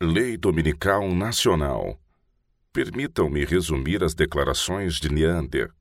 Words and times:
Lei 0.00 0.36
Dominical 0.36 1.12
Nacional. 1.12 1.98
Permitam-me 2.72 3.44
resumir 3.44 4.04
as 4.04 4.14
declarações 4.14 4.94
de 4.94 5.12
Neander. 5.12 5.72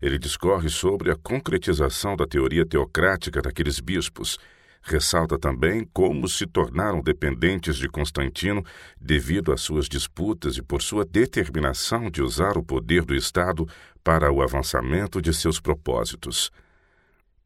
Ele 0.00 0.18
discorre 0.18 0.70
sobre 0.70 1.10
a 1.10 1.16
concretização 1.16 2.16
da 2.16 2.26
teoria 2.26 2.64
teocrática 2.64 3.42
daqueles 3.42 3.78
bispos. 3.78 4.38
Ressalta 4.80 5.38
também 5.38 5.86
como 5.92 6.26
se 6.26 6.46
tornaram 6.46 7.02
dependentes 7.02 7.76
de 7.76 7.90
Constantino 7.90 8.64
devido 8.98 9.52
às 9.52 9.60
suas 9.60 9.86
disputas 9.86 10.56
e 10.56 10.62
por 10.62 10.80
sua 10.80 11.04
determinação 11.04 12.10
de 12.10 12.22
usar 12.22 12.56
o 12.56 12.64
poder 12.64 13.04
do 13.04 13.14
Estado 13.14 13.68
para 14.02 14.32
o 14.32 14.40
avançamento 14.40 15.20
de 15.20 15.34
seus 15.34 15.60
propósitos. 15.60 16.50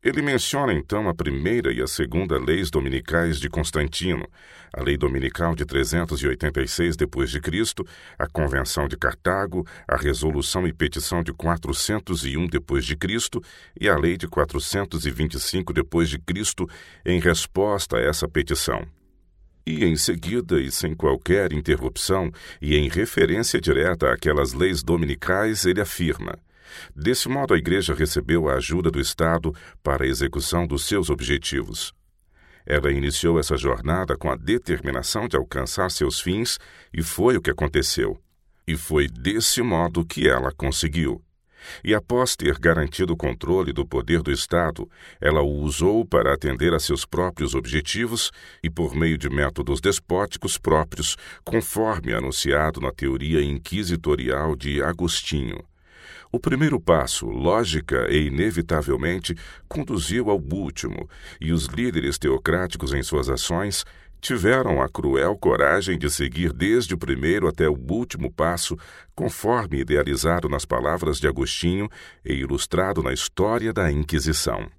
Ele 0.03 0.21
menciona 0.21 0.73
então 0.73 1.09
a 1.09 1.15
primeira 1.15 1.73
e 1.73 1.81
a 1.81 1.87
segunda 1.87 2.37
leis 2.37 2.71
dominicais 2.71 3.39
de 3.39 3.49
Constantino, 3.49 4.27
a 4.73 4.83
lei 4.83 4.97
dominical 4.97 5.55
de 5.55 5.65
386 5.65 6.97
d.C., 6.97 7.85
a 8.19 8.27
Convenção 8.27 8.89
de 8.89 8.97
Cartago, 8.97 9.65
a 9.87 9.97
resolução 9.97 10.67
e 10.67 10.73
petição 10.73 11.23
de 11.23 11.33
401 11.33 12.47
d.C. 12.49 13.41
e 13.81 13.89
a 13.89 13.97
lei 13.97 14.17
de 14.17 14.27
425 14.27 15.73
d.C. 15.73 16.67
em 17.07 17.21
resposta 17.21 17.99
a 17.99 18.01
essa 18.01 18.27
petição. 18.27 18.85
E 19.65 19.85
em 19.85 19.95
seguida, 19.95 20.61
e 20.61 20.73
sem 20.73 20.97
qualquer 20.97 21.53
interrupção, 21.53 22.33
e 22.61 22.75
em 22.75 22.89
referência 22.89 23.61
direta 23.61 24.13
àquelas 24.13 24.53
leis 24.53 24.83
dominicais, 24.83 25.65
ele 25.65 25.81
afirma: 25.81 26.37
Desse 26.95 27.29
modo, 27.29 27.55
a 27.55 27.59
Igreja 27.59 27.95
recebeu 27.95 28.49
a 28.49 28.55
ajuda 28.55 28.91
do 28.91 29.01
Estado 29.01 29.55
para 29.83 30.05
a 30.05 30.09
execução 30.09 30.67
dos 30.67 30.85
seus 30.85 31.11
objetivos. 31.11 31.93
Ela 32.65 32.93
iniciou 32.93 33.39
essa 33.39 33.57
jornada 33.57 34.17
com 34.17 34.31
a 34.31 34.37
determinação 34.37 35.27
de 35.27 35.37
alcançar 35.37 35.91
seus 35.91 36.21
fins, 36.21 36.59
e 36.93 37.03
foi 37.03 37.37
o 37.37 37.43
que 37.43 37.51
aconteceu. 37.51 38.21
E 38.67 38.77
foi 38.77 39.09
desse 39.09 39.61
modo 39.63 40.05
que 40.05 40.29
ela 40.29 40.53
conseguiu. 40.53 41.23
E 41.85 41.95
após 41.95 42.37
ter 42.37 42.59
garantido 42.59 43.13
o 43.13 43.17
controle 43.17 43.73
do 43.73 43.87
poder 43.87 44.23
do 44.23 44.33
Estado, 44.33 44.89
ela 45.21 45.43
o 45.43 45.61
usou 45.61 46.05
para 46.05 46.35
atender 46.35 46.75
a 46.75 46.81
seus 46.81 47.05
próprios 47.05 47.55
objetivos 47.55 48.31
e 48.63 48.71
por 48.71 48.95
meio 48.95 49.17
de 49.17 49.29
métodos 49.29 49.81
despóticos 49.81 50.59
próprios, 50.59 51.17
conforme 51.45 52.13
anunciado 52.13 52.81
na 52.81 52.91
teoria 52.91 53.43
inquisitorial 53.43 54.57
de 54.57 54.83
Agostinho. 54.83 55.65
O 56.35 56.41
primeiro 56.41 56.81
passo, 56.81 57.27
lógica 57.27 58.11
e 58.11 58.29
inevitavelmente, 58.29 59.37
conduziu 59.69 60.31
ao 60.31 60.39
último, 60.39 61.07
e 61.39 61.53
os 61.53 61.67
líderes 61.67 62.17
teocráticos 62.19 62.95
em 62.95 63.03
suas 63.03 63.29
ações 63.29 63.85
tiveram 64.19 64.81
a 64.81 64.89
cruel 64.89 65.37
coragem 65.37 65.99
de 65.99 66.09
seguir 66.09 66.51
desde 66.55 66.95
o 66.95 66.99
primeiro 66.99 67.47
até 67.47 67.69
o 67.69 67.75
último 67.75 68.33
passo, 68.33 68.79
conforme 69.15 69.81
idealizado 69.81 70.49
nas 70.49 70.65
palavras 70.65 71.19
de 71.19 71.29
Agostinho 71.29 71.87
e 72.25 72.33
ilustrado 72.33 73.03
na 73.03 73.13
história 73.13 73.71
da 73.71 73.93
Inquisição. 73.93 74.71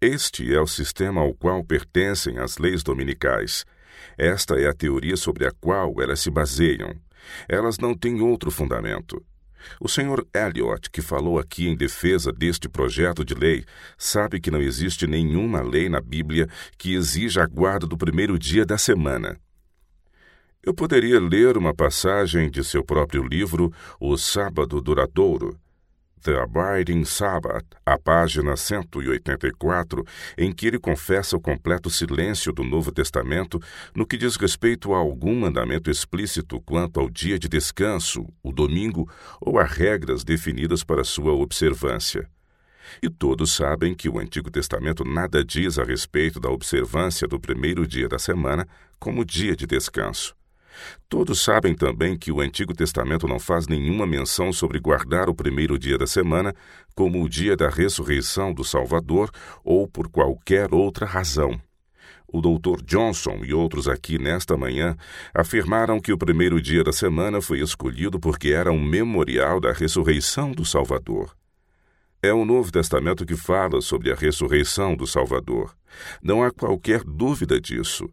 Este 0.00 0.54
é 0.54 0.60
o 0.60 0.66
sistema 0.68 1.22
ao 1.22 1.34
qual 1.34 1.64
pertencem 1.64 2.38
as 2.38 2.56
leis 2.56 2.84
dominicais. 2.84 3.64
Esta 4.16 4.54
é 4.60 4.68
a 4.68 4.74
teoria 4.74 5.16
sobre 5.16 5.44
a 5.44 5.50
qual 5.50 5.92
elas 6.00 6.20
se 6.20 6.30
baseiam. 6.30 6.94
Elas 7.48 7.78
não 7.78 7.96
têm 7.96 8.20
outro 8.20 8.52
fundamento. 8.52 9.20
O 9.80 9.88
senhor 9.88 10.26
Elliot, 10.34 10.90
que 10.90 11.02
falou 11.02 11.38
aqui 11.38 11.68
em 11.68 11.76
defesa 11.76 12.32
deste 12.32 12.68
projeto 12.68 13.24
de 13.24 13.34
lei, 13.34 13.64
sabe 13.96 14.40
que 14.40 14.50
não 14.50 14.60
existe 14.60 15.06
nenhuma 15.06 15.62
lei 15.62 15.88
na 15.88 16.00
Bíblia 16.00 16.48
que 16.78 16.94
exija 16.94 17.42
a 17.42 17.46
guarda 17.46 17.86
do 17.86 17.96
primeiro 17.96 18.38
dia 18.38 18.64
da 18.64 18.78
semana. 18.78 19.38
Eu 20.62 20.74
poderia 20.74 21.20
ler 21.20 21.56
uma 21.56 21.72
passagem 21.72 22.50
de 22.50 22.64
seu 22.64 22.84
próprio 22.84 23.22
livro, 23.22 23.72
O 24.00 24.16
Sábado 24.16 24.80
Duradouro, 24.80 25.56
The 26.22 26.40
Abiding 26.40 27.04
Sabbath, 27.04 27.64
a 27.84 27.98
página 27.98 28.56
184, 28.56 30.04
em 30.36 30.52
que 30.52 30.66
ele 30.66 30.78
confessa 30.78 31.36
o 31.36 31.40
completo 31.40 31.88
silêncio 31.88 32.52
do 32.52 32.64
Novo 32.64 32.90
Testamento 32.90 33.60
no 33.94 34.06
que 34.06 34.16
diz 34.16 34.36
respeito 34.36 34.92
a 34.92 34.98
algum 34.98 35.34
mandamento 35.40 35.90
explícito 35.90 36.60
quanto 36.60 36.98
ao 36.98 37.08
dia 37.08 37.38
de 37.38 37.48
descanso, 37.48 38.26
o 38.42 38.50
domingo, 38.50 39.08
ou 39.40 39.58
a 39.58 39.64
regras 39.64 40.24
definidas 40.24 40.82
para 40.82 41.04
sua 41.04 41.32
observância. 41.32 42.28
E 43.02 43.08
todos 43.08 43.52
sabem 43.52 43.94
que 43.94 44.08
o 44.08 44.18
Antigo 44.18 44.50
Testamento 44.50 45.04
nada 45.04 45.44
diz 45.44 45.78
a 45.78 45.84
respeito 45.84 46.40
da 46.40 46.50
observância 46.50 47.28
do 47.28 47.38
primeiro 47.38 47.86
dia 47.86 48.08
da 48.08 48.18
semana 48.18 48.66
como 48.98 49.24
dia 49.24 49.54
de 49.54 49.66
descanso. 49.66 50.34
Todos 51.08 51.42
sabem 51.42 51.74
também 51.74 52.16
que 52.16 52.32
o 52.32 52.40
Antigo 52.40 52.74
Testamento 52.74 53.28
não 53.28 53.38
faz 53.38 53.66
nenhuma 53.66 54.06
menção 54.06 54.52
sobre 54.52 54.80
guardar 54.80 55.28
o 55.28 55.34
primeiro 55.34 55.78
dia 55.78 55.96
da 55.96 56.06
semana 56.06 56.54
como 56.94 57.22
o 57.22 57.28
dia 57.28 57.56
da 57.56 57.68
ressurreição 57.68 58.52
do 58.52 58.64
Salvador 58.64 59.30
ou 59.64 59.86
por 59.86 60.08
qualquer 60.08 60.74
outra 60.74 61.06
razão. 61.06 61.60
O 62.26 62.40
Dr. 62.40 62.82
Johnson 62.84 63.40
e 63.44 63.54
outros 63.54 63.86
aqui 63.88 64.18
nesta 64.18 64.56
manhã 64.56 64.96
afirmaram 65.32 66.00
que 66.00 66.12
o 66.12 66.18
primeiro 66.18 66.60
dia 66.60 66.82
da 66.82 66.92
semana 66.92 67.40
foi 67.40 67.60
escolhido 67.60 68.18
porque 68.18 68.48
era 68.48 68.72
um 68.72 68.82
memorial 68.82 69.60
da 69.60 69.72
ressurreição 69.72 70.50
do 70.50 70.64
Salvador. 70.64 71.36
É 72.22 72.32
o 72.32 72.44
Novo 72.44 72.72
Testamento 72.72 73.24
que 73.24 73.36
fala 73.36 73.80
sobre 73.80 74.10
a 74.10 74.14
ressurreição 74.14 74.96
do 74.96 75.06
Salvador. 75.06 75.76
Não 76.20 76.42
há 76.42 76.50
qualquer 76.50 77.04
dúvida 77.04 77.60
disso. 77.60 78.10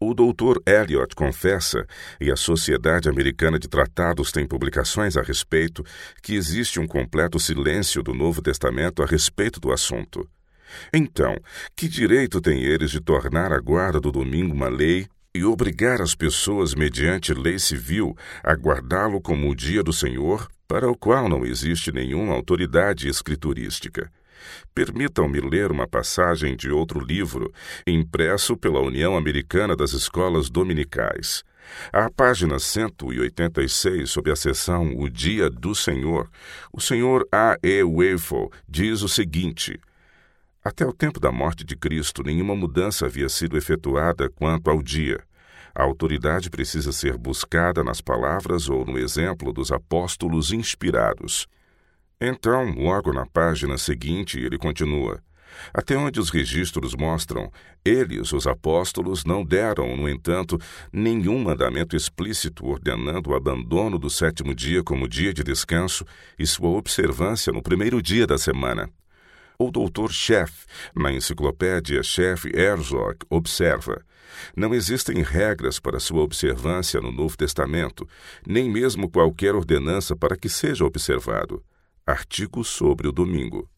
O 0.00 0.14
Dr. 0.14 0.58
Elliot 0.66 1.14
confessa, 1.14 1.86
e 2.20 2.30
a 2.30 2.36
Sociedade 2.36 3.08
Americana 3.08 3.58
de 3.58 3.68
Tratados 3.68 4.32
tem 4.32 4.46
publicações 4.46 5.16
a 5.16 5.22
respeito, 5.22 5.84
que 6.22 6.34
existe 6.34 6.80
um 6.80 6.86
completo 6.86 7.38
silêncio 7.38 8.02
do 8.02 8.14
Novo 8.14 8.42
Testamento 8.42 9.02
a 9.02 9.06
respeito 9.06 9.60
do 9.60 9.72
assunto. 9.72 10.28
Então, 10.92 11.36
que 11.76 11.88
direito 11.88 12.40
têm 12.40 12.62
eles 12.62 12.90
de 12.90 13.00
tornar 13.00 13.52
a 13.52 13.58
guarda 13.58 14.00
do 14.00 14.12
domingo 14.12 14.54
uma 14.54 14.68
lei 14.68 15.06
e 15.34 15.44
obrigar 15.44 16.00
as 16.00 16.14
pessoas, 16.14 16.74
mediante 16.74 17.32
lei 17.32 17.58
civil, 17.58 18.16
a 18.42 18.54
guardá-lo 18.54 19.20
como 19.20 19.48
o 19.48 19.54
dia 19.54 19.82
do 19.82 19.92
Senhor, 19.92 20.48
para 20.66 20.90
o 20.90 20.96
qual 20.96 21.28
não 21.28 21.44
existe 21.44 21.92
nenhuma 21.92 22.34
autoridade 22.34 23.08
escriturística? 23.08 24.10
Permitam-me 24.74 25.40
ler 25.40 25.70
uma 25.70 25.86
passagem 25.86 26.56
de 26.56 26.70
outro 26.70 27.00
livro, 27.00 27.52
impresso 27.86 28.56
pela 28.56 28.80
União 28.80 29.16
Americana 29.16 29.76
das 29.76 29.92
Escolas 29.92 30.48
Dominicais. 30.50 31.44
À 31.92 32.10
página 32.10 32.58
186, 32.58 34.10
sob 34.10 34.30
a 34.30 34.36
seção 34.36 34.94
O 34.96 35.08
Dia 35.08 35.50
do 35.50 35.74
Senhor, 35.74 36.30
o 36.72 36.80
senhor 36.80 37.26
A. 37.30 37.56
E. 37.62 37.82
Wefel 37.82 38.50
diz 38.68 39.02
o 39.02 39.08
seguinte: 39.08 39.78
Até 40.64 40.86
o 40.86 40.92
tempo 40.92 41.20
da 41.20 41.30
morte 41.30 41.64
de 41.64 41.76
Cristo, 41.76 42.22
nenhuma 42.22 42.56
mudança 42.56 43.06
havia 43.06 43.28
sido 43.28 43.56
efetuada 43.56 44.28
quanto 44.30 44.70
ao 44.70 44.82
dia. 44.82 45.20
A 45.74 45.82
autoridade 45.82 46.50
precisa 46.50 46.90
ser 46.90 47.16
buscada 47.16 47.84
nas 47.84 48.00
palavras 48.00 48.68
ou 48.68 48.84
no 48.84 48.98
exemplo 48.98 49.52
dos 49.52 49.70
apóstolos 49.70 50.52
inspirados. 50.52 51.46
Então, 52.20 52.74
logo 52.74 53.12
na 53.12 53.24
página 53.26 53.78
seguinte, 53.78 54.40
ele 54.40 54.58
continua: 54.58 55.22
Até 55.72 55.96
onde 55.96 56.18
os 56.18 56.30
registros 56.30 56.96
mostram, 56.96 57.48
eles, 57.84 58.32
os 58.32 58.44
apóstolos, 58.44 59.24
não 59.24 59.44
deram, 59.44 59.96
no 59.96 60.08
entanto, 60.08 60.58
nenhum 60.92 61.38
mandamento 61.38 61.94
explícito 61.94 62.66
ordenando 62.66 63.30
o 63.30 63.36
abandono 63.36 64.00
do 64.00 64.10
sétimo 64.10 64.52
dia 64.52 64.82
como 64.82 65.06
dia 65.06 65.32
de 65.32 65.44
descanso 65.44 66.04
e 66.36 66.44
sua 66.44 66.70
observância 66.70 67.52
no 67.52 67.62
primeiro 67.62 68.02
dia 68.02 68.26
da 68.26 68.36
semana. 68.36 68.90
O 69.56 69.70
doutor 69.70 70.10
Sheff, 70.10 70.66
na 70.96 71.12
enciclopédia 71.12 72.02
Sheff 72.02 72.50
Herzog, 72.52 73.18
observa: 73.30 74.02
não 74.56 74.74
existem 74.74 75.22
regras 75.22 75.78
para 75.78 76.00
sua 76.00 76.22
observância 76.22 77.00
no 77.00 77.12
Novo 77.12 77.36
Testamento, 77.36 78.08
nem 78.44 78.68
mesmo 78.68 79.08
qualquer 79.08 79.54
ordenança 79.54 80.16
para 80.16 80.36
que 80.36 80.48
seja 80.48 80.84
observado. 80.84 81.62
Artigo 82.08 82.64
sobre 82.64 83.06
o 83.06 83.12
domingo. 83.12 83.68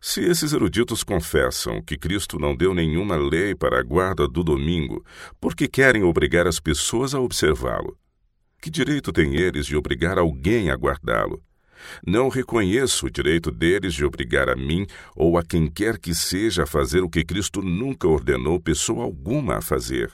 Se 0.00 0.24
esses 0.24 0.54
eruditos 0.54 1.04
confessam 1.04 1.82
que 1.82 1.98
Cristo 1.98 2.38
não 2.38 2.56
deu 2.56 2.72
nenhuma 2.72 3.14
lei 3.14 3.54
para 3.54 3.78
a 3.78 3.82
guarda 3.82 4.26
do 4.26 4.42
domingo, 4.42 5.04
por 5.38 5.54
que 5.54 5.68
querem 5.68 6.02
obrigar 6.02 6.46
as 6.46 6.58
pessoas 6.58 7.14
a 7.14 7.20
observá-lo? 7.20 7.94
Que 8.58 8.70
direito 8.70 9.12
têm 9.12 9.36
eles 9.36 9.66
de 9.66 9.76
obrigar 9.76 10.16
alguém 10.16 10.70
a 10.70 10.74
guardá-lo? 10.74 11.44
Não 12.06 12.30
reconheço 12.30 13.04
o 13.04 13.10
direito 13.10 13.50
deles 13.50 13.92
de 13.92 14.02
obrigar 14.02 14.48
a 14.48 14.56
mim 14.56 14.86
ou 15.14 15.36
a 15.36 15.44
quem 15.44 15.68
quer 15.68 15.98
que 15.98 16.14
seja 16.14 16.62
a 16.62 16.66
fazer 16.66 17.02
o 17.02 17.10
que 17.10 17.22
Cristo 17.22 17.60
nunca 17.60 18.08
ordenou 18.08 18.58
pessoa 18.58 19.04
alguma 19.04 19.58
a 19.58 19.60
fazer. 19.60 20.10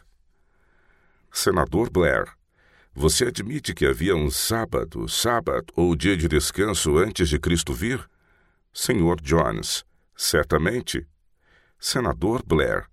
Senador 1.31 1.89
Blair, 1.89 2.37
você 2.99 3.27
admite 3.27 3.73
que 3.73 3.87
havia 3.87 4.17
um 4.17 4.29
sábado, 4.29 5.09
sábado 5.09 5.73
ou 5.77 5.95
dia 5.95 6.17
de 6.17 6.27
descanso 6.27 6.99
antes 6.99 7.29
de 7.29 7.39
Cristo 7.39 7.73
vir? 7.73 8.05
Senhor 8.73 9.21
Jones, 9.21 9.85
certamente. 10.17 11.07
Senador 11.79 12.43
Blair. 12.45 12.87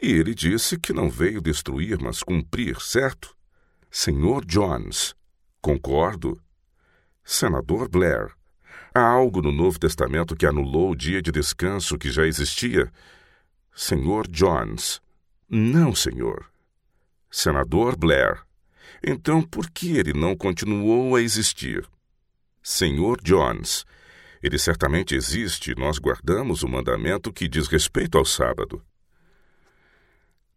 E 0.00 0.12
ele 0.12 0.36
disse 0.36 0.78
que 0.78 0.92
não 0.92 1.10
veio 1.10 1.40
destruir, 1.40 2.00
mas 2.00 2.22
cumprir, 2.22 2.80
certo? 2.80 3.36
Senhor 3.90 4.44
Jones. 4.44 5.16
Concordo. 5.60 6.40
Senador 7.24 7.88
Blair. 7.88 8.32
Há 8.94 9.02
algo 9.02 9.42
no 9.42 9.50
Novo 9.50 9.80
Testamento 9.80 10.36
que 10.36 10.46
anulou 10.46 10.92
o 10.92 10.96
dia 10.96 11.20
de 11.20 11.32
descanso 11.32 11.98
que 11.98 12.08
já 12.08 12.24
existia? 12.24 12.90
Senhor 13.74 14.28
Jones. 14.28 15.02
Não, 15.48 15.92
senhor. 15.92 16.48
Senador 17.28 17.96
Blair. 17.96 18.44
Então 19.02 19.42
por 19.42 19.70
que 19.70 19.96
ele 19.96 20.12
não 20.12 20.36
continuou 20.36 21.16
a 21.16 21.22
existir? 21.22 21.88
Senhor 22.62 23.20
Jones. 23.22 23.84
Ele 24.42 24.58
certamente 24.58 25.14
existe 25.14 25.74
nós 25.74 25.98
guardamos 25.98 26.62
o 26.62 26.68
mandamento 26.68 27.32
que 27.32 27.48
diz 27.48 27.68
respeito 27.68 28.16
ao 28.16 28.24
sábado. 28.24 28.82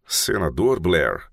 Senador 0.06 0.80
Blair. 0.80 1.28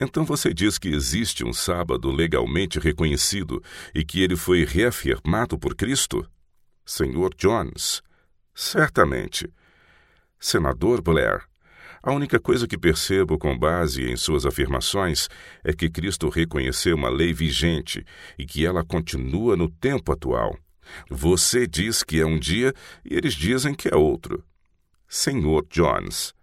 Então 0.00 0.24
você 0.24 0.54
diz 0.54 0.78
que 0.78 0.88
existe 0.88 1.44
um 1.44 1.52
sábado 1.52 2.10
legalmente 2.10 2.78
reconhecido 2.78 3.62
e 3.94 4.04
que 4.04 4.22
ele 4.22 4.36
foi 4.36 4.64
reafirmado 4.64 5.58
por 5.58 5.74
Cristo? 5.74 6.28
Senhor 6.84 7.34
Jones. 7.36 8.02
Certamente. 8.54 9.52
Senador 10.38 11.02
Blair. 11.02 11.42
A 12.02 12.12
única 12.12 12.38
coisa 12.38 12.66
que 12.66 12.78
percebo 12.78 13.38
com 13.38 13.58
base 13.58 14.04
em 14.04 14.16
suas 14.16 14.46
afirmações 14.46 15.28
é 15.64 15.72
que 15.72 15.90
Cristo 15.90 16.28
reconheceu 16.28 16.96
uma 16.96 17.08
lei 17.08 17.32
vigente 17.32 18.04
e 18.38 18.46
que 18.46 18.64
ela 18.64 18.84
continua 18.84 19.56
no 19.56 19.68
tempo 19.68 20.12
atual. 20.12 20.56
Você 21.10 21.66
diz 21.66 22.02
que 22.02 22.20
é 22.20 22.26
um 22.26 22.38
dia 22.38 22.72
e 23.04 23.14
eles 23.14 23.34
dizem 23.34 23.74
que 23.74 23.88
é 23.88 23.96
outro. 23.96 24.42
Senhor 25.08 25.66
Jones. 25.70 26.34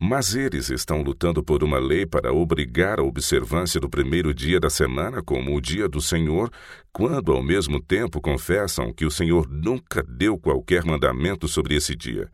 Mas 0.00 0.36
eles 0.36 0.70
estão 0.70 1.02
lutando 1.02 1.42
por 1.42 1.64
uma 1.64 1.78
lei 1.78 2.06
para 2.06 2.32
obrigar 2.32 3.00
a 3.00 3.02
observância 3.02 3.80
do 3.80 3.90
primeiro 3.90 4.32
dia 4.32 4.60
da 4.60 4.70
semana 4.70 5.20
como 5.20 5.56
o 5.56 5.60
dia 5.60 5.88
do 5.88 6.00
Senhor, 6.00 6.50
quando 6.92 7.32
ao 7.32 7.42
mesmo 7.42 7.82
tempo 7.82 8.20
confessam 8.20 8.92
que 8.92 9.04
o 9.04 9.10
Senhor 9.10 9.48
nunca 9.48 10.04
deu 10.04 10.38
qualquer 10.38 10.84
mandamento 10.84 11.48
sobre 11.48 11.74
esse 11.74 11.96
dia. 11.96 12.30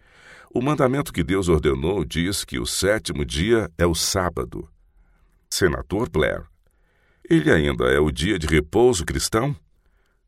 O 0.56 0.62
mandamento 0.62 1.12
que 1.12 1.24
Deus 1.24 1.48
ordenou 1.48 2.04
diz 2.04 2.44
que 2.44 2.60
o 2.60 2.64
sétimo 2.64 3.24
dia 3.24 3.68
é 3.76 3.84
o 3.84 3.92
sábado. 3.92 4.70
Senador 5.50 6.08
Blair. 6.08 6.44
Ele 7.28 7.50
ainda 7.50 7.86
é 7.86 7.98
o 7.98 8.08
dia 8.08 8.38
de 8.38 8.46
repouso 8.46 9.04
cristão? 9.04 9.56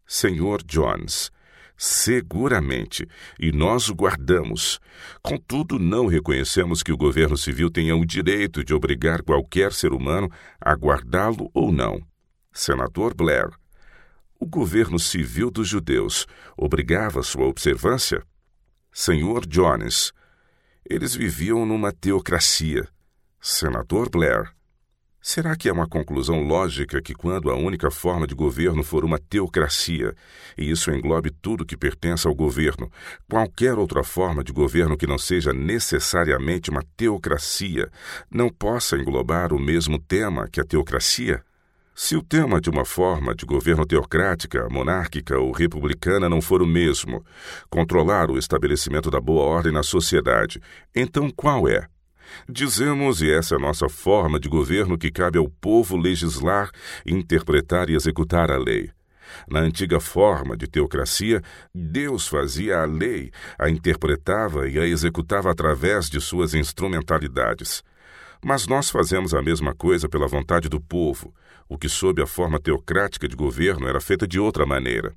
Senhor 0.04 0.64
Jones. 0.64 1.30
Seguramente, 1.76 3.06
e 3.38 3.52
nós 3.52 3.88
o 3.88 3.94
guardamos. 3.94 4.80
Contudo, 5.22 5.78
não 5.78 6.08
reconhecemos 6.08 6.82
que 6.82 6.90
o 6.90 6.96
governo 6.96 7.36
civil 7.36 7.70
tenha 7.70 7.94
o 7.94 8.04
direito 8.04 8.64
de 8.64 8.74
obrigar 8.74 9.22
qualquer 9.22 9.72
ser 9.72 9.92
humano 9.92 10.28
a 10.60 10.74
guardá-lo 10.74 11.48
ou 11.54 11.70
não. 11.70 12.04
Senador 12.52 13.14
Blair. 13.14 13.48
O 14.40 14.46
governo 14.46 14.98
civil 14.98 15.52
dos 15.52 15.68
judeus 15.68 16.26
obrigava 16.56 17.22
sua 17.22 17.46
observância? 17.46 18.24
Senhor 18.98 19.44
Jones. 19.44 20.10
Eles 20.88 21.14
viviam 21.14 21.66
numa 21.66 21.92
teocracia. 21.92 22.88
Senador 23.38 24.08
Blair. 24.08 24.50
Será 25.20 25.54
que 25.54 25.68
é 25.68 25.72
uma 25.72 25.86
conclusão 25.86 26.40
lógica 26.40 27.02
que, 27.02 27.12
quando 27.12 27.50
a 27.50 27.54
única 27.54 27.90
forma 27.90 28.26
de 28.26 28.34
governo 28.34 28.82
for 28.82 29.04
uma 29.04 29.18
teocracia, 29.18 30.14
e 30.56 30.70
isso 30.70 30.90
englobe 30.90 31.30
tudo 31.30 31.66
que 31.66 31.76
pertence 31.76 32.26
ao 32.26 32.34
governo, 32.34 32.90
qualquer 33.28 33.76
outra 33.76 34.02
forma 34.02 34.42
de 34.42 34.50
governo 34.50 34.96
que 34.96 35.06
não 35.06 35.18
seja 35.18 35.52
necessariamente 35.52 36.70
uma 36.70 36.82
teocracia 36.96 37.90
não 38.30 38.48
possa 38.48 38.96
englobar 38.96 39.52
o 39.52 39.58
mesmo 39.58 39.98
tema 39.98 40.48
que 40.48 40.58
a 40.58 40.64
teocracia? 40.64 41.44
Se 41.98 42.14
o 42.14 42.22
tema 42.22 42.60
de 42.60 42.68
uma 42.68 42.84
forma 42.84 43.34
de 43.34 43.46
governo 43.46 43.86
teocrática, 43.86 44.68
monárquica 44.68 45.38
ou 45.38 45.50
republicana 45.50 46.28
não 46.28 46.42
for 46.42 46.60
o 46.60 46.66
mesmo, 46.66 47.24
controlar 47.70 48.30
o 48.30 48.36
estabelecimento 48.36 49.10
da 49.10 49.18
boa 49.18 49.42
ordem 49.44 49.72
na 49.72 49.82
sociedade, 49.82 50.60
então 50.94 51.30
qual 51.30 51.66
é? 51.66 51.88
Dizemos, 52.46 53.22
e 53.22 53.30
essa 53.30 53.54
é 53.54 53.56
a 53.56 53.60
nossa 53.60 53.88
forma 53.88 54.38
de 54.38 54.46
governo, 54.46 54.98
que 54.98 55.10
cabe 55.10 55.38
ao 55.38 55.48
povo 55.48 55.96
legislar, 55.96 56.70
interpretar 57.06 57.88
e 57.88 57.94
executar 57.94 58.50
a 58.50 58.58
lei. 58.58 58.90
Na 59.48 59.60
antiga 59.60 59.98
forma 59.98 60.54
de 60.54 60.66
teocracia, 60.66 61.40
Deus 61.74 62.28
fazia 62.28 62.82
a 62.82 62.84
lei, 62.84 63.30
a 63.58 63.70
interpretava 63.70 64.68
e 64.68 64.78
a 64.78 64.86
executava 64.86 65.50
através 65.50 66.10
de 66.10 66.20
suas 66.20 66.52
instrumentalidades. 66.52 67.82
Mas 68.44 68.66
nós 68.66 68.90
fazemos 68.90 69.34
a 69.34 69.42
mesma 69.42 69.74
coisa 69.74 70.08
pela 70.08 70.28
vontade 70.28 70.68
do 70.68 70.80
povo, 70.80 71.34
o 71.68 71.76
que, 71.76 71.88
sob 71.88 72.22
a 72.22 72.26
forma 72.26 72.60
teocrática 72.60 73.26
de 73.28 73.36
governo, 73.36 73.88
era 73.88 74.00
feita 74.00 74.26
de 74.26 74.38
outra 74.38 74.64
maneira. 74.64 75.14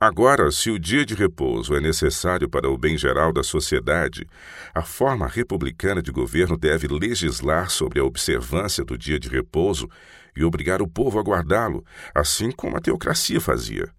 Agora, 0.00 0.52
se 0.52 0.70
o 0.70 0.78
dia 0.78 1.04
de 1.04 1.14
repouso 1.14 1.74
é 1.74 1.80
necessário 1.80 2.48
para 2.48 2.70
o 2.70 2.78
bem 2.78 2.96
geral 2.96 3.32
da 3.32 3.42
sociedade, 3.42 4.28
a 4.72 4.82
forma 4.82 5.26
republicana 5.26 6.00
de 6.00 6.12
governo 6.12 6.56
deve 6.56 6.86
legislar 6.86 7.68
sobre 7.68 7.98
a 7.98 8.04
observância 8.04 8.84
do 8.84 8.96
dia 8.96 9.18
de 9.18 9.28
repouso 9.28 9.88
e 10.36 10.44
obrigar 10.44 10.80
o 10.80 10.86
povo 10.86 11.18
a 11.18 11.22
guardá-lo, 11.22 11.84
assim 12.14 12.52
como 12.52 12.76
a 12.76 12.80
teocracia 12.80 13.40
fazia. 13.40 13.97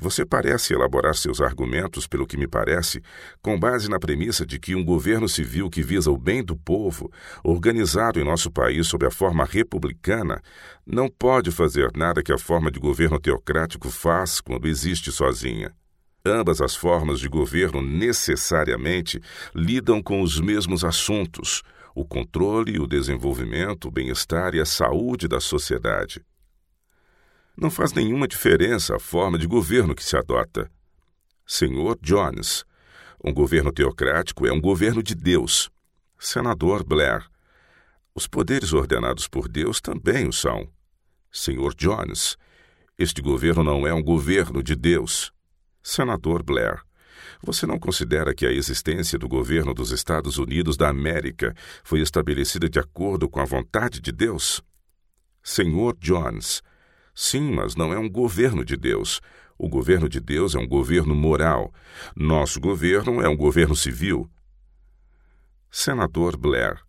Você 0.00 0.24
parece 0.24 0.72
elaborar 0.72 1.14
seus 1.14 1.42
argumentos, 1.42 2.06
pelo 2.06 2.26
que 2.26 2.38
me 2.38 2.48
parece, 2.48 3.02
com 3.42 3.60
base 3.60 3.86
na 3.86 4.00
premissa 4.00 4.46
de 4.46 4.58
que 4.58 4.74
um 4.74 4.82
governo 4.82 5.28
civil 5.28 5.68
que 5.68 5.82
visa 5.82 6.10
o 6.10 6.16
bem 6.16 6.42
do 6.42 6.56
povo, 6.56 7.12
organizado 7.44 8.18
em 8.18 8.24
nosso 8.24 8.50
país 8.50 8.86
sob 8.86 9.04
a 9.04 9.10
forma 9.10 9.44
republicana, 9.44 10.40
não 10.86 11.06
pode 11.06 11.50
fazer 11.50 11.90
nada 11.94 12.22
que 12.22 12.32
a 12.32 12.38
forma 12.38 12.70
de 12.70 12.80
governo 12.80 13.20
teocrático 13.20 13.90
faz 13.90 14.40
quando 14.40 14.66
existe 14.66 15.12
sozinha. 15.12 15.70
Ambas 16.24 16.62
as 16.62 16.74
formas 16.74 17.20
de 17.20 17.28
governo 17.28 17.82
necessariamente 17.82 19.20
lidam 19.54 20.02
com 20.02 20.22
os 20.22 20.40
mesmos 20.40 20.82
assuntos: 20.82 21.62
o 21.94 22.06
controle, 22.06 22.80
o 22.80 22.86
desenvolvimento, 22.86 23.88
o 23.88 23.90
bem-estar 23.90 24.54
e 24.54 24.60
a 24.60 24.64
saúde 24.64 25.28
da 25.28 25.40
sociedade. 25.40 26.22
Não 27.60 27.68
faz 27.70 27.92
nenhuma 27.92 28.26
diferença 28.26 28.96
a 28.96 28.98
forma 28.98 29.38
de 29.38 29.46
governo 29.46 29.94
que 29.94 30.02
se 30.02 30.16
adota. 30.16 30.70
Senhor 31.46 31.98
Jones, 32.00 32.64
um 33.22 33.34
governo 33.34 33.70
teocrático 33.70 34.46
é 34.46 34.52
um 34.52 34.58
governo 34.58 35.02
de 35.02 35.14
Deus. 35.14 35.70
Senador 36.18 36.82
Blair, 36.82 37.28
os 38.14 38.26
poderes 38.26 38.72
ordenados 38.72 39.28
por 39.28 39.46
Deus 39.46 39.78
também 39.78 40.26
o 40.26 40.32
são. 40.32 40.66
Senhor 41.30 41.74
Jones, 41.74 42.38
este 42.96 43.20
governo 43.20 43.62
não 43.62 43.86
é 43.86 43.92
um 43.92 44.02
governo 44.02 44.62
de 44.62 44.74
Deus. 44.74 45.30
Senador 45.82 46.42
Blair, 46.42 46.80
você 47.42 47.66
não 47.66 47.78
considera 47.78 48.34
que 48.34 48.46
a 48.46 48.52
existência 48.52 49.18
do 49.18 49.28
governo 49.28 49.74
dos 49.74 49.90
Estados 49.90 50.38
Unidos 50.38 50.78
da 50.78 50.88
América 50.88 51.54
foi 51.84 52.00
estabelecida 52.00 52.70
de 52.70 52.78
acordo 52.78 53.28
com 53.28 53.38
a 53.38 53.44
vontade 53.44 54.00
de 54.00 54.12
Deus? 54.12 54.62
Senhor 55.42 55.94
Jones, 56.00 56.62
Sim, 57.14 57.52
mas 57.52 57.76
não 57.76 57.92
é 57.92 57.98
um 57.98 58.08
governo 58.08 58.64
de 58.64 58.76
Deus. 58.76 59.20
O 59.58 59.68
governo 59.68 60.08
de 60.08 60.20
Deus 60.20 60.54
é 60.54 60.58
um 60.58 60.66
governo 60.66 61.14
moral. 61.14 61.72
Nosso 62.16 62.58
governo 62.58 63.20
é 63.20 63.28
um 63.28 63.36
governo 63.36 63.76
civil. 63.76 64.28
Senador 65.70 66.36
Blair. 66.36 66.80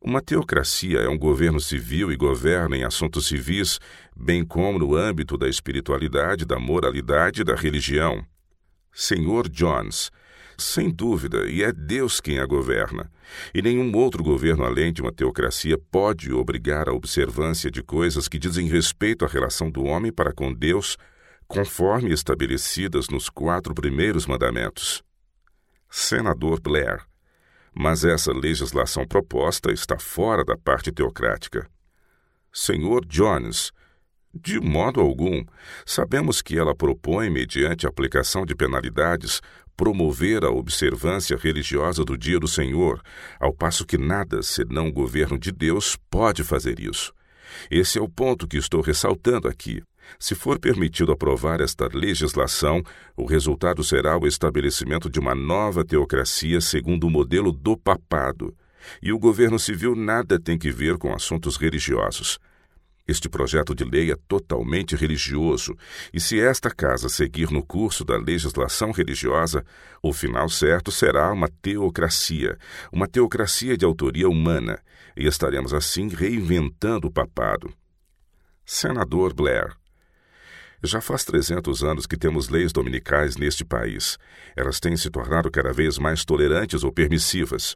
Uma 0.00 0.20
teocracia 0.20 0.98
é 0.98 1.08
um 1.08 1.16
governo 1.16 1.60
civil 1.60 2.12
e 2.12 2.16
governa 2.16 2.76
em 2.76 2.84
assuntos 2.84 3.26
civis, 3.26 3.78
bem 4.14 4.44
como 4.44 4.78
no 4.78 4.94
âmbito 4.94 5.38
da 5.38 5.48
espiritualidade, 5.48 6.44
da 6.44 6.58
moralidade 6.58 7.40
e 7.40 7.44
da 7.44 7.54
religião. 7.54 8.24
Senhor 8.92 9.48
Jones. 9.48 10.10
Sem 10.58 10.90
dúvida, 10.90 11.46
e 11.46 11.62
é 11.62 11.70
Deus 11.72 12.20
quem 12.20 12.38
a 12.38 12.46
governa. 12.46 13.10
E 13.54 13.60
nenhum 13.60 13.94
outro 13.94 14.22
governo 14.22 14.64
além 14.64 14.92
de 14.92 15.02
uma 15.02 15.12
teocracia 15.12 15.76
pode 15.76 16.32
obrigar 16.32 16.88
a 16.88 16.94
observância 16.94 17.70
de 17.70 17.82
coisas 17.82 18.26
que 18.26 18.38
dizem 18.38 18.66
respeito 18.66 19.24
à 19.24 19.28
relação 19.28 19.70
do 19.70 19.84
homem 19.84 20.10
para 20.10 20.32
com 20.32 20.52
Deus, 20.52 20.96
conforme 21.46 22.12
estabelecidas 22.12 23.08
nos 23.08 23.28
quatro 23.28 23.74
primeiros 23.74 24.26
mandamentos. 24.26 25.04
Senador 25.90 26.60
Blair. 26.60 27.04
Mas 27.74 28.04
essa 28.04 28.32
legislação 28.32 29.06
proposta 29.06 29.70
está 29.70 29.98
fora 29.98 30.42
da 30.42 30.56
parte 30.56 30.90
teocrática. 30.90 31.68
Senhor 32.50 33.04
Jones, 33.04 33.70
de 34.42 34.60
modo 34.60 35.00
algum. 35.00 35.44
Sabemos 35.84 36.42
que 36.42 36.58
ela 36.58 36.74
propõe, 36.74 37.30
mediante 37.30 37.86
a 37.86 37.88
aplicação 37.88 38.44
de 38.44 38.54
penalidades, 38.54 39.40
promover 39.76 40.44
a 40.44 40.50
observância 40.50 41.36
religiosa 41.36 42.04
do 42.04 42.16
dia 42.16 42.40
do 42.40 42.48
Senhor, 42.48 43.00
ao 43.38 43.52
passo 43.52 43.84
que 43.84 43.98
nada, 43.98 44.42
senão 44.42 44.88
o 44.88 44.92
governo 44.92 45.38
de 45.38 45.52
Deus, 45.52 45.96
pode 46.10 46.42
fazer 46.42 46.80
isso. 46.80 47.12
Esse 47.70 47.98
é 47.98 48.02
o 48.02 48.08
ponto 48.08 48.46
que 48.48 48.56
estou 48.56 48.80
ressaltando 48.80 49.48
aqui. 49.48 49.82
Se 50.18 50.34
for 50.34 50.58
permitido 50.58 51.12
aprovar 51.12 51.60
esta 51.60 51.88
legislação, 51.92 52.82
o 53.16 53.24
resultado 53.26 53.82
será 53.82 54.16
o 54.16 54.26
estabelecimento 54.26 55.10
de 55.10 55.18
uma 55.18 55.34
nova 55.34 55.84
teocracia 55.84 56.60
segundo 56.60 57.06
o 57.06 57.10
modelo 57.10 57.52
do 57.52 57.76
papado. 57.76 58.54
E 59.02 59.12
o 59.12 59.18
governo 59.18 59.58
civil 59.58 59.96
nada 59.96 60.38
tem 60.38 60.56
que 60.56 60.70
ver 60.70 60.96
com 60.96 61.12
assuntos 61.12 61.56
religiosos. 61.56 62.38
Este 63.08 63.28
projeto 63.28 63.72
de 63.72 63.84
lei 63.84 64.10
é 64.10 64.16
totalmente 64.26 64.96
religioso, 64.96 65.76
e 66.12 66.18
se 66.18 66.40
esta 66.40 66.70
casa 66.70 67.08
seguir 67.08 67.52
no 67.52 67.64
curso 67.64 68.04
da 68.04 68.16
legislação 68.16 68.90
religiosa, 68.90 69.64
o 70.02 70.12
final 70.12 70.48
certo 70.48 70.90
será 70.90 71.32
uma 71.32 71.48
teocracia, 71.48 72.58
uma 72.90 73.06
teocracia 73.06 73.76
de 73.76 73.84
autoria 73.84 74.28
humana, 74.28 74.80
e 75.16 75.24
estaremos 75.26 75.72
assim 75.72 76.08
reinventando 76.08 77.06
o 77.06 77.12
papado. 77.12 77.72
Senador 78.64 79.32
Blair. 79.32 79.76
Já 80.82 81.00
faz 81.00 81.24
300 81.24 81.84
anos 81.84 82.06
que 82.06 82.16
temos 82.16 82.48
leis 82.48 82.72
dominicais 82.72 83.36
neste 83.36 83.64
país. 83.64 84.18
Elas 84.56 84.80
têm 84.80 84.96
se 84.96 85.08
tornado 85.10 85.50
cada 85.50 85.72
vez 85.72 85.96
mais 85.96 86.24
tolerantes 86.24 86.82
ou 86.82 86.92
permissivas. 86.92 87.74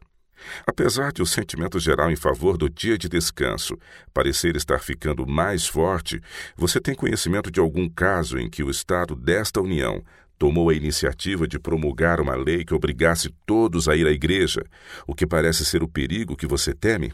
Apesar 0.65 1.11
de 1.11 1.21
o 1.21 1.25
sentimento 1.25 1.79
geral 1.79 2.11
em 2.11 2.15
favor 2.15 2.57
do 2.57 2.69
dia 2.69 2.97
de 2.97 3.09
descanso 3.09 3.77
parecer 4.13 4.55
estar 4.55 4.79
ficando 4.79 5.27
mais 5.27 5.67
forte, 5.67 6.21
você 6.55 6.79
tem 6.79 6.95
conhecimento 6.95 7.51
de 7.51 7.59
algum 7.59 7.89
caso 7.89 8.37
em 8.37 8.49
que 8.49 8.63
o 8.63 8.69
Estado 8.69 9.15
desta 9.15 9.61
União 9.61 10.03
tomou 10.37 10.69
a 10.69 10.73
iniciativa 10.73 11.47
de 11.47 11.59
promulgar 11.59 12.19
uma 12.19 12.35
lei 12.35 12.65
que 12.65 12.73
obrigasse 12.73 13.29
todos 13.45 13.87
a 13.87 13.95
ir 13.95 14.07
à 14.07 14.11
igreja, 14.11 14.63
o 15.05 15.13
que 15.13 15.27
parece 15.27 15.63
ser 15.63 15.83
o 15.83 15.87
perigo 15.87 16.35
que 16.35 16.47
você 16.47 16.73
teme? 16.73 17.13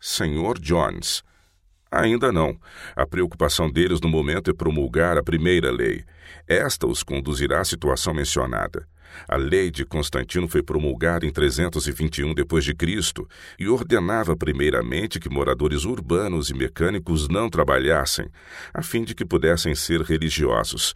Senhor 0.00 0.58
Jones. 0.58 1.22
Ainda 1.90 2.32
não. 2.32 2.58
A 2.96 3.06
preocupação 3.06 3.70
deles 3.70 4.00
no 4.00 4.08
momento 4.08 4.50
é 4.50 4.54
promulgar 4.54 5.18
a 5.18 5.22
primeira 5.22 5.70
lei. 5.70 6.04
Esta 6.48 6.86
os 6.86 7.02
conduzirá 7.02 7.60
à 7.60 7.64
situação 7.64 8.14
mencionada. 8.14 8.88
A 9.28 9.36
lei 9.36 9.70
de 9.70 9.84
Constantino 9.84 10.48
foi 10.48 10.62
promulgada 10.62 11.26
em 11.26 11.30
321 11.30 12.34
d.C. 12.34 12.74
e 13.58 13.68
ordenava 13.68 14.36
primeiramente 14.36 15.20
que 15.20 15.28
moradores 15.28 15.84
urbanos 15.84 16.50
e 16.50 16.54
mecânicos 16.54 17.28
não 17.28 17.48
trabalhassem, 17.48 18.28
a 18.72 18.82
fim 18.82 19.04
de 19.04 19.14
que 19.14 19.24
pudessem 19.24 19.74
ser 19.74 20.00
religiosos. 20.02 20.94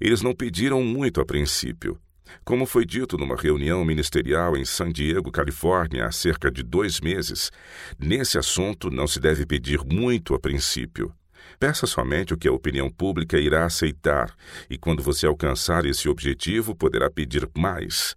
Eles 0.00 0.22
não 0.22 0.34
pediram 0.34 0.82
muito 0.82 1.20
a 1.20 1.24
princípio. 1.24 1.98
Como 2.44 2.66
foi 2.66 2.84
dito 2.84 3.16
numa 3.16 3.36
reunião 3.36 3.84
ministerial 3.84 4.56
em 4.56 4.64
San 4.64 4.90
Diego, 4.90 5.30
Califórnia, 5.30 6.06
há 6.06 6.12
cerca 6.12 6.50
de 6.50 6.62
dois 6.62 7.00
meses, 7.00 7.50
nesse 7.98 8.38
assunto 8.38 8.90
não 8.90 9.06
se 9.06 9.20
deve 9.20 9.46
pedir 9.46 9.80
muito 9.84 10.34
a 10.34 10.38
princípio. 10.38 11.12
Peça 11.58 11.86
somente 11.86 12.34
o 12.34 12.36
que 12.36 12.48
a 12.48 12.52
opinião 12.52 12.90
pública 12.90 13.38
irá 13.38 13.64
aceitar, 13.64 14.34
e 14.68 14.76
quando 14.76 15.02
você 15.02 15.26
alcançar 15.26 15.86
esse 15.86 16.08
objetivo, 16.08 16.74
poderá 16.74 17.10
pedir 17.10 17.48
mais. 17.56 18.14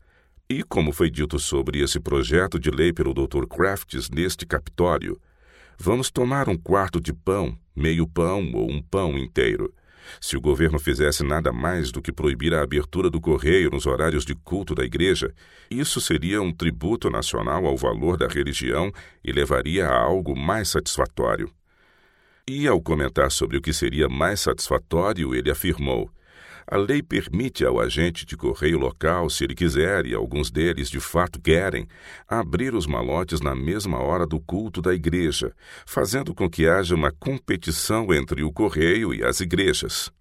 E 0.50 0.62
como 0.64 0.92
foi 0.92 1.10
dito 1.10 1.40
sobre 1.40 1.80
esse 1.80 2.00
projeto 2.00 2.60
de 2.60 2.70
lei 2.70 2.92
pelo 2.92 3.14
Dr. 3.14 3.46
Crafts 3.46 4.10
neste 4.10 4.46
captório, 4.46 5.20
vamos 5.78 6.12
tomar 6.12 6.50
um 6.50 6.58
quarto 6.58 7.00
de 7.00 7.14
pão, 7.14 7.58
meio 7.76 8.06
pão 8.08 8.52
ou 8.54 8.70
um 8.70 8.82
pão 8.82 9.18
inteiro. 9.18 9.74
Se 10.20 10.36
o 10.36 10.42
governo 10.42 10.80
fizesse 10.80 11.24
nada 11.24 11.54
mais 11.54 11.92
do 11.92 12.02
que 12.02 12.12
proibir 12.12 12.54
a 12.54 12.62
abertura 12.62 13.10
do 13.10 13.22
correio 13.22 13.70
nos 13.70 13.86
horários 13.86 14.26
de 14.26 14.34
culto 14.34 14.74
da 14.74 14.84
igreja, 14.84 15.34
isso 15.70 16.02
seria 16.02 16.42
um 16.42 16.52
tributo 16.52 17.10
nacional 17.10 17.66
ao 17.66 17.78
valor 17.78 18.18
da 18.18 18.28
religião 18.28 18.92
e 19.24 19.32
levaria 19.32 19.88
a 19.88 19.98
algo 19.98 20.36
mais 20.36 20.70
satisfatório. 20.70 21.50
E 22.52 22.68
ao 22.68 22.82
comentar 22.82 23.30
sobre 23.30 23.58
o 23.58 23.62
que 23.62 23.72
seria 23.72 24.10
mais 24.10 24.40
satisfatório, 24.40 25.36
ele 25.36 25.52
afirmou: 25.52 26.10
a 26.66 26.78
lei 26.78 27.00
permite 27.00 27.64
ao 27.64 27.80
agente 27.80 28.26
de 28.26 28.36
correio 28.36 28.80
local, 28.80 29.30
se 29.30 29.44
ele 29.44 29.54
quiser, 29.54 30.08
e 30.08 30.16
alguns 30.16 30.50
deles 30.50 30.90
de 30.90 31.00
fato 31.00 31.40
querem, 31.40 31.88
abrir 32.28 32.74
os 32.74 32.88
malotes 32.88 33.40
na 33.40 33.54
mesma 33.54 34.00
hora 34.00 34.26
do 34.26 34.40
culto 34.40 34.82
da 34.82 34.96
igreja, 34.96 35.54
fazendo 35.86 36.34
com 36.34 36.50
que 36.50 36.68
haja 36.68 36.96
uma 36.96 37.12
competição 37.12 38.12
entre 38.12 38.42
o 38.42 38.52
correio 38.52 39.14
e 39.14 39.24
as 39.24 39.40
igrejas. 39.42 40.12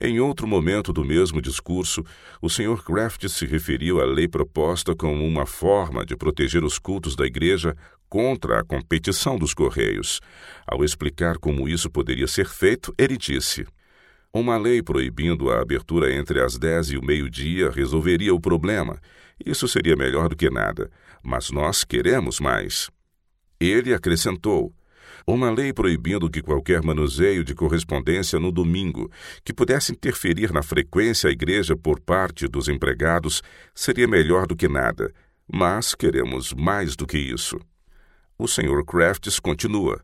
Em 0.00 0.20
outro 0.20 0.46
momento 0.46 0.92
do 0.92 1.04
mesmo 1.04 1.42
discurso, 1.42 2.04
o 2.40 2.48
Sr. 2.48 2.84
Kraft 2.84 3.28
se 3.28 3.46
referiu 3.46 4.00
à 4.00 4.04
lei 4.04 4.28
proposta 4.28 4.94
como 4.94 5.24
uma 5.24 5.46
forma 5.46 6.06
de 6.06 6.16
proteger 6.16 6.62
os 6.62 6.78
cultos 6.78 7.16
da 7.16 7.26
igreja 7.26 7.76
contra 8.12 8.60
a 8.60 8.62
competição 8.62 9.38
dos 9.38 9.54
correios. 9.54 10.20
Ao 10.66 10.84
explicar 10.84 11.38
como 11.38 11.66
isso 11.66 11.88
poderia 11.88 12.26
ser 12.26 12.46
feito, 12.46 12.94
ele 12.98 13.16
disse: 13.16 13.64
Uma 14.34 14.58
lei 14.58 14.82
proibindo 14.82 15.50
a 15.50 15.62
abertura 15.62 16.12
entre 16.12 16.38
as 16.38 16.58
dez 16.58 16.90
e 16.90 16.98
o 16.98 17.02
meio-dia 17.02 17.70
resolveria 17.70 18.34
o 18.34 18.38
problema. 18.38 19.00
Isso 19.42 19.66
seria 19.66 19.96
melhor 19.96 20.28
do 20.28 20.36
que 20.36 20.50
nada, 20.50 20.90
mas 21.22 21.50
nós 21.50 21.84
queremos 21.84 22.38
mais. 22.38 22.90
Ele 23.58 23.94
acrescentou: 23.94 24.74
uma 25.26 25.50
lei 25.50 25.72
proibindo 25.72 26.28
que 26.28 26.42
qualquer 26.42 26.82
manuseio 26.82 27.42
de 27.42 27.54
correspondência 27.54 28.38
no 28.38 28.52
domingo 28.52 29.10
que 29.42 29.54
pudesse 29.54 29.90
interferir 29.90 30.52
na 30.52 30.62
frequência 30.62 31.30
à 31.30 31.32
igreja 31.32 31.74
por 31.74 31.98
parte 31.98 32.46
dos 32.46 32.68
empregados 32.68 33.42
seria 33.74 34.06
melhor 34.06 34.46
do 34.46 34.54
que 34.54 34.68
nada, 34.68 35.10
mas 35.50 35.94
queremos 35.94 36.52
mais 36.52 36.94
do 36.94 37.06
que 37.06 37.16
isso. 37.16 37.58
O 38.42 38.48
Sr. 38.48 38.84
Crafts 38.84 39.38
continua. 39.38 40.02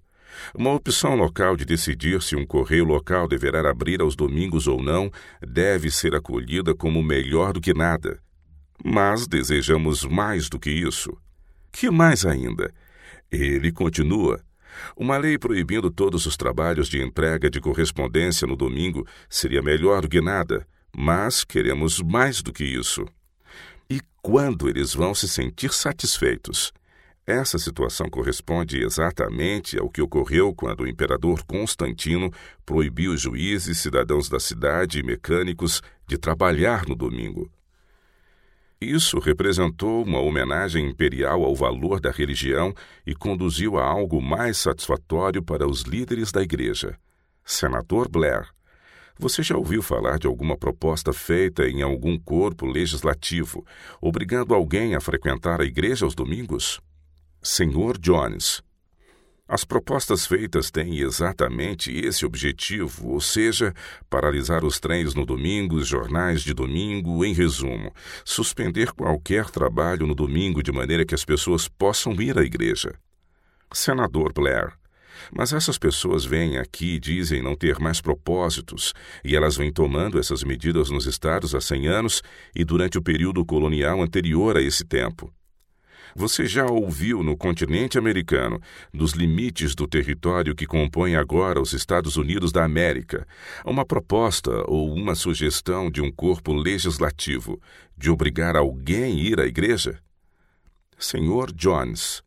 Uma 0.54 0.72
opção 0.72 1.16
local 1.16 1.56
de 1.56 1.64
decidir 1.64 2.22
se 2.22 2.36
um 2.36 2.46
correio 2.46 2.84
local 2.84 3.26
deverá 3.26 3.68
abrir 3.68 4.00
aos 4.00 4.14
domingos 4.14 4.68
ou 4.68 4.80
não 4.80 5.10
deve 5.44 5.90
ser 5.90 6.14
acolhida 6.14 6.72
como 6.72 7.02
melhor 7.02 7.52
do 7.52 7.60
que 7.60 7.74
nada. 7.74 8.22
Mas 8.84 9.26
desejamos 9.26 10.04
mais 10.04 10.48
do 10.48 10.56
que 10.56 10.70
isso. 10.70 11.18
Que 11.72 11.90
mais 11.90 12.24
ainda? 12.24 12.72
Ele 13.28 13.72
continua. 13.72 14.40
Uma 14.96 15.16
lei 15.16 15.36
proibindo 15.36 15.90
todos 15.90 16.24
os 16.24 16.36
trabalhos 16.36 16.86
de 16.86 17.02
entrega 17.02 17.50
de 17.50 17.60
correspondência 17.60 18.46
no 18.46 18.54
domingo 18.54 19.04
seria 19.28 19.60
melhor 19.60 20.02
do 20.02 20.08
que 20.08 20.20
nada, 20.20 20.64
mas 20.96 21.42
queremos 21.42 22.00
mais 22.00 22.40
do 22.40 22.52
que 22.52 22.62
isso. 22.62 23.04
E 23.90 24.00
quando 24.22 24.68
eles 24.68 24.94
vão 24.94 25.12
se 25.12 25.28
sentir 25.28 25.72
satisfeitos? 25.72 26.72
Essa 27.28 27.58
situação 27.58 28.08
corresponde 28.08 28.82
exatamente 28.82 29.78
ao 29.78 29.90
que 29.90 30.00
ocorreu 30.00 30.54
quando 30.54 30.80
o 30.80 30.88
imperador 30.88 31.44
Constantino 31.44 32.32
proibiu 32.64 33.14
juízes, 33.18 33.76
cidadãos 33.76 34.30
da 34.30 34.40
cidade 34.40 34.98
e 34.98 35.02
mecânicos 35.02 35.82
de 36.06 36.16
trabalhar 36.16 36.86
no 36.88 36.94
domingo. 36.94 37.52
Isso 38.80 39.18
representou 39.18 40.04
uma 40.04 40.18
homenagem 40.20 40.88
imperial 40.88 41.44
ao 41.44 41.54
valor 41.54 42.00
da 42.00 42.10
religião 42.10 42.72
e 43.06 43.14
conduziu 43.14 43.76
a 43.76 43.84
algo 43.84 44.22
mais 44.22 44.56
satisfatório 44.56 45.42
para 45.42 45.68
os 45.68 45.82
líderes 45.82 46.32
da 46.32 46.40
igreja. 46.40 46.96
Senador 47.44 48.08
Blair, 48.08 48.48
você 49.18 49.42
já 49.42 49.54
ouviu 49.54 49.82
falar 49.82 50.18
de 50.18 50.26
alguma 50.26 50.56
proposta 50.56 51.12
feita 51.12 51.68
em 51.68 51.82
algum 51.82 52.18
corpo 52.18 52.64
legislativo, 52.64 53.66
obrigando 54.00 54.54
alguém 54.54 54.94
a 54.94 55.00
frequentar 55.00 55.60
a 55.60 55.66
igreja 55.66 56.06
aos 56.06 56.14
domingos? 56.14 56.80
Senhor 57.42 57.96
Jones, 57.98 58.62
as 59.48 59.64
propostas 59.64 60.26
feitas 60.26 60.70
têm 60.70 60.98
exatamente 60.98 61.90
esse 61.90 62.26
objetivo, 62.26 63.08
ou 63.08 63.20
seja, 63.20 63.72
paralisar 64.10 64.62
os 64.62 64.78
trens 64.78 65.14
no 65.14 65.24
domingo, 65.24 65.76
os 65.76 65.88
jornais 65.88 66.42
de 66.42 66.52
domingo, 66.52 67.24
em 67.24 67.32
resumo, 67.32 67.94
suspender 68.26 68.92
qualquer 68.92 69.48
trabalho 69.48 70.06
no 70.06 70.14
domingo 70.14 70.62
de 70.62 70.70
maneira 70.70 71.06
que 71.06 71.14
as 71.14 71.24
pessoas 71.24 71.66
possam 71.66 72.12
ir 72.20 72.36
à 72.36 72.42
igreja. 72.42 72.92
Senador 73.72 74.34
Blair, 74.34 74.74
mas 75.32 75.54
essas 75.54 75.78
pessoas 75.78 76.26
vêm 76.26 76.58
aqui 76.58 76.96
e 76.96 77.00
dizem 77.00 77.40
não 77.40 77.56
ter 77.56 77.78
mais 77.78 78.02
propósitos, 78.02 78.92
e 79.24 79.34
elas 79.34 79.56
vêm 79.56 79.72
tomando 79.72 80.18
essas 80.18 80.44
medidas 80.44 80.90
nos 80.90 81.06
estados 81.06 81.54
há 81.54 81.60
100 81.60 81.86
anos 81.86 82.22
e 82.54 82.64
durante 82.64 82.98
o 82.98 83.02
período 83.02 83.46
colonial 83.46 84.02
anterior 84.02 84.58
a 84.58 84.60
esse 84.60 84.84
tempo. 84.84 85.32
Você 86.14 86.46
já 86.46 86.66
ouviu 86.66 87.22
no 87.22 87.36
continente 87.36 87.98
americano 87.98 88.60
dos 88.92 89.12
limites 89.12 89.74
do 89.74 89.86
território 89.86 90.54
que 90.54 90.66
compõe 90.66 91.16
agora 91.16 91.60
os 91.60 91.72
Estados 91.72 92.16
Unidos 92.16 92.50
da 92.52 92.64
América 92.64 93.26
uma 93.64 93.84
proposta 93.84 94.50
ou 94.66 94.92
uma 94.92 95.14
sugestão 95.14 95.90
de 95.90 96.00
um 96.00 96.10
corpo 96.10 96.52
legislativo 96.52 97.60
de 97.96 98.10
obrigar 98.10 98.56
alguém 98.56 99.04
a 99.04 99.08
ir 99.08 99.40
à 99.40 99.46
igreja? 99.46 100.00
Senhor 100.98 101.52
Jones, 101.52 102.22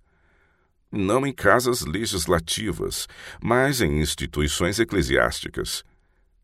não 0.92 1.26
em 1.26 1.34
casas 1.34 1.82
legislativas, 1.82 3.08
mas 3.42 3.82
em 3.82 4.00
instituições 4.00 4.80
eclesiásticas. 4.80 5.84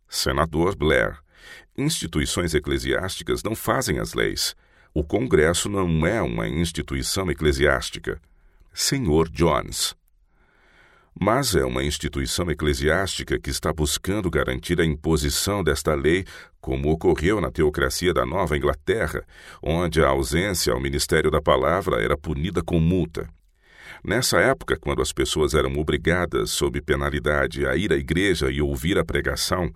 Senador 0.09 0.75
Blair, 0.75 1.19
instituições 1.77 2.53
eclesiásticas 2.53 3.43
não 3.43 3.55
fazem 3.55 3.99
as 3.99 4.13
leis. 4.13 4.55
O 4.99 5.03
Congresso 5.03 5.69
não 5.69 6.07
é 6.07 6.19
uma 6.23 6.47
instituição 6.47 7.29
eclesiástica. 7.29 8.19
Senhor 8.73 9.29
Jones. 9.29 9.95
Mas 11.13 11.55
é 11.55 11.63
uma 11.63 11.83
instituição 11.83 12.49
eclesiástica 12.49 13.39
que 13.39 13.51
está 13.51 13.71
buscando 13.71 14.27
garantir 14.27 14.81
a 14.81 14.83
imposição 14.83 15.63
desta 15.63 15.93
lei, 15.93 16.25
como 16.59 16.91
ocorreu 16.91 17.39
na 17.39 17.51
teocracia 17.51 18.11
da 18.11 18.25
Nova 18.25 18.57
Inglaterra, 18.57 19.23
onde 19.61 20.01
a 20.01 20.07
ausência 20.07 20.73
ao 20.73 20.81
ministério 20.81 21.29
da 21.29 21.43
palavra 21.43 22.01
era 22.01 22.17
punida 22.17 22.63
com 22.63 22.79
multa. 22.79 23.29
Nessa 24.03 24.39
época, 24.39 24.77
quando 24.77 25.03
as 25.03 25.13
pessoas 25.13 25.53
eram 25.53 25.77
obrigadas, 25.77 26.49
sob 26.49 26.81
penalidade, 26.81 27.67
a 27.67 27.75
ir 27.75 27.93
à 27.93 27.97
igreja 27.97 28.49
e 28.49 28.63
ouvir 28.63 28.97
a 28.97 29.05
pregação, 29.05 29.71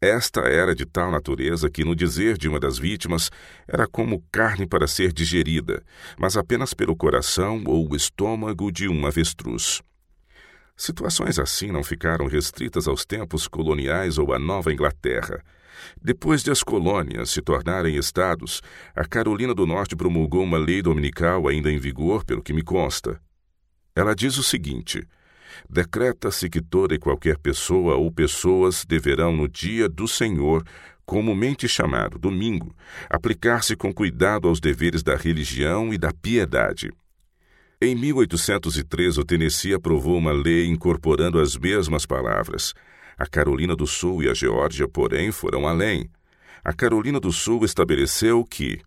esta 0.00 0.40
era 0.40 0.74
de 0.74 0.86
tal 0.86 1.10
natureza 1.10 1.68
que, 1.68 1.84
no 1.84 1.94
dizer 1.94 2.38
de 2.38 2.48
uma 2.48 2.58
das 2.58 2.78
vítimas, 2.78 3.30
era 3.68 3.86
como 3.86 4.24
carne 4.32 4.66
para 4.66 4.86
ser 4.86 5.12
digerida, 5.12 5.82
mas 6.18 6.38
apenas 6.38 6.72
pelo 6.72 6.96
coração 6.96 7.62
ou 7.66 7.90
o 7.90 7.94
estômago 7.94 8.72
de 8.72 8.88
um 8.88 9.06
avestruz. 9.06 9.82
Situações 10.74 11.38
assim 11.38 11.70
não 11.70 11.84
ficaram 11.84 12.26
restritas 12.26 12.88
aos 12.88 13.04
tempos 13.04 13.46
coloniais 13.46 14.16
ou 14.16 14.32
à 14.32 14.38
Nova 14.38 14.72
Inglaterra. 14.72 15.44
Depois 16.00 16.42
de 16.42 16.50
as 16.50 16.62
colônias 16.62 17.28
se 17.28 17.42
tornarem 17.42 17.96
estados, 17.96 18.62
a 18.96 19.04
Carolina 19.04 19.54
do 19.54 19.66
Norte 19.66 19.94
promulgou 19.94 20.42
uma 20.42 20.56
lei 20.56 20.80
dominical 20.80 21.46
ainda 21.46 21.70
em 21.70 21.78
vigor, 21.78 22.24
pelo 22.24 22.42
que 22.42 22.54
me 22.54 22.62
consta. 22.62 23.20
Ela 23.94 24.14
diz 24.14 24.38
o 24.38 24.42
seguinte: 24.42 25.06
decreta-se 25.68 26.48
que 26.48 26.60
toda 26.60 26.94
e 26.94 26.98
qualquer 26.98 27.38
pessoa 27.38 27.96
ou 27.96 28.10
pessoas 28.10 28.84
deverão, 28.84 29.36
no 29.36 29.48
dia 29.48 29.88
do 29.88 30.06
Senhor, 30.06 30.64
comumente 31.04 31.68
chamado 31.68 32.18
domingo, 32.18 32.74
aplicar-se 33.08 33.74
com 33.74 33.92
cuidado 33.92 34.46
aos 34.46 34.60
deveres 34.60 35.02
da 35.02 35.16
religião 35.16 35.92
e 35.92 35.98
da 35.98 36.12
piedade. 36.12 36.92
Em 37.82 37.96
1803, 37.96 39.18
o 39.18 39.24
Tennessee 39.24 39.74
aprovou 39.74 40.18
uma 40.18 40.32
lei 40.32 40.66
incorporando 40.66 41.40
as 41.40 41.56
mesmas 41.56 42.04
palavras. 42.04 42.74
A 43.18 43.26
Carolina 43.26 43.74
do 43.74 43.86
Sul 43.86 44.22
e 44.22 44.28
a 44.28 44.34
Geórgia, 44.34 44.86
porém, 44.86 45.32
foram 45.32 45.66
além. 45.66 46.08
A 46.62 46.72
Carolina 46.72 47.18
do 47.18 47.32
Sul 47.32 47.64
estabeleceu 47.64 48.44
que 48.44 48.80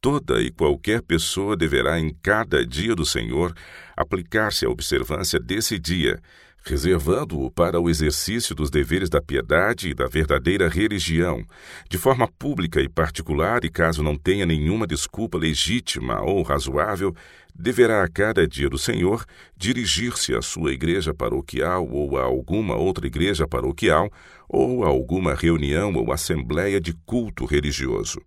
toda 0.00 0.40
e 0.40 0.50
qualquer 0.50 1.02
pessoa 1.02 1.56
deverá, 1.56 2.00
em 2.00 2.14
cada 2.22 2.66
dia 2.66 2.94
do 2.94 3.04
Senhor, 3.04 3.54
aplicar-se 3.96 4.64
à 4.64 4.70
observância 4.70 5.38
desse 5.38 5.78
dia, 5.78 6.20
reservando-o 6.64 7.50
para 7.50 7.80
o 7.80 7.88
exercício 7.88 8.54
dos 8.54 8.70
deveres 8.70 9.08
da 9.08 9.20
piedade 9.20 9.90
e 9.90 9.94
da 9.94 10.06
verdadeira 10.06 10.68
religião, 10.68 11.44
de 11.88 11.98
forma 11.98 12.26
pública 12.26 12.80
e 12.80 12.88
particular, 12.88 13.64
e 13.64 13.70
caso 13.70 14.02
não 14.02 14.16
tenha 14.16 14.46
nenhuma 14.46 14.86
desculpa 14.86 15.38
legítima 15.38 16.20
ou 16.22 16.42
razoável, 16.42 17.14
deverá 17.54 18.02
a 18.02 18.08
cada 18.08 18.46
dia 18.46 18.68
do 18.68 18.78
Senhor 18.78 19.24
dirigir-se 19.56 20.34
à 20.34 20.40
sua 20.40 20.72
igreja 20.72 21.12
paroquial 21.12 21.86
ou 21.90 22.16
a 22.16 22.22
alguma 22.22 22.76
outra 22.76 23.06
igreja 23.06 23.46
paroquial 23.46 24.10
ou 24.48 24.84
a 24.84 24.88
alguma 24.88 25.34
reunião 25.34 25.92
ou 25.94 26.12
assembleia 26.12 26.80
de 26.80 26.94
culto 27.04 27.44
religioso. 27.44 28.20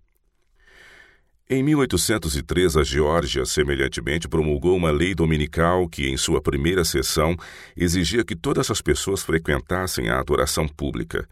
Em 1.56 1.62
1803, 1.62 2.78
a 2.78 2.84
Geórgia, 2.84 3.46
semelhantemente, 3.46 4.28
promulgou 4.28 4.76
uma 4.76 4.90
lei 4.90 5.14
dominical 5.14 5.88
que, 5.88 6.10
em 6.10 6.18
sua 6.18 6.42
primeira 6.42 6.84
sessão, 6.84 7.38
exigia 7.78 8.26
que 8.26 8.36
todas 8.36 8.72
as 8.72 8.82
pessoas 8.82 9.22
frequentassem 9.22 10.10
a 10.10 10.20
adoração 10.20 10.68
pública. 10.68 11.30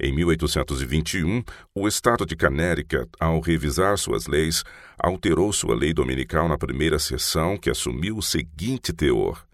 Em 0.00 0.10
1821, 0.10 1.44
o 1.74 1.86
Estado 1.86 2.24
de 2.24 2.34
Connecticut, 2.34 3.10
ao 3.20 3.40
revisar 3.40 3.98
suas 3.98 4.26
leis, 4.26 4.64
alterou 4.98 5.52
sua 5.52 5.74
lei 5.74 5.92
dominical 5.92 6.48
na 6.48 6.56
primeira 6.56 6.98
sessão, 6.98 7.58
que 7.58 7.68
assumiu 7.68 8.16
o 8.16 8.22
seguinte 8.22 8.90
teor: 8.90 9.44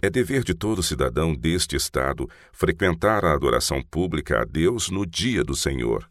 É 0.00 0.08
dever 0.08 0.44
de 0.44 0.54
todo 0.54 0.80
cidadão 0.80 1.34
deste 1.34 1.74
Estado 1.74 2.30
frequentar 2.52 3.24
a 3.24 3.32
adoração 3.32 3.82
pública 3.82 4.42
a 4.42 4.44
Deus 4.44 4.88
no 4.88 5.04
dia 5.04 5.42
do 5.42 5.56
Senhor. 5.56 6.08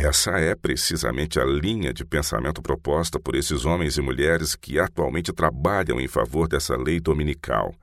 Essa 0.00 0.38
é 0.38 0.54
precisamente 0.54 1.40
a 1.40 1.44
linha 1.44 1.92
de 1.92 2.04
pensamento 2.04 2.62
proposta 2.62 3.18
por 3.18 3.34
esses 3.34 3.64
homens 3.64 3.96
e 3.96 4.00
mulheres 4.00 4.54
que 4.54 4.78
atualmente 4.78 5.32
trabalham 5.32 6.00
em 6.00 6.06
favor 6.06 6.46
dessa 6.46 6.76
lei 6.76 7.00
dominical. 7.00 7.74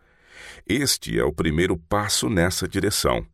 Este 0.65 1.19
é 1.19 1.25
o 1.25 1.33
primeiro 1.33 1.75
passo 1.77 2.29
nessa 2.29 2.69
direção. 2.69 3.25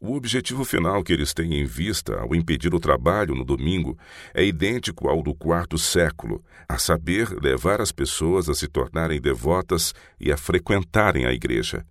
O 0.00 0.16
objetivo 0.16 0.64
final 0.64 1.04
que 1.04 1.12
eles 1.12 1.34
têm 1.34 1.60
em 1.60 1.66
vista 1.66 2.18
ao 2.18 2.34
impedir 2.34 2.74
o 2.74 2.80
trabalho 2.80 3.34
no 3.34 3.44
domingo 3.44 3.98
é 4.32 4.42
idêntico 4.42 5.08
ao 5.08 5.22
do 5.22 5.34
quarto 5.34 5.76
século, 5.76 6.42
a 6.66 6.78
saber, 6.78 7.28
levar 7.42 7.82
as 7.82 7.92
pessoas 7.92 8.48
a 8.48 8.54
se 8.54 8.66
tornarem 8.66 9.20
devotas 9.20 9.92
e 10.18 10.32
a 10.32 10.38
frequentarem 10.38 11.26
a 11.26 11.32
igreja. 11.32 11.84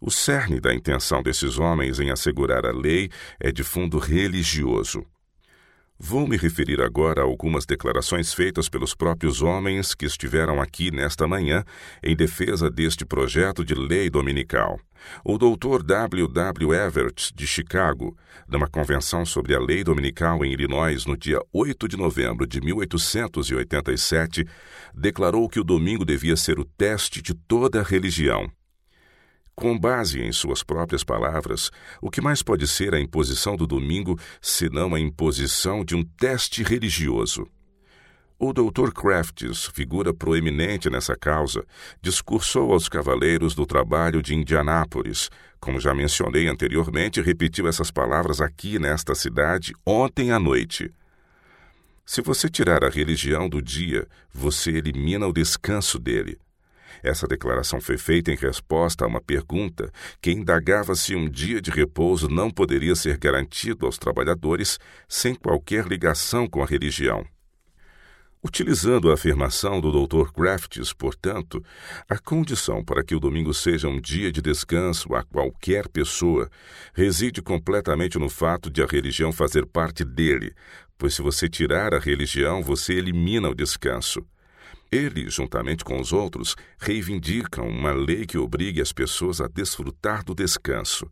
O 0.00 0.10
cerne 0.10 0.58
da 0.60 0.72
intenção 0.72 1.22
desses 1.22 1.58
homens 1.58 2.00
em 2.00 2.10
assegurar 2.10 2.64
a 2.64 2.72
lei 2.72 3.10
é 3.38 3.52
de 3.52 3.62
fundo 3.62 3.98
religioso. 3.98 5.04
Vou 6.04 6.26
me 6.26 6.36
referir 6.36 6.80
agora 6.80 7.20
a 7.20 7.24
algumas 7.24 7.64
declarações 7.64 8.34
feitas 8.34 8.68
pelos 8.68 8.92
próprios 8.92 9.40
homens 9.40 9.94
que 9.94 10.04
estiveram 10.04 10.60
aqui 10.60 10.90
nesta 10.90 11.28
manhã 11.28 11.64
em 12.02 12.16
defesa 12.16 12.68
deste 12.68 13.04
projeto 13.04 13.64
de 13.64 13.72
lei 13.72 14.10
dominical. 14.10 14.80
O 15.24 15.38
Dr. 15.38 15.80
W. 15.84 16.26
W. 16.26 16.74
Everett, 16.74 17.32
de 17.32 17.46
Chicago, 17.46 18.16
numa 18.48 18.66
convenção 18.66 19.24
sobre 19.24 19.54
a 19.54 19.60
lei 19.60 19.84
dominical 19.84 20.44
em 20.44 20.52
Illinois 20.52 21.06
no 21.06 21.16
dia 21.16 21.38
8 21.52 21.86
de 21.86 21.96
novembro 21.96 22.48
de 22.48 22.60
1887, 22.60 24.44
declarou 24.92 25.48
que 25.48 25.60
o 25.60 25.64
domingo 25.64 26.04
devia 26.04 26.36
ser 26.36 26.58
o 26.58 26.64
teste 26.64 27.22
de 27.22 27.32
toda 27.32 27.80
religião. 27.80 28.50
Com 29.54 29.78
base 29.78 30.20
em 30.20 30.32
suas 30.32 30.62
próprias 30.62 31.04
palavras, 31.04 31.70
o 32.00 32.10
que 32.10 32.20
mais 32.20 32.42
pode 32.42 32.66
ser 32.66 32.94
a 32.94 33.00
imposição 33.00 33.56
do 33.56 33.66
domingo 33.66 34.18
senão 34.40 34.94
a 34.94 35.00
imposição 35.00 35.84
de 35.84 35.94
um 35.94 36.02
teste 36.02 36.62
religioso? 36.62 37.46
O 38.38 38.52
Dr. 38.52 38.90
Crafts, 38.92 39.66
figura 39.66 40.12
proeminente 40.12 40.90
nessa 40.90 41.14
causa, 41.14 41.64
discursou 42.00 42.72
aos 42.72 42.88
cavaleiros 42.88 43.54
do 43.54 43.64
trabalho 43.64 44.20
de 44.20 44.34
Indianápolis. 44.34 45.30
Como 45.60 45.78
já 45.78 45.94
mencionei 45.94 46.48
anteriormente, 46.48 47.22
repetiu 47.22 47.68
essas 47.68 47.92
palavras 47.92 48.40
aqui 48.40 48.80
nesta 48.80 49.14
cidade 49.14 49.72
ontem 49.86 50.32
à 50.32 50.40
noite. 50.40 50.92
Se 52.04 52.20
você 52.20 52.48
tirar 52.48 52.82
a 52.82 52.88
religião 52.88 53.48
do 53.48 53.62
dia, 53.62 54.08
você 54.34 54.72
elimina 54.72 55.28
o 55.28 55.32
descanso 55.32 55.96
dele. 55.96 56.36
Essa 57.02 57.26
declaração 57.26 57.80
foi 57.80 57.98
feita 57.98 58.30
em 58.30 58.36
resposta 58.36 59.04
a 59.04 59.08
uma 59.08 59.20
pergunta 59.20 59.90
que 60.20 60.30
indagava 60.30 60.94
se 60.94 61.16
um 61.16 61.28
dia 61.28 61.60
de 61.60 61.70
repouso 61.70 62.28
não 62.28 62.50
poderia 62.50 62.94
ser 62.94 63.18
garantido 63.18 63.86
aos 63.86 63.98
trabalhadores 63.98 64.78
sem 65.08 65.34
qualquer 65.34 65.86
ligação 65.86 66.46
com 66.46 66.62
a 66.62 66.66
religião. 66.66 67.26
Utilizando 68.44 69.08
a 69.08 69.14
afirmação 69.14 69.80
do 69.80 70.04
Dr. 70.04 70.32
Crafts, 70.32 70.92
portanto, 70.92 71.64
a 72.08 72.18
condição 72.18 72.84
para 72.84 73.04
que 73.04 73.14
o 73.14 73.20
domingo 73.20 73.54
seja 73.54 73.88
um 73.88 74.00
dia 74.00 74.32
de 74.32 74.42
descanso 74.42 75.14
a 75.14 75.22
qualquer 75.22 75.88
pessoa 75.88 76.50
reside 76.92 77.40
completamente 77.40 78.18
no 78.18 78.28
fato 78.28 78.68
de 78.68 78.82
a 78.82 78.86
religião 78.86 79.32
fazer 79.32 79.64
parte 79.64 80.04
dele, 80.04 80.52
pois 80.98 81.14
se 81.14 81.22
você 81.22 81.48
tirar 81.48 81.94
a 81.94 82.00
religião, 82.00 82.62
você 82.62 82.94
elimina 82.94 83.48
o 83.48 83.54
descanso. 83.54 84.26
Ele, 84.90 85.28
juntamente 85.30 85.84
com 85.84 86.00
os 86.00 86.12
outros, 86.12 86.56
reivindicam 86.78 87.68
uma 87.68 87.92
lei 87.92 88.26
que 88.26 88.38
obrigue 88.38 88.80
as 88.80 88.92
pessoas 88.92 89.40
a 89.40 89.48
desfrutar 89.48 90.24
do 90.24 90.34
descanso. 90.34 91.10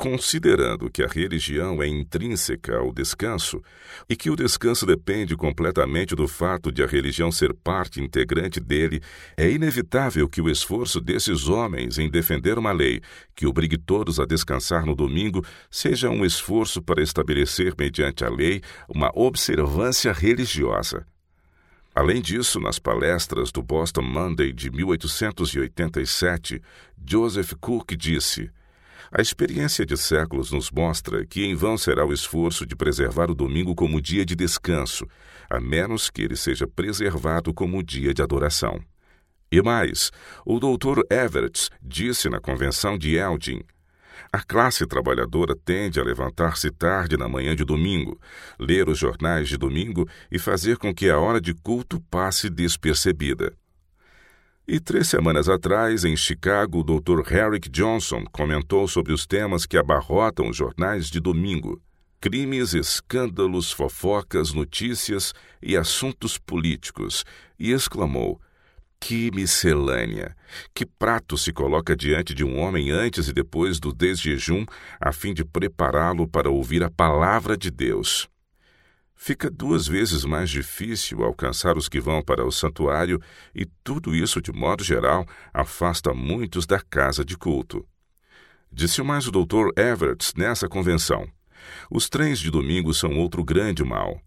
Considerando 0.00 0.90
que 0.90 1.02
a 1.02 1.06
religião 1.06 1.82
é 1.82 1.86
intrínseca 1.86 2.78
ao 2.78 2.90
descanso 2.90 3.62
e 4.08 4.16
que 4.16 4.30
o 4.30 4.34
descanso 4.34 4.86
depende 4.86 5.36
completamente 5.36 6.14
do 6.14 6.26
fato 6.26 6.72
de 6.72 6.82
a 6.82 6.86
religião 6.86 7.30
ser 7.30 7.52
parte 7.52 8.00
integrante 8.00 8.60
dele, 8.60 9.02
é 9.36 9.50
inevitável 9.50 10.26
que 10.26 10.40
o 10.40 10.48
esforço 10.48 11.02
desses 11.02 11.48
homens 11.48 11.98
em 11.98 12.08
defender 12.08 12.56
uma 12.58 12.72
lei 12.72 13.02
que 13.34 13.46
obrigue 13.46 13.76
todos 13.76 14.18
a 14.18 14.24
descansar 14.24 14.86
no 14.86 14.94
domingo 14.94 15.44
seja 15.70 16.08
um 16.08 16.24
esforço 16.24 16.80
para 16.80 17.02
estabelecer, 17.02 17.74
mediante 17.78 18.24
a 18.24 18.30
lei, 18.30 18.62
uma 18.88 19.12
observância 19.14 20.14
religiosa. 20.14 21.04
Além 21.94 22.22
disso, 22.22 22.60
nas 22.60 22.78
palestras 22.78 23.50
do 23.50 23.62
Boston 23.62 24.02
Monday 24.02 24.52
de 24.52 24.70
1887, 24.70 26.62
Joseph 27.04 27.54
Cook 27.60 27.96
disse: 27.96 28.48
A 29.10 29.20
experiência 29.20 29.84
de 29.84 29.96
séculos 29.96 30.52
nos 30.52 30.70
mostra 30.70 31.26
que 31.26 31.44
em 31.44 31.54
vão 31.54 31.76
será 31.76 32.06
o 32.06 32.12
esforço 32.12 32.64
de 32.64 32.76
preservar 32.76 33.28
o 33.28 33.34
domingo 33.34 33.74
como 33.74 34.00
dia 34.00 34.24
de 34.24 34.36
descanso, 34.36 35.04
a 35.48 35.58
menos 35.58 36.08
que 36.10 36.22
ele 36.22 36.36
seja 36.36 36.66
preservado 36.66 37.52
como 37.52 37.82
dia 37.82 38.14
de 38.14 38.22
adoração. 38.22 38.80
E 39.50 39.60
mais, 39.60 40.12
o 40.46 40.60
Dr. 40.60 41.00
Everett 41.10 41.70
disse 41.82 42.28
na 42.28 42.38
convenção 42.38 42.96
de 42.96 43.16
Elgin 43.16 43.62
a 44.32 44.40
classe 44.42 44.86
trabalhadora 44.86 45.56
tende 45.56 45.98
a 45.98 46.04
levantar-se 46.04 46.70
tarde 46.70 47.16
na 47.16 47.28
manhã 47.28 47.56
de 47.56 47.64
domingo, 47.64 48.18
ler 48.58 48.88
os 48.88 48.98
jornais 48.98 49.48
de 49.48 49.56
domingo 49.56 50.08
e 50.30 50.38
fazer 50.38 50.78
com 50.78 50.94
que 50.94 51.10
a 51.10 51.18
hora 51.18 51.40
de 51.40 51.52
culto 51.52 52.00
passe 52.08 52.48
despercebida. 52.48 53.52
E 54.68 54.78
três 54.78 55.08
semanas 55.08 55.48
atrás, 55.48 56.04
em 56.04 56.16
Chicago, 56.16 56.78
o 56.78 56.84
Dr. 56.84 57.32
Herrick 57.32 57.68
Johnson 57.68 58.24
comentou 58.30 58.86
sobre 58.86 59.12
os 59.12 59.26
temas 59.26 59.66
que 59.66 59.76
abarrotam 59.76 60.48
os 60.48 60.56
jornais 60.56 61.10
de 61.10 61.18
domingo: 61.18 61.82
crimes, 62.20 62.72
escândalos, 62.72 63.72
fofocas, 63.72 64.52
notícias 64.52 65.32
e 65.60 65.76
assuntos 65.76 66.38
políticos, 66.38 67.24
e 67.58 67.72
exclamou: 67.72 68.40
Que 69.00 69.30
miscelânea! 69.30 70.36
Que 70.74 70.84
prato 70.84 71.38
se 71.38 71.52
coloca 71.52 71.96
diante 71.96 72.34
de 72.34 72.44
um 72.44 72.58
homem 72.58 72.90
antes 72.90 73.28
e 73.28 73.32
depois 73.32 73.80
do 73.80 73.92
desjejum, 73.92 74.66
a 75.00 75.10
fim 75.10 75.32
de 75.32 75.44
prepará-lo 75.44 76.28
para 76.28 76.50
ouvir 76.50 76.84
a 76.84 76.90
palavra 76.90 77.56
de 77.56 77.70
Deus? 77.70 78.28
Fica 79.16 79.50
duas 79.50 79.86
vezes 79.86 80.24
mais 80.24 80.48
difícil 80.48 81.24
alcançar 81.24 81.76
os 81.76 81.88
que 81.88 82.00
vão 82.00 82.22
para 82.22 82.44
o 82.44 82.52
santuário, 82.52 83.20
e 83.54 83.66
tudo 83.82 84.14
isso, 84.14 84.40
de 84.40 84.52
modo 84.52 84.84
geral, 84.84 85.26
afasta 85.52 86.14
muitos 86.14 86.66
da 86.66 86.80
casa 86.80 87.24
de 87.24 87.36
culto. 87.36 87.86
Disse 88.72 89.02
mais 89.02 89.26
o 89.26 89.32
Dr. 89.32 89.70
Everett 89.76 90.32
nessa 90.38 90.68
convenção. 90.68 91.26
Os 91.90 92.08
trens 92.08 92.38
de 92.38 92.50
domingo 92.50 92.94
são 92.94 93.18
outro 93.18 93.44
grande 93.44 93.82
mal. 93.82 94.20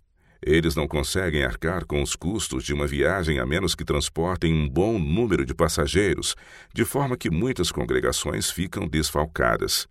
Eles 0.45 0.75
não 0.75 0.87
conseguem 0.87 1.43
arcar 1.43 1.85
com 1.85 2.01
os 2.01 2.15
custos 2.15 2.63
de 2.63 2.73
uma 2.73 2.85
viagem 2.85 3.39
a 3.39 3.45
menos 3.45 3.75
que 3.75 3.85
transportem 3.85 4.53
um 4.53 4.67
bom 4.67 4.99
número 4.99 5.45
de 5.45 5.53
passageiros, 5.53 6.35
de 6.73 6.83
forma 6.83 7.15
que 7.15 7.29
muitas 7.29 7.71
congregações 7.71 8.51
ficam 8.51 8.87
desfalcadas. 8.87 9.87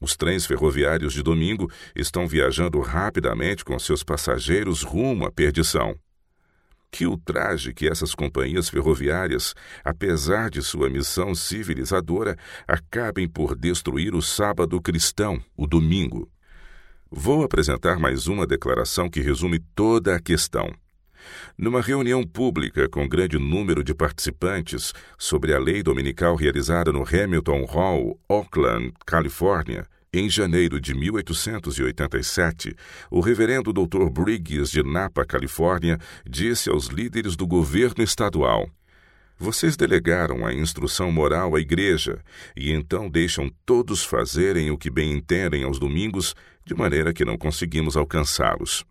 Os 0.00 0.16
trens 0.16 0.44
ferroviários 0.44 1.12
de 1.12 1.22
domingo 1.22 1.70
estão 1.94 2.26
viajando 2.26 2.80
rapidamente 2.80 3.64
com 3.64 3.78
seus 3.78 4.02
passageiros 4.02 4.82
rumo 4.82 5.26
à 5.26 5.30
perdição. 5.30 5.94
Que 6.90 7.06
ultraje 7.06 7.72
que 7.72 7.88
essas 7.88 8.14
companhias 8.14 8.68
ferroviárias, 8.68 9.54
apesar 9.84 10.50
de 10.50 10.60
sua 10.60 10.90
missão 10.90 11.34
civilizadora, 11.34 12.36
acabem 12.66 13.28
por 13.28 13.56
destruir 13.56 14.12
o 14.14 14.20
sábado 14.20 14.80
cristão, 14.82 15.40
o 15.56 15.68
domingo. 15.68 16.28
Vou 17.14 17.44
apresentar 17.44 17.98
mais 17.98 18.26
uma 18.26 18.46
declaração 18.46 19.06
que 19.10 19.20
resume 19.20 19.58
toda 19.74 20.16
a 20.16 20.18
questão. 20.18 20.72
Numa 21.58 21.82
reunião 21.82 22.26
pública 22.26 22.88
com 22.88 23.06
grande 23.06 23.38
número 23.38 23.84
de 23.84 23.92
participantes 23.92 24.94
sobre 25.18 25.52
a 25.52 25.58
lei 25.58 25.82
dominical 25.82 26.34
realizada 26.34 26.90
no 26.90 27.02
Hamilton 27.06 27.66
Hall, 27.66 28.18
Oakland, 28.26 28.94
Califórnia, 29.04 29.86
em 30.10 30.30
janeiro 30.30 30.80
de 30.80 30.94
1887, 30.94 32.74
o 33.10 33.20
reverendo 33.20 33.74
Dr. 33.74 34.08
Briggs 34.10 34.72
de 34.72 34.82
Napa, 34.82 35.26
Califórnia, 35.26 35.98
disse 36.26 36.70
aos 36.70 36.86
líderes 36.86 37.36
do 37.36 37.46
governo 37.46 38.02
estadual: 38.02 38.70
vocês 39.42 39.76
delegaram 39.76 40.46
a 40.46 40.54
instrução 40.54 41.10
moral 41.10 41.56
à 41.56 41.60
igreja 41.60 42.20
e 42.56 42.70
então 42.70 43.10
deixam 43.10 43.50
todos 43.66 44.04
fazerem 44.04 44.70
o 44.70 44.78
que 44.78 44.88
bem 44.88 45.10
entendem 45.10 45.64
aos 45.64 45.80
domingos, 45.80 46.32
de 46.64 46.74
maneira 46.74 47.12
que 47.12 47.24
não 47.24 47.36
conseguimos 47.36 47.96
alcançá-los. 47.96 48.84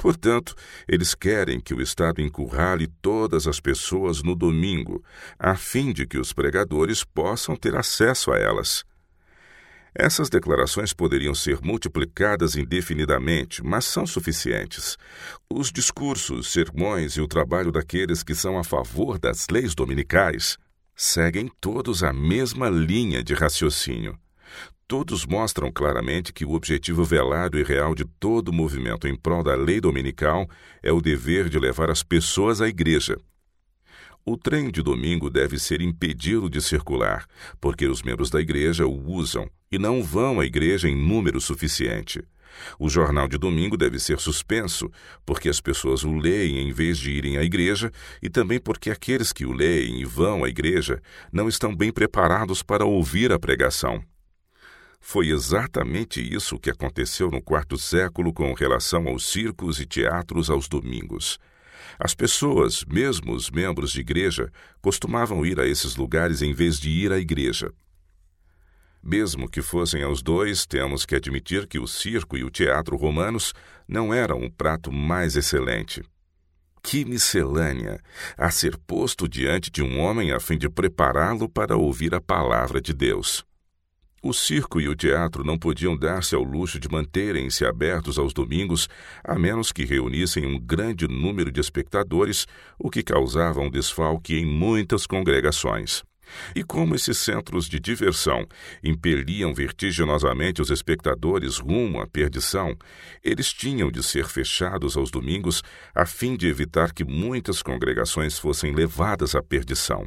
Portanto, 0.00 0.54
eles 0.88 1.14
querem 1.14 1.60
que 1.60 1.74
o 1.74 1.82
Estado 1.82 2.22
encurrale 2.22 2.86
todas 3.02 3.46
as 3.46 3.60
pessoas 3.60 4.22
no 4.22 4.34
domingo, 4.34 5.04
a 5.38 5.54
fim 5.54 5.92
de 5.92 6.06
que 6.06 6.18
os 6.18 6.32
pregadores 6.32 7.04
possam 7.04 7.54
ter 7.54 7.76
acesso 7.76 8.32
a 8.32 8.38
elas. 8.38 8.82
Essas 9.94 10.30
declarações 10.30 10.92
poderiam 10.94 11.34
ser 11.34 11.58
multiplicadas 11.62 12.56
indefinidamente, 12.56 13.62
mas 13.62 13.84
são 13.84 14.06
suficientes. 14.06 14.96
Os 15.52 15.70
discursos, 15.70 16.50
sermões 16.50 17.14
e 17.14 17.20
o 17.20 17.28
trabalho 17.28 17.72
daqueles 17.72 18.22
que 18.22 18.34
são 18.34 18.56
a 18.56 18.64
favor 18.64 19.18
das 19.18 19.48
leis 19.50 19.74
dominicais 19.74 20.56
seguem 20.94 21.50
todos 21.60 22.02
a 22.02 22.12
mesma 22.12 22.70
linha 22.70 23.22
de 23.22 23.34
raciocínio. 23.34 24.18
Todos 24.86 25.24
mostram 25.24 25.70
claramente 25.70 26.32
que 26.32 26.44
o 26.44 26.52
objetivo 26.52 27.04
velado 27.04 27.58
e 27.58 27.62
real 27.62 27.94
de 27.94 28.04
todo 28.04 28.52
movimento 28.52 29.06
em 29.06 29.14
prol 29.14 29.42
da 29.42 29.54
lei 29.54 29.80
dominical 29.80 30.48
é 30.82 30.92
o 30.92 31.00
dever 31.00 31.48
de 31.48 31.58
levar 31.58 31.90
as 31.90 32.02
pessoas 32.02 32.60
à 32.60 32.68
igreja, 32.68 33.16
o 34.24 34.36
trem 34.36 34.70
de 34.70 34.82
domingo 34.82 35.30
deve 35.30 35.58
ser 35.58 35.80
impedido 35.80 36.50
de 36.50 36.60
circular, 36.60 37.26
porque 37.58 37.86
os 37.86 38.02
membros 38.02 38.28
da 38.28 38.40
igreja 38.40 38.86
o 38.86 39.10
usam 39.10 39.50
e 39.72 39.78
não 39.78 40.02
vão 40.02 40.40
à 40.40 40.44
igreja 40.44 40.88
em 40.88 40.94
número 40.94 41.40
suficiente. 41.40 42.22
O 42.78 42.88
jornal 42.88 43.26
de 43.26 43.38
domingo 43.38 43.78
deve 43.78 43.98
ser 43.98 44.18
suspenso, 44.18 44.90
porque 45.24 45.48
as 45.48 45.60
pessoas 45.60 46.04
o 46.04 46.14
leem 46.14 46.58
em 46.58 46.72
vez 46.72 46.98
de 46.98 47.10
irem 47.10 47.38
à 47.38 47.42
igreja, 47.42 47.90
e 48.22 48.28
também 48.28 48.60
porque 48.60 48.90
aqueles 48.90 49.32
que 49.32 49.46
o 49.46 49.52
leem 49.52 50.00
e 50.00 50.04
vão 50.04 50.44
à 50.44 50.48
igreja 50.48 51.00
não 51.32 51.48
estão 51.48 51.74
bem 51.74 51.90
preparados 51.90 52.62
para 52.62 52.84
ouvir 52.84 53.32
a 53.32 53.38
pregação. 53.38 54.04
Foi 55.00 55.30
exatamente 55.30 56.20
isso 56.20 56.58
que 56.58 56.70
aconteceu 56.70 57.30
no 57.30 57.42
quarto 57.42 57.76
século 57.78 58.32
com 58.32 58.52
relação 58.52 59.08
aos 59.08 59.26
circos 59.26 59.80
e 59.80 59.86
teatros 59.86 60.50
aos 60.50 60.68
domingos. 60.68 61.38
As 61.98 62.14
pessoas, 62.14 62.84
mesmo 62.84 63.34
os 63.34 63.50
membros 63.50 63.90
de 63.90 64.00
igreja, 64.00 64.52
costumavam 64.80 65.44
ir 65.44 65.58
a 65.58 65.66
esses 65.66 65.96
lugares 65.96 66.42
em 66.42 66.52
vez 66.52 66.78
de 66.78 66.90
ir 66.90 67.12
à 67.12 67.18
igreja. 67.18 67.72
Mesmo 69.02 69.48
que 69.48 69.62
fossem 69.62 70.02
aos 70.02 70.22
dois, 70.22 70.66
temos 70.66 71.06
que 71.06 71.14
admitir 71.14 71.66
que 71.66 71.78
o 71.78 71.86
circo 71.86 72.36
e 72.36 72.44
o 72.44 72.50
teatro 72.50 72.96
romanos 72.96 73.54
não 73.88 74.12
eram 74.12 74.38
um 74.38 74.50
prato 74.50 74.92
mais 74.92 75.36
excelente. 75.36 76.02
Que 76.82 77.04
miscelânea 77.04 78.00
a 78.36 78.50
ser 78.50 78.76
posto 78.78 79.28
diante 79.28 79.70
de 79.70 79.82
um 79.82 79.98
homem 79.98 80.32
a 80.32 80.40
fim 80.40 80.56
de 80.56 80.68
prepará-lo 80.68 81.48
para 81.48 81.76
ouvir 81.76 82.14
a 82.14 82.20
palavra 82.20 82.80
de 82.80 82.92
Deus. 82.92 83.44
O 84.22 84.34
circo 84.34 84.78
e 84.78 84.86
o 84.86 84.94
teatro 84.94 85.42
não 85.42 85.56
podiam 85.56 85.96
dar-se 85.96 86.34
ao 86.34 86.42
luxo 86.42 86.78
de 86.78 86.90
manterem-se 86.90 87.64
abertos 87.64 88.18
aos 88.18 88.34
domingos, 88.34 88.86
a 89.24 89.38
menos 89.38 89.72
que 89.72 89.82
reunissem 89.82 90.44
um 90.44 90.60
grande 90.60 91.08
número 91.08 91.50
de 91.50 91.58
espectadores, 91.58 92.46
o 92.78 92.90
que 92.90 93.02
causava 93.02 93.60
um 93.60 93.70
desfalque 93.70 94.36
em 94.36 94.44
muitas 94.44 95.06
congregações. 95.06 96.02
E 96.54 96.62
como 96.62 96.94
esses 96.94 97.16
centros 97.16 97.66
de 97.66 97.80
diversão 97.80 98.46
impeliam 98.84 99.54
vertiginosamente 99.54 100.60
os 100.60 100.70
espectadores 100.70 101.56
rumo 101.56 101.98
à 101.98 102.06
perdição, 102.06 102.76
eles 103.24 103.50
tinham 103.50 103.90
de 103.90 104.02
ser 104.02 104.26
fechados 104.26 104.98
aos 104.98 105.10
domingos 105.10 105.62
a 105.94 106.04
fim 106.04 106.36
de 106.36 106.46
evitar 106.46 106.92
que 106.92 107.04
muitas 107.04 107.62
congregações 107.62 108.38
fossem 108.38 108.74
levadas 108.74 109.34
à 109.34 109.42
perdição. 109.42 110.06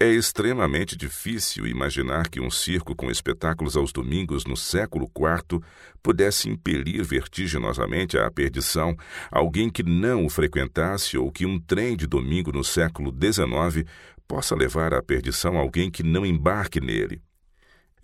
É 0.00 0.10
extremamente 0.10 0.96
difícil 0.96 1.68
imaginar 1.68 2.28
que 2.28 2.40
um 2.40 2.50
circo 2.50 2.96
com 2.96 3.10
espetáculos 3.10 3.76
aos 3.76 3.92
domingos 3.92 4.44
no 4.44 4.56
século 4.56 5.08
IV 5.16 5.62
pudesse 6.02 6.50
impelir 6.50 7.04
vertiginosamente 7.04 8.18
à 8.18 8.28
perdição 8.28 8.96
alguém 9.30 9.70
que 9.70 9.84
não 9.84 10.26
o 10.26 10.28
frequentasse 10.28 11.16
ou 11.16 11.30
que 11.30 11.46
um 11.46 11.60
trem 11.60 11.96
de 11.96 12.08
domingo 12.08 12.50
no 12.50 12.64
século 12.64 13.12
XIX 13.12 13.88
possa 14.26 14.56
levar 14.56 14.92
à 14.92 15.00
perdição 15.00 15.56
alguém 15.56 15.90
que 15.90 16.02
não 16.02 16.26
embarque 16.26 16.80
nele. 16.80 17.22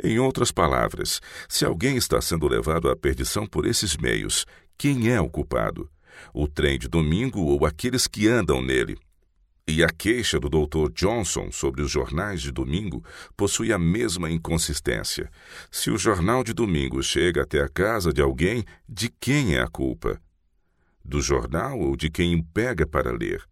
Em 0.03 0.19
outras 0.21 0.53
palavras, 0.53 1.21
se 1.49 1.65
alguém 1.65 1.97
está 1.97 2.21
sendo 2.21 2.47
levado 2.47 2.89
à 2.89 2.97
perdição 2.97 3.47
por 3.47 3.67
esses 3.67 3.97
meios, 3.97 4.47
quem 4.79 5.11
é 5.11 5.21
o 5.21 5.29
culpado? 5.29 5.91
O 6.33 6.47
trem 6.47 6.79
de 6.79 6.87
domingo 6.87 7.41
ou 7.41 7.67
aqueles 7.67 8.07
que 8.07 8.29
andam 8.29 8.63
nele? 8.63 8.97
E 9.73 9.85
a 9.85 9.89
queixa 9.89 10.41
do 10.41 10.49
Dr. 10.49 10.91
Johnson 10.93 11.53
sobre 11.53 11.81
os 11.81 11.93
jornais 11.93 12.43
de 12.43 12.51
domingo 12.51 13.05
possui 13.37 13.73
a 13.73 13.79
mesma 13.79 14.29
inconsistência. 14.29 15.31
Se 15.71 15.93
o 15.93 15.97
jornal 15.97 16.43
de 16.43 16.53
domingo 16.53 17.01
chega 17.05 17.45
até 17.45 17.63
a 17.63 17.69
casa 17.69 18.13
de 18.13 18.21
alguém, 18.21 18.65
de 18.89 19.09
quem 19.21 19.55
é 19.55 19.61
a 19.61 19.69
culpa? 19.69 20.21
Do 21.05 21.23
jornal 21.23 21.79
ou 21.79 21.97
de 21.97 22.11
quem 22.11 22.35
o 22.35 22.43
pega 22.53 22.85
para 22.85 23.13
ler? 23.13 23.50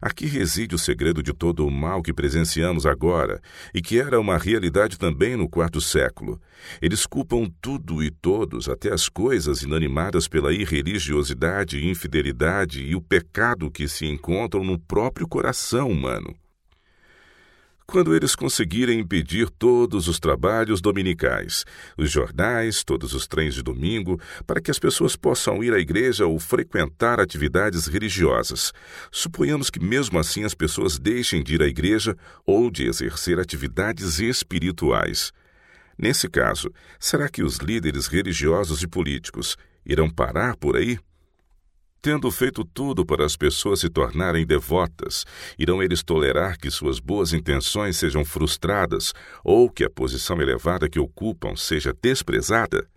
Aqui 0.00 0.26
reside 0.26 0.74
o 0.74 0.78
segredo 0.78 1.22
de 1.22 1.32
todo 1.32 1.66
o 1.66 1.70
mal 1.70 2.02
que 2.02 2.12
presenciamos 2.12 2.86
agora 2.86 3.40
e 3.74 3.82
que 3.82 3.98
era 3.98 4.20
uma 4.20 4.38
realidade 4.38 4.98
também 4.98 5.36
no 5.36 5.48
quarto 5.48 5.80
século. 5.80 6.40
Eles 6.80 7.06
culpam 7.06 7.50
tudo 7.60 8.02
e 8.02 8.10
todos, 8.10 8.68
até 8.68 8.92
as 8.92 9.08
coisas 9.08 9.62
inanimadas 9.62 10.28
pela 10.28 10.52
irreligiosidade, 10.52 11.86
infidelidade 11.86 12.82
e 12.82 12.94
o 12.94 13.00
pecado 13.00 13.70
que 13.70 13.88
se 13.88 14.06
encontram 14.06 14.64
no 14.64 14.78
próprio 14.78 15.28
coração 15.28 15.90
humano 15.90 16.34
quando 17.86 18.14
eles 18.14 18.34
conseguirem 18.34 18.98
impedir 18.98 19.48
todos 19.48 20.08
os 20.08 20.18
trabalhos 20.18 20.80
dominicais, 20.80 21.64
os 21.96 22.10
jornais, 22.10 22.82
todos 22.82 23.14
os 23.14 23.26
trens 23.26 23.54
de 23.54 23.62
domingo, 23.62 24.20
para 24.46 24.60
que 24.60 24.70
as 24.70 24.78
pessoas 24.78 25.14
possam 25.14 25.62
ir 25.62 25.72
à 25.72 25.78
igreja 25.78 26.26
ou 26.26 26.38
frequentar 26.38 27.20
atividades 27.20 27.86
religiosas. 27.86 28.72
Suponhamos 29.10 29.70
que 29.70 29.78
mesmo 29.78 30.18
assim 30.18 30.44
as 30.44 30.54
pessoas 30.54 30.98
deixem 30.98 31.42
de 31.42 31.54
ir 31.54 31.62
à 31.62 31.66
igreja 31.66 32.16
ou 32.44 32.70
de 32.70 32.86
exercer 32.86 33.38
atividades 33.38 34.18
espirituais. 34.18 35.32
Nesse 35.96 36.28
caso, 36.28 36.70
será 36.98 37.28
que 37.28 37.42
os 37.42 37.58
líderes 37.58 38.06
religiosos 38.06 38.82
e 38.82 38.88
políticos 38.88 39.56
irão 39.84 40.10
parar 40.10 40.56
por 40.56 40.76
aí? 40.76 40.98
Tendo 42.06 42.30
feito 42.30 42.64
tudo 42.64 43.04
para 43.04 43.26
as 43.26 43.36
pessoas 43.36 43.80
se 43.80 43.90
tornarem 43.90 44.46
devotas, 44.46 45.26
irão 45.58 45.82
eles 45.82 46.04
tolerar 46.04 46.56
que 46.56 46.70
suas 46.70 47.00
boas 47.00 47.32
intenções 47.32 47.96
sejam 47.96 48.24
frustradas 48.24 49.12
ou 49.42 49.68
que 49.68 49.82
a 49.82 49.90
posição 49.90 50.40
elevada 50.40 50.88
que 50.88 51.00
ocupam 51.00 51.56
seja 51.56 51.92
desprezada? 52.00 52.88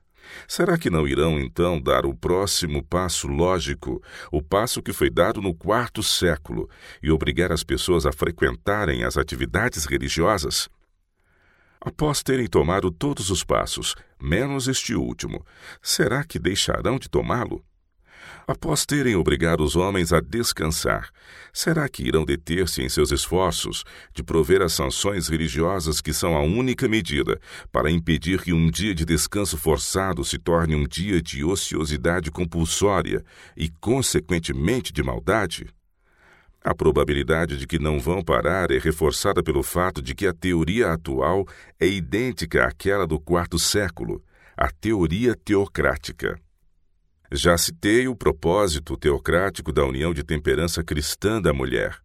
Será 0.48 0.78
que 0.78 0.92
não 0.92 1.08
irão 1.08 1.40
então 1.40 1.82
dar 1.82 2.06
o 2.06 2.14
próximo 2.14 2.84
passo 2.84 3.28
lógico, 3.28 4.00
o 4.32 4.44
passo 4.44 4.80
que 4.80 4.94
foi 4.94 5.10
dado 5.10 5.42
no 5.42 5.56
quarto 5.56 6.04
século, 6.04 6.70
e 7.02 7.10
obrigar 7.10 7.52
as 7.52 7.64
pessoas 7.64 8.06
a 8.06 8.12
frequentarem 8.12 9.04
as 9.04 9.18
atividades 9.18 9.86
religiosas? 9.86 10.70
Após 11.82 12.22
terem 12.22 12.46
tomado 12.46 12.92
todos 12.92 13.32
os 13.32 13.44
passos, 13.44 13.96
menos 14.22 14.68
este 14.68 14.94
último, 14.94 15.44
será 15.82 16.24
que 16.24 16.38
deixarão 16.38 17.00
de 17.00 17.10
tomá-lo? 17.10 17.66
Após 18.52 18.84
terem 18.84 19.16
obrigado 19.16 19.64
os 19.64 19.76
homens 19.76 20.12
a 20.12 20.20
descansar, 20.20 21.12
será 21.54 21.88
que 21.88 22.02
irão 22.02 22.26
deter-se 22.26 22.82
em 22.82 22.90
seus 22.90 23.12
esforços 23.12 23.84
de 24.12 24.24
prover 24.24 24.64
as 24.64 24.74
sanções 24.74 25.28
religiosas 25.28 26.02
que 26.02 26.12
são 26.12 26.36
a 26.36 26.42
única 26.42 26.88
medida 26.88 27.40
para 27.72 27.92
impedir 27.92 28.42
que 28.42 28.52
um 28.52 28.72
dia 28.72 28.96
de 28.96 29.06
descanso 29.06 29.56
forçado 29.56 30.26
se 30.26 30.40
torne 30.40 30.74
um 30.74 30.88
dia 30.88 31.22
de 31.22 31.44
ociosidade 31.44 32.32
compulsória 32.32 33.24
e, 33.56 33.70
consequentemente, 33.80 34.92
de 34.92 35.04
maldade? 35.04 35.68
A 36.64 36.74
probabilidade 36.74 37.56
de 37.56 37.68
que 37.68 37.78
não 37.78 38.00
vão 38.00 38.24
parar 38.24 38.72
é 38.72 38.80
reforçada 38.80 39.44
pelo 39.44 39.62
fato 39.62 40.02
de 40.02 40.16
que 40.16 40.26
a 40.26 40.34
teoria 40.34 40.92
atual 40.92 41.46
é 41.80 41.86
idêntica 41.86 42.66
àquela 42.66 43.06
do 43.06 43.20
quarto 43.20 43.60
século, 43.60 44.24
a 44.58 44.72
teoria 44.72 45.36
teocrática. 45.36 46.42
Já 47.32 47.56
citei 47.60 48.08
o 48.08 48.16
propósito 48.16 48.98
teocrático 48.98 49.72
da 49.72 49.86
União 49.86 50.12
de 50.12 50.24
Temperança 50.24 50.84
Cristã 50.84 51.40
da 51.40 51.54
Mulher. 51.54 51.96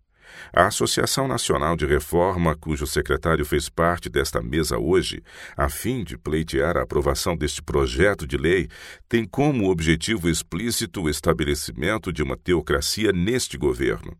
A 0.52 0.66
Associação 0.66 1.26
Nacional 1.26 1.76
de 1.76 1.86
Reforma, 1.86 2.54
cujo 2.54 2.86
secretário 2.86 3.42
fez 3.42 3.70
parte 3.70 4.10
desta 4.10 4.42
mesa 4.42 4.76
hoje, 4.78 5.22
a 5.56 5.70
fim 5.70 6.04
de 6.04 6.18
pleitear 6.18 6.76
a 6.76 6.82
aprovação 6.82 7.34
deste 7.34 7.62
projeto 7.62 8.26
de 8.26 8.36
lei, 8.36 8.68
tem 9.08 9.24
como 9.24 9.70
objetivo 9.70 10.28
explícito 10.28 11.00
o 11.00 11.08
estabelecimento 11.08 12.12
de 12.12 12.22
uma 12.22 12.36
teocracia 12.36 13.10
neste 13.10 13.56
governo. 13.56 14.14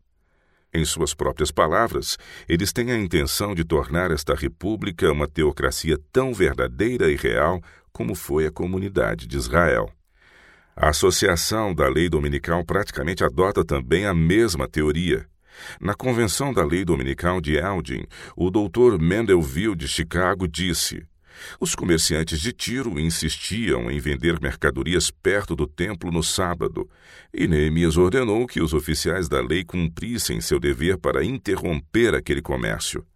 Em 0.73 0.87
suas 0.87 1.12
próprias 1.12 1.51
palavras, 1.51 2.17
eles 2.49 2.73
têm 2.73 2.90
a 2.90 2.99
intenção 2.99 3.55
de 3.55 3.62
tornar 3.62 4.11
esta 4.11 4.35
república 4.35 5.12
uma 5.12 5.29
teocracia 5.29 5.99
tão 6.11 6.33
verdadeira 6.33 7.11
e 7.11 7.14
real 7.14 7.61
como 7.93 8.14
foi 8.14 8.47
a 8.47 8.51
comunidade 8.51 9.27
de 9.27 9.37
Israel. 9.37 9.93
A 10.77 10.89
associação 10.89 11.73
da 11.73 11.89
lei 11.89 12.09
dominical 12.09 12.65
praticamente 12.65 13.23
adota 13.23 13.65
também 13.65 14.07
a 14.07 14.15
mesma 14.15 14.67
teoria. 14.67 15.27
Na 15.81 15.95
Convenção 15.95 16.53
da 16.53 16.65
Lei 16.65 16.85
Dominical 16.85 17.41
de 17.41 17.57
Eldin, 17.57 18.05
o 18.37 18.51
Dr. 18.51 18.99
Mendelville 18.99 19.77
de 19.77 19.87
Chicago 19.87 20.49
disse: 20.49 21.07
os 21.61 21.75
comerciantes 21.75 22.41
de 22.41 22.53
Tiro 22.53 22.99
insistiam 22.99 23.91
em 23.91 24.01
vender 24.01 24.41
mercadorias 24.41 25.11
perto 25.11 25.55
do 25.55 25.67
templo 25.67 26.11
no 26.11 26.23
sábado, 26.23 26.89
e 27.33 27.47
Neemias 27.47 27.97
ordenou 27.97 28.47
que 28.47 28.61
os 28.61 28.73
oficiais 28.73 29.29
da 29.29 29.41
lei 29.41 29.65
cumprissem 29.65 30.41
seu 30.41 30.59
dever 30.59 30.99
para 30.99 31.25
interromper 31.25 32.15
aquele 32.15 32.43
comércio. 32.43 33.07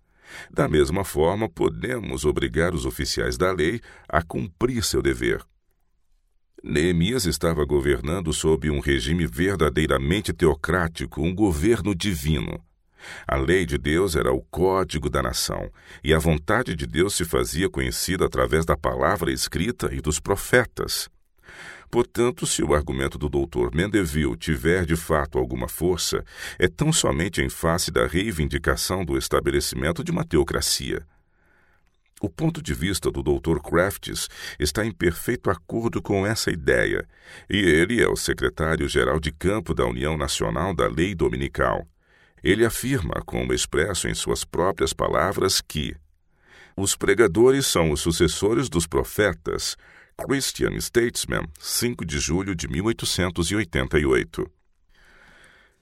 Da 0.51 0.69
mesma 0.69 1.05
forma, 1.05 1.49
podemos 1.49 2.25
obrigar 2.25 2.75
os 2.75 2.85
oficiais 2.85 3.37
da 3.37 3.51
lei 3.51 3.81
a 4.09 4.23
cumprir 4.23 4.85
seu 4.85 5.01
dever. 5.01 5.43
Neemias 6.63 7.25
estava 7.25 7.65
governando 7.65 8.33
sob 8.33 8.69
um 8.69 8.81
regime 8.81 9.27
verdadeiramente 9.27 10.33
teocrático, 10.33 11.23
um 11.23 11.33
governo 11.33 11.95
divino. 11.95 12.61
A 13.29 13.37
lei 13.37 13.65
de 13.65 13.79
Deus 13.79 14.17
era 14.17 14.33
o 14.33 14.43
código 14.51 15.09
da 15.09 15.23
nação, 15.23 15.71
e 16.03 16.13
a 16.13 16.19
vontade 16.19 16.75
de 16.75 16.85
Deus 16.85 17.15
se 17.15 17.25
fazia 17.25 17.71
conhecida 17.71 18.27
através 18.27 18.67
da 18.67 18.77
palavra 18.77 19.33
escrita 19.33 19.89
e 19.95 20.01
dos 20.01 20.19
profetas. 20.19 21.09
Portanto, 21.91 22.45
se 22.45 22.63
o 22.63 22.75
argumento 22.75 23.17
do 23.17 23.29
Dr. 23.29 23.73
Mendeville 23.73 24.37
tiver 24.37 24.85
de 24.85 24.97
fato 24.97 25.39
alguma 25.39 25.69
força, 25.69 26.25
é 26.59 26.67
tão 26.67 26.93
somente 26.93 27.41
em 27.41 27.49
face 27.49 27.93
da 27.93 28.07
reivindicação 28.07 29.05
do 29.05 29.17
estabelecimento 29.17 30.03
de 30.03 30.11
uma 30.11 30.25
teocracia. 30.25 31.07
O 32.21 32.29
ponto 32.29 32.61
de 32.61 32.75
vista 32.75 33.11
do 33.11 33.23
Dr. 33.23 33.61
Crafts 33.61 34.29
está 34.59 34.85
em 34.85 34.91
perfeito 34.91 35.51
acordo 35.51 36.03
com 36.03 36.27
essa 36.27 36.51
ideia, 36.51 37.07
e 37.49 37.59
ele 37.59 38.03
é 38.03 38.09
o 38.09 38.17
secretário-geral 38.17 39.21
de 39.21 39.31
campo 39.31 39.73
da 39.73 39.87
União 39.87 40.17
Nacional 40.17 40.75
da 40.75 40.89
Lei 40.89 41.15
Dominical. 41.15 41.87
Ele 42.43 42.65
afirma, 42.65 43.23
como 43.25 43.53
expresso 43.53 44.09
em 44.09 44.15
suas 44.15 44.45
próprias 44.45 44.93
palavras, 44.93 45.61
que 45.61 45.95
os 46.77 46.97
pregadores 46.97 47.67
são 47.67 47.91
os 47.91 48.01
sucessores 48.01 48.69
dos 48.69 48.87
profetas. 48.87 49.77
Christian 50.17 50.77
Statesman, 50.81 51.47
5 51.61 52.05
de 52.05 52.19
julho 52.19 52.55
de 52.55 52.69
1888. 52.69 54.58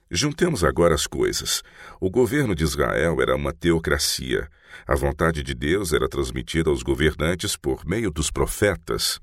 Juntemos 0.09 0.63
agora 0.63 0.95
as 0.95 1.05
coisas. 1.05 1.61
O 1.99 2.09
governo 2.09 2.55
de 2.55 2.63
Israel 2.63 3.21
era 3.21 3.35
uma 3.35 3.53
teocracia. 3.53 4.47
A 4.87 4.95
vontade 4.95 5.43
de 5.43 5.53
Deus 5.53 5.91
era 5.91 6.07
transmitida 6.07 6.69
aos 6.69 6.81
governantes 6.81 7.57
por 7.57 7.85
meio 7.85 8.09
dos 8.09 8.31
profetas. 8.31 9.19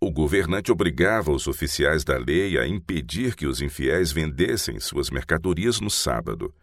O 0.00 0.12
governante 0.12 0.70
obrigava 0.70 1.32
os 1.32 1.48
oficiais 1.48 2.04
da 2.04 2.16
lei 2.16 2.56
a 2.56 2.66
impedir 2.66 3.34
que 3.34 3.46
os 3.46 3.60
infiéis 3.60 4.12
vendessem 4.12 4.78
suas 4.78 5.10
mercadorias 5.10 5.80
no 5.80 5.90
sábado. 5.90 6.54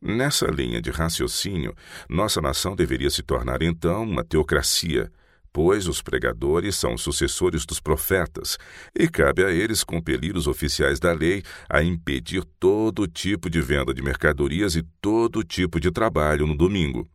Nessa 0.00 0.46
linha 0.46 0.80
de 0.80 0.92
raciocínio, 0.92 1.74
nossa 2.08 2.40
nação 2.40 2.76
deveria 2.76 3.10
se 3.10 3.22
tornar 3.22 3.62
então 3.62 4.04
uma 4.04 4.22
teocracia 4.22 5.10
pois 5.56 5.88
os 5.88 6.02
pregadores 6.02 6.76
são 6.76 6.98
sucessores 6.98 7.64
dos 7.64 7.80
profetas, 7.80 8.58
e 8.94 9.08
cabe 9.08 9.42
a 9.42 9.50
eles 9.50 9.82
compelir 9.82 10.36
os 10.36 10.46
oficiais 10.46 11.00
da 11.00 11.14
lei 11.14 11.42
a 11.66 11.82
impedir 11.82 12.44
todo 12.60 13.08
tipo 13.08 13.48
de 13.48 13.62
venda 13.62 13.94
de 13.94 14.02
mercadorias 14.02 14.76
e 14.76 14.82
todo 15.00 15.42
tipo 15.42 15.80
de 15.80 15.90
trabalho 15.90 16.46
no 16.46 16.54
domingo. 16.54 17.08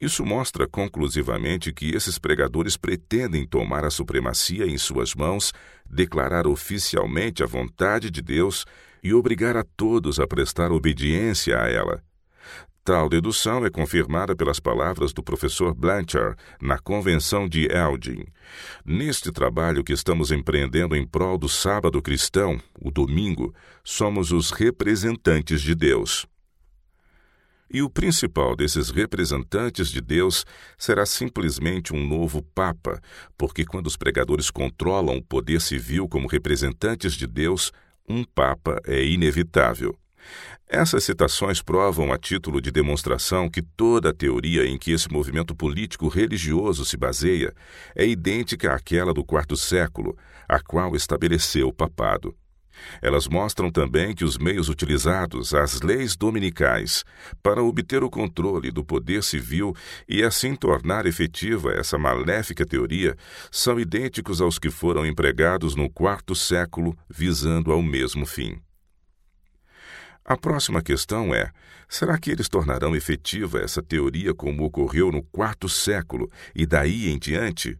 Isso 0.00 0.24
mostra 0.24 0.66
conclusivamente 0.66 1.70
que 1.70 1.94
esses 1.94 2.18
pregadores 2.18 2.78
pretendem 2.78 3.46
tomar 3.46 3.84
a 3.84 3.90
supremacia 3.90 4.64
em 4.64 4.78
suas 4.78 5.14
mãos, 5.14 5.52
declarar 5.84 6.46
oficialmente 6.46 7.42
a 7.42 7.46
vontade 7.46 8.10
de 8.10 8.22
Deus 8.22 8.64
e 9.02 9.12
obrigar 9.12 9.58
a 9.58 9.64
todos 9.76 10.18
a 10.18 10.26
prestar 10.26 10.72
obediência 10.72 11.60
a 11.60 11.68
ela. 11.68 12.02
Tal 12.82 13.10
dedução 13.10 13.64
é 13.66 13.70
confirmada 13.70 14.34
pelas 14.34 14.58
palavras 14.58 15.12
do 15.12 15.22
professor 15.22 15.74
Blanchard 15.74 16.34
na 16.60 16.78
Convenção 16.78 17.46
de 17.46 17.68
Eldin. 17.70 18.24
Neste 18.84 19.30
trabalho 19.30 19.84
que 19.84 19.92
estamos 19.92 20.32
empreendendo 20.32 20.96
em 20.96 21.06
prol 21.06 21.36
do 21.36 21.48
sábado 21.48 22.00
cristão, 22.00 22.58
o 22.80 22.90
domingo, 22.90 23.54
somos 23.84 24.32
os 24.32 24.50
representantes 24.50 25.60
de 25.60 25.74
Deus. 25.74 26.26
E 27.72 27.82
o 27.82 27.90
principal 27.90 28.56
desses 28.56 28.88
representantes 28.88 29.88
de 29.90 30.00
Deus 30.00 30.46
será 30.78 31.04
simplesmente 31.04 31.94
um 31.94 32.04
novo 32.04 32.42
Papa, 32.42 32.98
porque 33.36 33.64
quando 33.64 33.88
os 33.88 33.96
pregadores 33.96 34.50
controlam 34.50 35.18
o 35.18 35.22
poder 35.22 35.60
civil 35.60 36.08
como 36.08 36.26
representantes 36.26 37.12
de 37.12 37.26
Deus, 37.26 37.70
um 38.08 38.24
Papa 38.24 38.80
é 38.86 39.04
inevitável. 39.04 39.99
Essas 40.68 41.02
citações 41.04 41.60
provam 41.60 42.12
a 42.12 42.18
título 42.18 42.60
de 42.60 42.70
demonstração 42.70 43.50
que 43.50 43.60
toda 43.60 44.10
a 44.10 44.14
teoria 44.14 44.66
em 44.66 44.78
que 44.78 44.92
esse 44.92 45.10
movimento 45.10 45.54
político 45.54 46.06
religioso 46.06 46.84
se 46.84 46.96
baseia 46.96 47.52
é 47.94 48.06
idêntica 48.06 48.72
àquela 48.72 49.12
do 49.12 49.24
quarto 49.24 49.56
século, 49.56 50.16
a 50.48 50.60
qual 50.60 50.94
estabeleceu 50.94 51.68
o 51.68 51.72
papado. 51.72 52.36
Elas 53.02 53.26
mostram 53.26 53.70
também 53.70 54.14
que 54.14 54.24
os 54.24 54.38
meios 54.38 54.68
utilizados, 54.68 55.54
as 55.54 55.80
leis 55.80 56.16
dominicais, 56.16 57.04
para 57.42 57.62
obter 57.62 58.02
o 58.02 58.10
controle 58.10 58.70
do 58.70 58.84
poder 58.84 59.22
civil 59.22 59.74
e 60.08 60.22
assim 60.22 60.54
tornar 60.54 61.06
efetiva 61.06 61.72
essa 61.72 61.98
maléfica 61.98 62.64
teoria, 62.64 63.16
são 63.50 63.78
idênticos 63.78 64.40
aos 64.40 64.58
que 64.58 64.70
foram 64.70 65.04
empregados 65.04 65.74
no 65.74 65.90
quarto 65.90 66.34
século, 66.34 66.96
visando 67.08 67.72
ao 67.72 67.82
mesmo 67.82 68.24
fim. 68.24 68.60
A 70.24 70.36
próxima 70.36 70.82
questão 70.82 71.34
é: 71.34 71.50
será 71.88 72.18
que 72.18 72.30
eles 72.30 72.48
tornarão 72.48 72.94
efetiva 72.94 73.60
essa 73.60 73.82
teoria 73.82 74.34
como 74.34 74.64
ocorreu 74.64 75.10
no 75.10 75.22
quarto 75.22 75.68
século 75.68 76.30
e 76.54 76.66
daí 76.66 77.08
em 77.08 77.18
diante? 77.18 77.78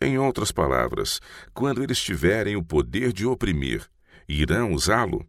Em 0.00 0.18
outras 0.18 0.50
palavras, 0.50 1.20
quando 1.54 1.82
eles 1.82 2.00
tiverem 2.00 2.56
o 2.56 2.62
poder 2.62 3.12
de 3.12 3.26
oprimir, 3.26 3.86
irão 4.28 4.72
usá-lo? 4.72 5.26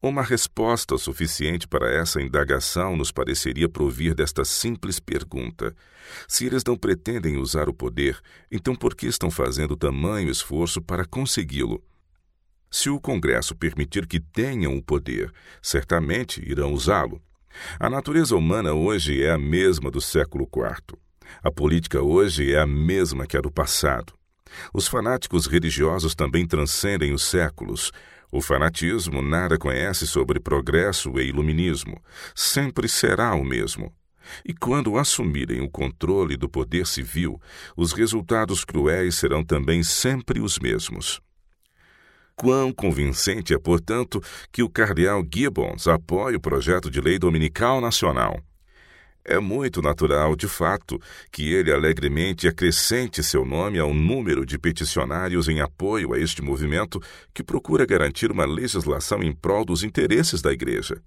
Uma 0.00 0.22
resposta 0.22 0.98
suficiente 0.98 1.66
para 1.66 1.90
essa 1.90 2.20
indagação 2.20 2.94
nos 2.94 3.10
pareceria 3.10 3.70
provir 3.70 4.14
desta 4.14 4.44
simples 4.44 5.00
pergunta. 5.00 5.74
Se 6.28 6.44
eles 6.44 6.62
não 6.62 6.76
pretendem 6.76 7.38
usar 7.38 7.70
o 7.70 7.74
poder, 7.74 8.20
então 8.50 8.76
por 8.76 8.94
que 8.94 9.06
estão 9.06 9.30
fazendo 9.30 9.74
tamanho 9.74 10.30
esforço 10.30 10.82
para 10.82 11.06
consegui-lo? 11.06 11.82
Se 12.76 12.90
o 12.90 12.98
Congresso 12.98 13.54
permitir 13.54 14.04
que 14.04 14.18
tenham 14.18 14.76
o 14.76 14.82
poder, 14.82 15.32
certamente 15.62 16.42
irão 16.44 16.72
usá-lo. 16.72 17.22
A 17.78 17.88
natureza 17.88 18.34
humana 18.34 18.72
hoje 18.72 19.22
é 19.22 19.30
a 19.30 19.38
mesma 19.38 19.92
do 19.92 20.00
século 20.00 20.42
IV. 20.52 20.98
A 21.40 21.52
política 21.52 22.02
hoje 22.02 22.52
é 22.52 22.58
a 22.58 22.66
mesma 22.66 23.28
que 23.28 23.36
a 23.36 23.40
do 23.40 23.48
passado. 23.48 24.12
Os 24.74 24.88
fanáticos 24.88 25.46
religiosos 25.46 26.16
também 26.16 26.44
transcendem 26.48 27.12
os 27.12 27.22
séculos. 27.22 27.92
O 28.32 28.42
fanatismo 28.42 29.22
nada 29.22 29.56
conhece 29.56 30.04
sobre 30.04 30.40
progresso 30.40 31.16
e 31.20 31.28
iluminismo. 31.28 32.02
Sempre 32.34 32.88
será 32.88 33.36
o 33.36 33.44
mesmo. 33.44 33.94
E 34.44 34.52
quando 34.52 34.98
assumirem 34.98 35.60
o 35.60 35.70
controle 35.70 36.36
do 36.36 36.48
poder 36.48 36.88
civil, 36.88 37.40
os 37.76 37.92
resultados 37.92 38.64
cruéis 38.64 39.14
serão 39.14 39.44
também 39.44 39.84
sempre 39.84 40.40
os 40.40 40.58
mesmos. 40.58 41.22
Quão 42.36 42.72
convincente 42.72 43.54
é, 43.54 43.58
portanto, 43.58 44.22
que 44.50 44.62
o 44.62 44.68
cardeal 44.68 45.22
Gibbons 45.32 45.86
apoie 45.86 46.36
o 46.36 46.40
projeto 46.40 46.90
de 46.90 47.00
lei 47.00 47.18
dominical 47.18 47.80
nacional. 47.80 48.40
É 49.24 49.38
muito 49.38 49.80
natural, 49.80 50.36
de 50.36 50.46
fato, 50.46 51.00
que 51.32 51.50
ele 51.50 51.72
alegremente 51.72 52.46
acrescente 52.46 53.22
seu 53.22 53.42
nome 53.44 53.78
ao 53.78 53.94
número 53.94 54.44
de 54.44 54.58
peticionários 54.58 55.48
em 55.48 55.60
apoio 55.60 56.12
a 56.12 56.18
este 56.18 56.42
movimento 56.42 57.00
que 57.32 57.42
procura 57.42 57.86
garantir 57.86 58.30
uma 58.30 58.44
legislação 58.44 59.22
em 59.22 59.32
prol 59.32 59.64
dos 59.64 59.82
interesses 59.82 60.42
da 60.42 60.52
Igreja. 60.52 61.00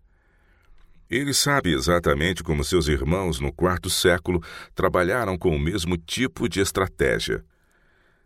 Ele 1.10 1.34
sabe 1.34 1.74
exatamente 1.74 2.44
como 2.44 2.63
seus 2.63 2.88
irmãos 2.88 3.40
no 3.40 3.54
quarto 3.54 3.90
século 3.90 4.42
trabalharam 4.74 5.38
com 5.38 5.56
o 5.56 5.60
mesmo 5.60 5.96
tipo 5.96 6.50
de 6.50 6.60
estratégia. 6.60 7.46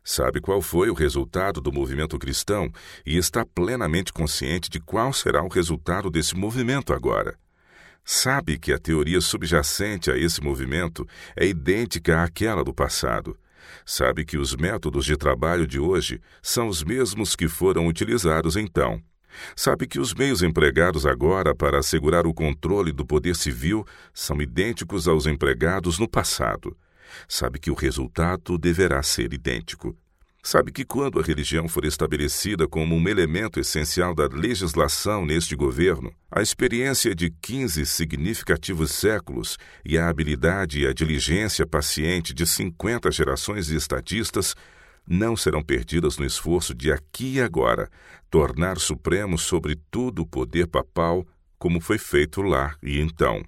Sabe 0.03 0.41
qual 0.41 0.61
foi 0.61 0.89
o 0.89 0.93
resultado 0.93 1.61
do 1.61 1.71
movimento 1.71 2.17
cristão 2.17 2.71
e 3.05 3.17
está 3.17 3.45
plenamente 3.45 4.11
consciente 4.11 4.69
de 4.69 4.79
qual 4.79 5.13
será 5.13 5.43
o 5.43 5.47
resultado 5.47 6.09
desse 6.09 6.35
movimento 6.35 6.91
agora. 6.91 7.37
Sabe 8.03 8.57
que 8.57 8.73
a 8.73 8.79
teoria 8.79 9.21
subjacente 9.21 10.09
a 10.09 10.17
esse 10.17 10.41
movimento 10.41 11.07
é 11.35 11.45
idêntica 11.45 12.23
àquela 12.23 12.63
do 12.63 12.73
passado. 12.73 13.37
Sabe 13.85 14.25
que 14.25 14.37
os 14.37 14.55
métodos 14.55 15.05
de 15.05 15.15
trabalho 15.15 15.67
de 15.67 15.79
hoje 15.79 16.19
são 16.41 16.67
os 16.67 16.83
mesmos 16.83 17.35
que 17.35 17.47
foram 17.47 17.87
utilizados 17.87 18.55
então. 18.55 19.01
Sabe 19.55 19.87
que 19.87 19.99
os 19.99 20.13
meios 20.13 20.41
empregados 20.41 21.05
agora 21.05 21.55
para 21.55 21.79
assegurar 21.79 22.25
o 22.25 22.33
controle 22.33 22.91
do 22.91 23.05
poder 23.05 23.35
civil 23.35 23.85
são 24.13 24.41
idênticos 24.41 25.07
aos 25.07 25.25
empregados 25.25 25.99
no 25.99 26.07
passado. 26.07 26.75
Sabe 27.27 27.59
que 27.59 27.71
o 27.71 27.75
resultado 27.75 28.57
deverá 28.57 29.01
ser 29.03 29.33
idêntico. 29.33 29.95
Sabe 30.43 30.71
que 30.71 30.83
quando 30.83 31.19
a 31.19 31.23
religião 31.23 31.67
for 31.67 31.85
estabelecida 31.85 32.67
como 32.67 32.95
um 32.95 33.07
elemento 33.07 33.59
essencial 33.59 34.15
da 34.15 34.27
legislação 34.27 35.23
neste 35.23 35.55
governo, 35.55 36.11
a 36.31 36.41
experiência 36.41 37.13
de 37.13 37.29
15 37.29 37.85
significativos 37.85 38.91
séculos 38.91 39.57
e 39.85 39.99
a 39.99 40.09
habilidade 40.09 40.81
e 40.81 40.87
a 40.87 40.93
diligência 40.93 41.67
paciente 41.67 42.33
de 42.33 42.47
50 42.47 43.11
gerações 43.11 43.67
de 43.67 43.75
estatistas 43.75 44.55
não 45.07 45.37
serão 45.37 45.61
perdidas 45.61 46.17
no 46.17 46.25
esforço 46.25 46.73
de 46.73 46.91
aqui 46.91 47.35
e 47.35 47.41
agora 47.41 47.87
tornar 48.29 48.79
supremo 48.79 49.37
sobre 49.37 49.77
tudo 49.91 50.23
o 50.23 50.27
poder 50.27 50.65
papal, 50.65 51.25
como 51.59 51.79
foi 51.79 51.99
feito 51.99 52.41
lá 52.41 52.75
e 52.81 52.99
então. 52.99 53.43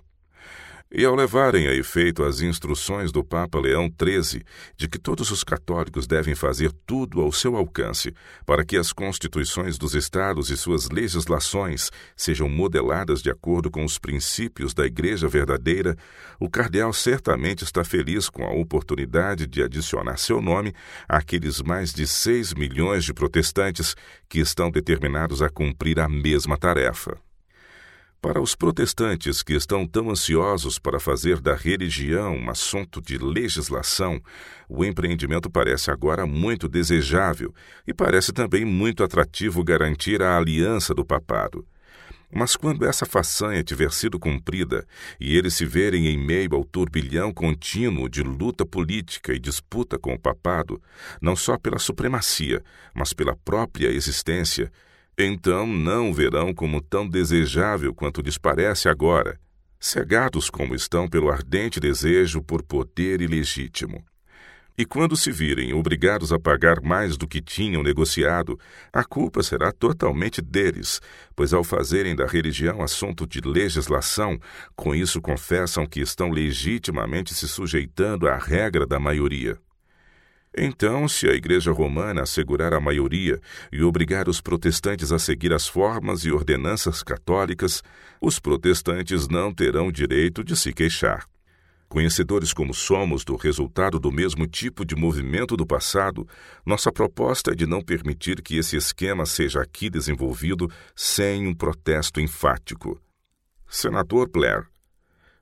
E 0.96 1.04
ao 1.06 1.16
levarem 1.16 1.68
a 1.68 1.74
efeito 1.74 2.24
as 2.24 2.42
instruções 2.42 3.12
do 3.12 3.24
Papa 3.24 3.60
Leão 3.60 3.90
XIII 3.90 4.44
de 4.78 4.88
que 4.88 5.00
todos 5.00 5.32
os 5.32 5.44
católicos 5.44 6.06
devem 6.06 6.36
fazer 6.36 6.72
tudo 6.86 7.20
ao 7.20 7.32
seu 7.32 7.56
alcance 7.56 8.14
para 8.46 8.64
que 8.64 8.78
as 8.78 8.94
constituições 8.94 9.80
dos 9.80 9.96
Estados 9.96 10.52
e 10.52 10.56
suas 10.56 10.92
legislações 10.92 11.90
sejam 12.16 12.48
modeladas 12.48 13.24
de 13.24 13.32
acordo 13.32 13.72
com 13.72 13.84
os 13.84 13.98
princípios 13.98 14.72
da 14.76 14.86
Igreja 14.86 15.28
verdadeira, 15.28 15.98
o 16.40 16.48
cardeal 16.48 16.94
certamente 16.94 17.64
está 17.64 17.84
feliz 17.84 18.30
com 18.30 18.44
a 18.44 18.54
oportunidade 18.54 19.48
de 19.48 19.64
adicionar 19.64 20.18
seu 20.18 20.40
nome 20.44 20.76
àqueles 21.10 21.60
mais 21.60 21.92
de 21.92 22.06
seis 22.06 22.54
milhões 22.54 23.04
de 23.04 23.16
protestantes 23.16 23.96
que 24.30 24.40
estão 24.40 24.70
determinados 24.70 25.42
a 25.42 25.50
cumprir 25.50 26.00
a 26.00 26.08
mesma 26.08 26.56
tarefa. 26.56 27.18
Para 28.24 28.40
os 28.40 28.56
protestantes 28.56 29.44
que 29.44 29.52
estão 29.52 29.86
tão 29.86 30.10
ansiosos 30.10 30.80
para 30.80 30.98
fazer 30.98 31.42
da 31.42 31.54
religião 31.56 32.38
um 32.38 32.50
assunto 32.50 33.02
de 33.02 33.18
legislação, 33.18 34.22
o 34.70 34.86
empreendimento 34.86 35.50
parece 35.50 35.92
agora 35.92 36.26
muito 36.26 36.70
desejável 36.70 37.54
e 37.86 37.94
parece 37.94 38.32
também 38.32 38.64
muito 38.64 39.04
atrativo 39.04 39.62
garantir 39.62 40.22
a 40.22 40.38
aliança 40.38 40.94
do 40.94 41.04
papado. 41.04 41.68
Mas 42.34 42.56
quando 42.56 42.86
essa 42.86 43.06
façanha 43.06 43.62
tiver 43.62 43.92
sido 43.92 44.18
cumprida 44.18 44.88
e 45.20 45.36
eles 45.36 45.56
se 45.56 45.66
verem 45.66 46.08
em 46.08 46.18
meio 46.18 46.56
ao 46.56 46.64
turbilhão 46.64 47.34
contínuo 47.34 48.08
de 48.08 48.24
luta 48.24 48.66
política 48.66 49.34
e 49.34 49.40
disputa 49.40 50.00
com 50.00 50.14
o 50.14 50.20
papado, 50.20 50.82
não 51.22 51.36
só 51.36 51.58
pela 51.58 51.78
supremacia, 51.78 52.64
mas 52.96 53.12
pela 53.12 53.36
própria 53.36 53.90
existência, 53.90 54.72
então 55.18 55.68
não 55.68 56.10
o 56.10 56.14
verão 56.14 56.54
como 56.54 56.82
tão 56.82 57.08
desejável 57.08 57.94
quanto 57.94 58.22
lhes 58.22 58.38
parece 58.38 58.90
agora, 58.90 59.40
cegados 59.80 60.50
como 60.50 60.74
estão 60.74 61.08
pelo 61.08 61.30
ardente 61.30 61.80
desejo 61.80 62.42
por 62.42 62.64
poder 62.64 63.22
ilegítimo. 63.22 64.04
E 64.76 64.86
quando 64.86 65.16
se 65.16 65.32
virem 65.32 65.72
obrigados 65.72 66.34
a 66.34 66.40
pagar 66.40 66.82
mais 66.82 67.16
do 67.16 67.28
que 67.28 67.40
tinham 67.40 67.84
negociado, 67.84 68.60
a 68.92 69.04
culpa 69.04 69.44
será 69.44 69.72
totalmente 69.72 70.42
deles, 70.42 71.00
pois 71.36 71.54
ao 71.54 71.64
fazerem 71.64 72.16
da 72.16 72.26
religião 72.26 72.82
assunto 72.82 73.28
de 73.28 73.40
legislação, 73.40 74.40
com 74.76 74.96
isso 74.96 75.22
confessam 75.22 75.86
que 75.86 76.00
estão 76.00 76.32
legitimamente 76.32 77.36
se 77.36 77.48
sujeitando 77.48 78.28
à 78.28 78.36
regra 78.36 78.88
da 78.88 79.00
maioria. 79.00 79.60
Então, 80.56 81.08
se 81.08 81.28
a 81.28 81.34
Igreja 81.34 81.72
Romana 81.72 82.22
assegurar 82.22 82.74
a 82.74 82.80
maioria 82.80 83.40
e 83.72 83.82
obrigar 83.82 84.30
os 84.30 84.40
protestantes 84.40 85.12
a 85.12 85.18
seguir 85.18 85.52
as 85.52 85.68
formas 85.68 86.26
e 86.26 86.32
ordenanças 86.32 87.02
católicas, 87.02 87.82
os 88.22 88.40
protestantes 88.40 89.28
não 89.28 89.52
terão 89.52 89.92
direito 89.92 90.44
de 90.44 90.56
se 90.56 90.72
queixar. 90.72 91.26
Conhecedores 91.90 92.54
como 92.54 92.74
somos 92.74 93.24
do 93.24 93.36
resultado 93.36 94.00
do 94.00 94.12
mesmo 94.12 94.48
tipo 94.48 94.84
de 94.84 94.96
movimento 94.96 95.56
do 95.56 95.66
passado, 95.66 96.28
nossa 96.66 96.92
proposta 96.92 97.52
é 97.52 97.56
de 97.56 97.68
não 97.68 97.82
permitir 97.82 98.42
que 98.42 98.58
esse 98.58 98.76
esquema 98.76 99.26
seja 99.26 99.62
aqui 99.62 99.90
desenvolvido 99.90 100.70
sem 100.96 101.48
um 101.48 101.54
protesto 101.54 102.20
enfático. 102.20 103.00
Senador 103.68 104.28
Blair, 104.28 104.68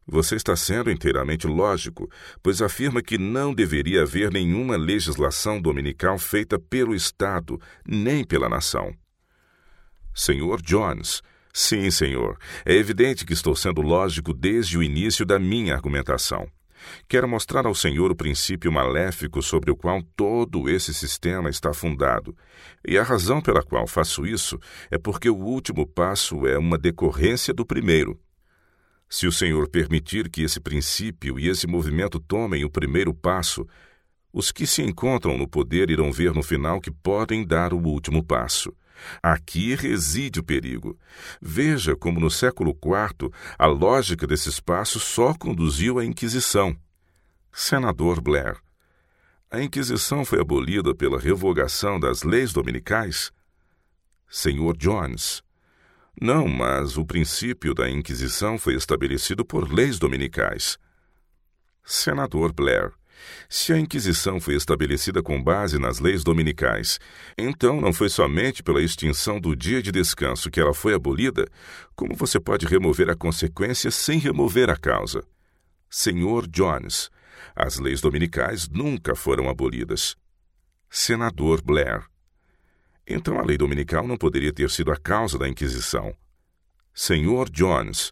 você 0.08 0.36
está 0.36 0.56
sendo 0.56 0.92
inteiramente 0.92 1.48
lógico, 1.48 2.10
pois 2.42 2.62
afirma 2.62 3.02
que 3.02 3.18
não 3.18 3.54
deveria 3.54 4.02
haver 4.02 4.32
nenhuma 4.32 4.76
legislação 4.76 5.62
dominical 5.62 6.18
feita 6.18 6.60
pelo 6.60 6.96
Estado, 6.96 7.60
nem 7.86 8.24
pela 8.24 8.50
nação. 8.50 8.94
Senhor 10.14 10.62
Jones, 10.62 11.22
sim, 11.54 11.90
senhor, 11.90 12.38
é 12.66 12.74
evidente 12.74 13.26
que 13.26 13.34
estou 13.34 13.56
sendo 13.56 13.82
lógico 13.82 14.34
desde 14.34 14.78
o 14.78 14.84
início 14.84 15.26
da 15.26 15.40
minha 15.40 15.74
argumentação. 15.74 16.48
Quero 17.08 17.28
mostrar 17.28 17.66
ao 17.66 17.76
Senhor 17.76 18.12
o 18.12 18.16
princípio 18.16 18.72
maléfico 18.72 19.42
sobre 19.42 19.72
o 19.72 19.76
qual 19.76 20.02
todo 20.16 20.68
esse 20.68 20.94
sistema 20.94 21.50
está 21.50 21.74
fundado. 21.74 22.36
E 22.86 22.98
a 22.98 23.04
razão 23.04 23.40
pela 23.40 23.62
qual 23.64 23.88
faço 23.88 24.26
isso 24.26 24.60
é 24.90 24.98
porque 24.98 25.30
o 25.30 25.38
último 25.38 25.86
passo 25.86 26.48
é 26.48 26.58
uma 26.58 26.78
decorrência 26.78 27.54
do 27.54 27.66
primeiro. 27.66 28.20
Se 29.12 29.28
o 29.28 29.32
Senhor 29.32 29.68
permitir 29.68 30.30
que 30.30 30.42
esse 30.42 30.58
princípio 30.58 31.38
e 31.38 31.50
esse 31.50 31.68
movimento 31.68 32.18
tomem 32.18 32.64
o 32.64 32.70
primeiro 32.70 33.14
passo, 33.14 33.68
os 34.32 34.54
que 34.54 34.66
se 34.66 34.82
encontram 34.82 35.38
no 35.38 35.46
poder 35.46 35.90
irão 35.90 36.14
ver 36.14 36.34
no 36.34 36.42
final 36.42 36.80
que 36.80 36.90
podem 36.90 37.46
dar 37.46 37.74
o 37.74 37.78
último 37.78 38.24
passo. 38.24 38.74
Aqui 39.22 39.76
reside 39.76 40.40
o 40.40 40.44
perigo. 40.44 40.98
Veja 41.42 41.94
como 41.94 42.22
no 42.22 42.32
século 42.32 42.72
IV 42.72 43.30
a 43.60 43.66
lógica 43.66 44.26
desses 44.26 44.62
passos 44.62 45.04
só 45.04 45.34
conduziu 45.34 46.00
à 46.00 46.06
Inquisição. 46.06 46.74
Senador 47.52 48.22
Blair. 48.22 48.62
A 49.52 49.62
Inquisição 49.62 50.24
foi 50.24 50.40
abolida 50.40 50.96
pela 50.96 51.20
revogação 51.20 52.00
das 52.00 52.24
leis 52.24 52.54
dominicais? 52.54 53.30
Senhor 54.30 54.78
Jones. 54.78 55.44
Não, 56.20 56.48
mas 56.48 56.98
o 56.98 57.06
princípio 57.06 57.74
da 57.74 57.90
Inquisição 57.90 58.58
foi 58.58 58.76
estabelecido 58.76 59.46
por 59.46 59.72
leis 59.72 59.98
dominicais. 59.98 60.78
Senador 61.84 62.54
Blair, 62.54 62.92
se 63.50 63.74
a 63.74 63.80
Inquisição 63.80 64.40
foi 64.40 64.56
estabelecida 64.56 65.22
com 65.22 65.42
base 65.42 65.78
nas 65.78 66.00
leis 66.00 66.24
dominicais, 66.24 67.00
então 67.38 67.80
não 67.80 67.94
foi 67.94 68.10
somente 68.10 68.64
pela 68.64 68.82
extinção 68.82 69.40
do 69.40 69.56
dia 69.56 69.82
de 69.82 69.92
descanso 69.92 70.50
que 70.50 70.60
ela 70.60 70.74
foi 70.74 70.94
abolida, 70.94 71.48
como 71.96 72.16
você 72.16 72.40
pode 72.40 72.66
remover 72.66 73.10
a 73.10 73.16
consequência 73.16 73.92
sem 73.92 74.20
remover 74.20 74.70
a 74.70 74.78
causa? 74.78 75.24
Senhor 75.90 76.48
Jones, 76.48 77.10
as 77.56 77.78
leis 77.78 78.00
dominicais 78.00 78.70
nunca 78.70 79.16
foram 79.16 79.50
abolidas. 79.50 80.16
Senador 80.90 81.62
Blair, 81.62 82.06
então 83.08 83.40
a 83.40 83.44
lei 83.44 83.58
dominical 83.58 84.08
não 84.08 84.18
poderia 84.18 84.54
ter 84.54 84.70
sido 84.70 84.92
a 84.92 84.98
causa 84.98 85.38
da 85.38 85.48
Inquisição. 85.48 86.14
Senhor 86.94 87.50
Jones, 87.50 88.12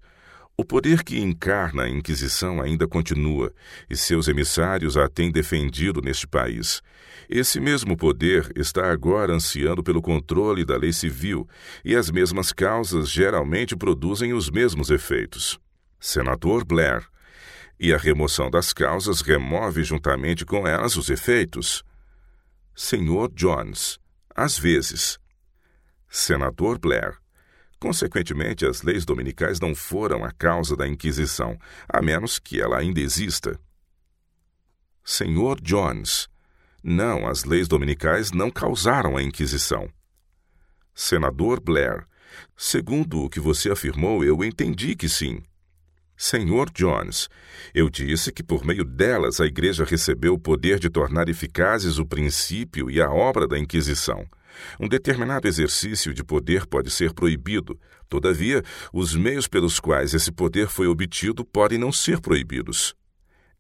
O 0.60 0.66
poder 0.66 1.06
que 1.06 1.18
encarna 1.18 1.84
a 1.84 1.90
Inquisição 1.90 2.62
ainda 2.62 2.86
continua, 2.86 3.54
e 3.90 3.96
seus 3.96 4.28
emissários 4.28 4.98
a 4.98 5.08
têm 5.08 5.32
defendido 5.32 6.02
neste 6.02 6.28
país. 6.28 6.82
Esse 7.30 7.62
mesmo 7.62 7.96
poder 7.96 8.52
está 8.58 8.92
agora 8.92 9.32
ansiando 9.32 9.82
pelo 9.82 10.02
controle 10.02 10.66
da 10.66 10.76
lei 10.76 10.92
civil, 10.92 11.48
e 11.86 11.96
as 11.96 12.12
mesmas 12.12 12.52
causas 12.52 13.10
geralmente 13.10 13.74
produzem 13.74 14.34
os 14.34 14.50
mesmos 14.50 14.90
efeitos. 14.90 15.58
Senador 15.98 16.66
Blair. 16.66 17.08
E 17.80 17.94
a 17.94 17.98
remoção 17.98 18.50
das 18.52 18.74
causas 18.74 19.22
remove 19.22 19.82
juntamente 19.86 20.46
com 20.46 20.68
elas 20.68 20.98
os 20.98 21.10
efeitos. 21.10 21.86
Senhor 22.76 23.32
Jones. 23.34 23.98
Às 24.42 24.58
vezes. 24.58 25.20
Senador 26.10 26.80
Blair. 26.80 27.18
Consequentemente, 27.78 28.66
as 28.66 28.84
leis 28.84 29.04
dominicais 29.04 29.60
não 29.60 29.76
foram 29.76 30.24
a 30.24 30.32
causa 30.32 30.78
da 30.78 30.88
Inquisição, 30.88 31.60
a 31.90 32.02
menos 32.02 32.40
que 32.40 32.62
ela 32.62 32.78
ainda 32.78 33.02
exista. 33.02 33.60
Senhor 35.04 35.60
Jones, 35.60 36.30
não, 36.82 37.28
as 37.28 37.44
leis 37.44 37.68
dominicais 37.68 38.32
não 38.32 38.50
causaram 38.50 39.18
a 39.18 39.22
Inquisição. 39.22 39.90
Senador 40.96 41.60
Blair, 41.60 42.08
segundo 42.56 43.26
o 43.26 43.30
que 43.30 43.42
você 43.42 43.70
afirmou, 43.70 44.24
eu 44.24 44.42
entendi 44.42 44.96
que 44.96 45.10
sim. 45.10 45.44
Senhor 46.22 46.70
Jones, 46.72 47.30
eu 47.74 47.90
disse 47.90 48.30
que 48.30 48.44
por 48.44 48.66
meio 48.66 48.84
delas 48.84 49.40
a 49.40 49.46
Igreja 49.46 49.86
recebeu 49.86 50.34
o 50.34 50.38
poder 50.38 50.78
de 50.78 50.90
tornar 50.90 51.30
eficazes 51.30 51.98
o 51.98 52.06
princípio 52.06 52.92
e 52.92 53.02
a 53.02 53.10
obra 53.10 53.48
da 53.48 53.58
Inquisição. 53.58 54.28
Um 54.78 54.90
determinado 54.90 55.48
exercício 55.48 56.14
de 56.14 56.22
poder 56.22 56.68
pode 56.68 56.92
ser 56.92 57.14
proibido. 57.14 57.80
Todavia, 58.10 58.62
os 58.92 59.16
meios 59.16 59.48
pelos 59.48 59.80
quais 59.80 60.14
esse 60.14 60.30
poder 60.30 60.68
foi 60.68 60.88
obtido 60.88 61.46
podem 61.46 61.78
não 61.78 61.90
ser 61.90 62.20
proibidos. 62.20 62.94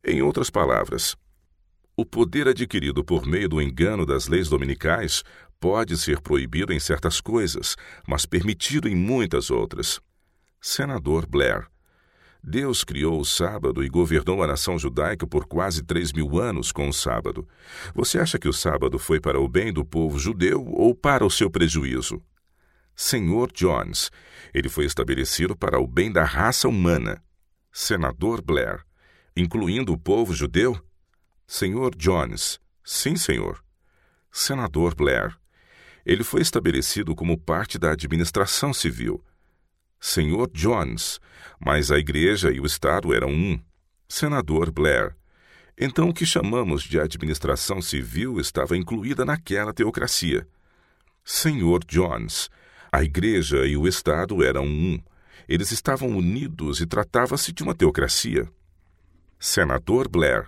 Em 0.03 0.22
outras 0.22 0.49
palavras, 0.49 1.16
o 1.95 2.05
poder 2.05 2.45
adquirido 2.49 3.05
por 3.05 3.26
meio 3.26 3.47
do 3.47 3.62
engano 3.62 4.05
das 4.05 4.28
leis 4.28 4.49
dominicais 4.49 5.24
pode 5.62 5.97
ser 5.97 6.20
proibido 6.20 6.74
em 6.74 6.80
certas 6.80 7.22
coisas, 7.22 7.78
mas 8.05 8.26
permitido 8.26 8.89
em 8.89 8.95
muitas 8.97 9.49
outras. 9.49 10.01
Senador 10.60 11.26
Blair. 11.26 11.66
Deus 12.44 12.84
criou 12.84 13.20
o 13.20 13.26
sábado 13.26 13.84
e 13.84 13.90
governou 13.90 14.42
a 14.42 14.48
nação 14.48 14.80
judaica 14.80 15.28
por 15.28 15.46
quase 15.46 15.84
três 15.84 16.14
mil 16.14 16.40
anos 16.40 16.72
com 16.72 16.88
o 16.88 16.94
sábado. 16.94 17.48
Você 17.94 18.18
acha 18.18 18.40
que 18.40 18.48
o 18.48 18.54
sábado 18.54 18.98
foi 18.98 19.20
para 19.20 19.40
o 19.40 19.48
bem 19.48 19.74
do 19.74 19.84
povo 19.84 20.18
judeu 20.18 20.66
ou 20.66 20.96
para 20.96 21.26
o 21.26 21.30
seu 21.30 21.50
prejuízo? 21.50 22.22
Senhor 22.96 23.52
Jones, 23.54 24.10
ele 24.54 24.70
foi 24.70 24.86
estabelecido 24.86 25.56
para 25.56 25.80
o 25.80 25.88
bem 25.88 26.12
da 26.12 26.24
raça 26.24 26.68
humana. 26.68 27.24
Senador 27.72 28.42
Blair, 28.42 28.84
incluindo 29.36 29.94
o 29.94 29.98
povo 29.98 30.34
judeu? 30.34 30.78
Senhor 31.46 31.96
Jones, 31.96 32.60
sim, 32.84 33.16
senhor. 33.16 33.64
Senador 34.32 34.96
Blair, 34.96 35.38
ele 36.06 36.24
foi 36.24 36.42
estabelecido 36.42 37.16
como 37.16 37.38
parte 37.38 37.78
da 37.78 37.92
administração 37.92 38.74
civil. 38.74 39.24
Senhor 40.00 40.50
Jones, 40.54 41.20
mas 41.60 41.91
a 41.91 41.97
igreja 41.97 42.52
e 42.52 42.60
o 42.60 42.66
Estado 42.66 43.14
eram 43.14 43.30
um. 43.30 43.60
Senador 44.08 44.72
Blair. 44.72 45.16
Então 45.78 46.10
o 46.10 46.14
que 46.14 46.26
chamamos 46.26 46.84
de 46.84 47.00
administração 47.00 47.82
civil 47.82 48.39
estava 48.39 48.76
incluída 48.76 49.24
naquela 49.24 49.74
teocracia. 49.74 50.47
Senhor 51.24 51.84
Jones, 51.86 52.50
a 52.91 53.04
igreja 53.04 53.66
e 53.66 53.78
o 53.78 53.88
Estado 53.88 54.43
eram 54.43 54.66
um. 54.66 55.00
Eles 55.47 55.72
estavam 55.72 56.10
unidos 56.10 56.80
e 56.80 56.86
tratava-se 56.86 57.52
de 57.52 57.64
uma 57.64 57.76
teocracia. 57.76 58.50
Senador 59.39 60.08
Blair. 60.08 60.47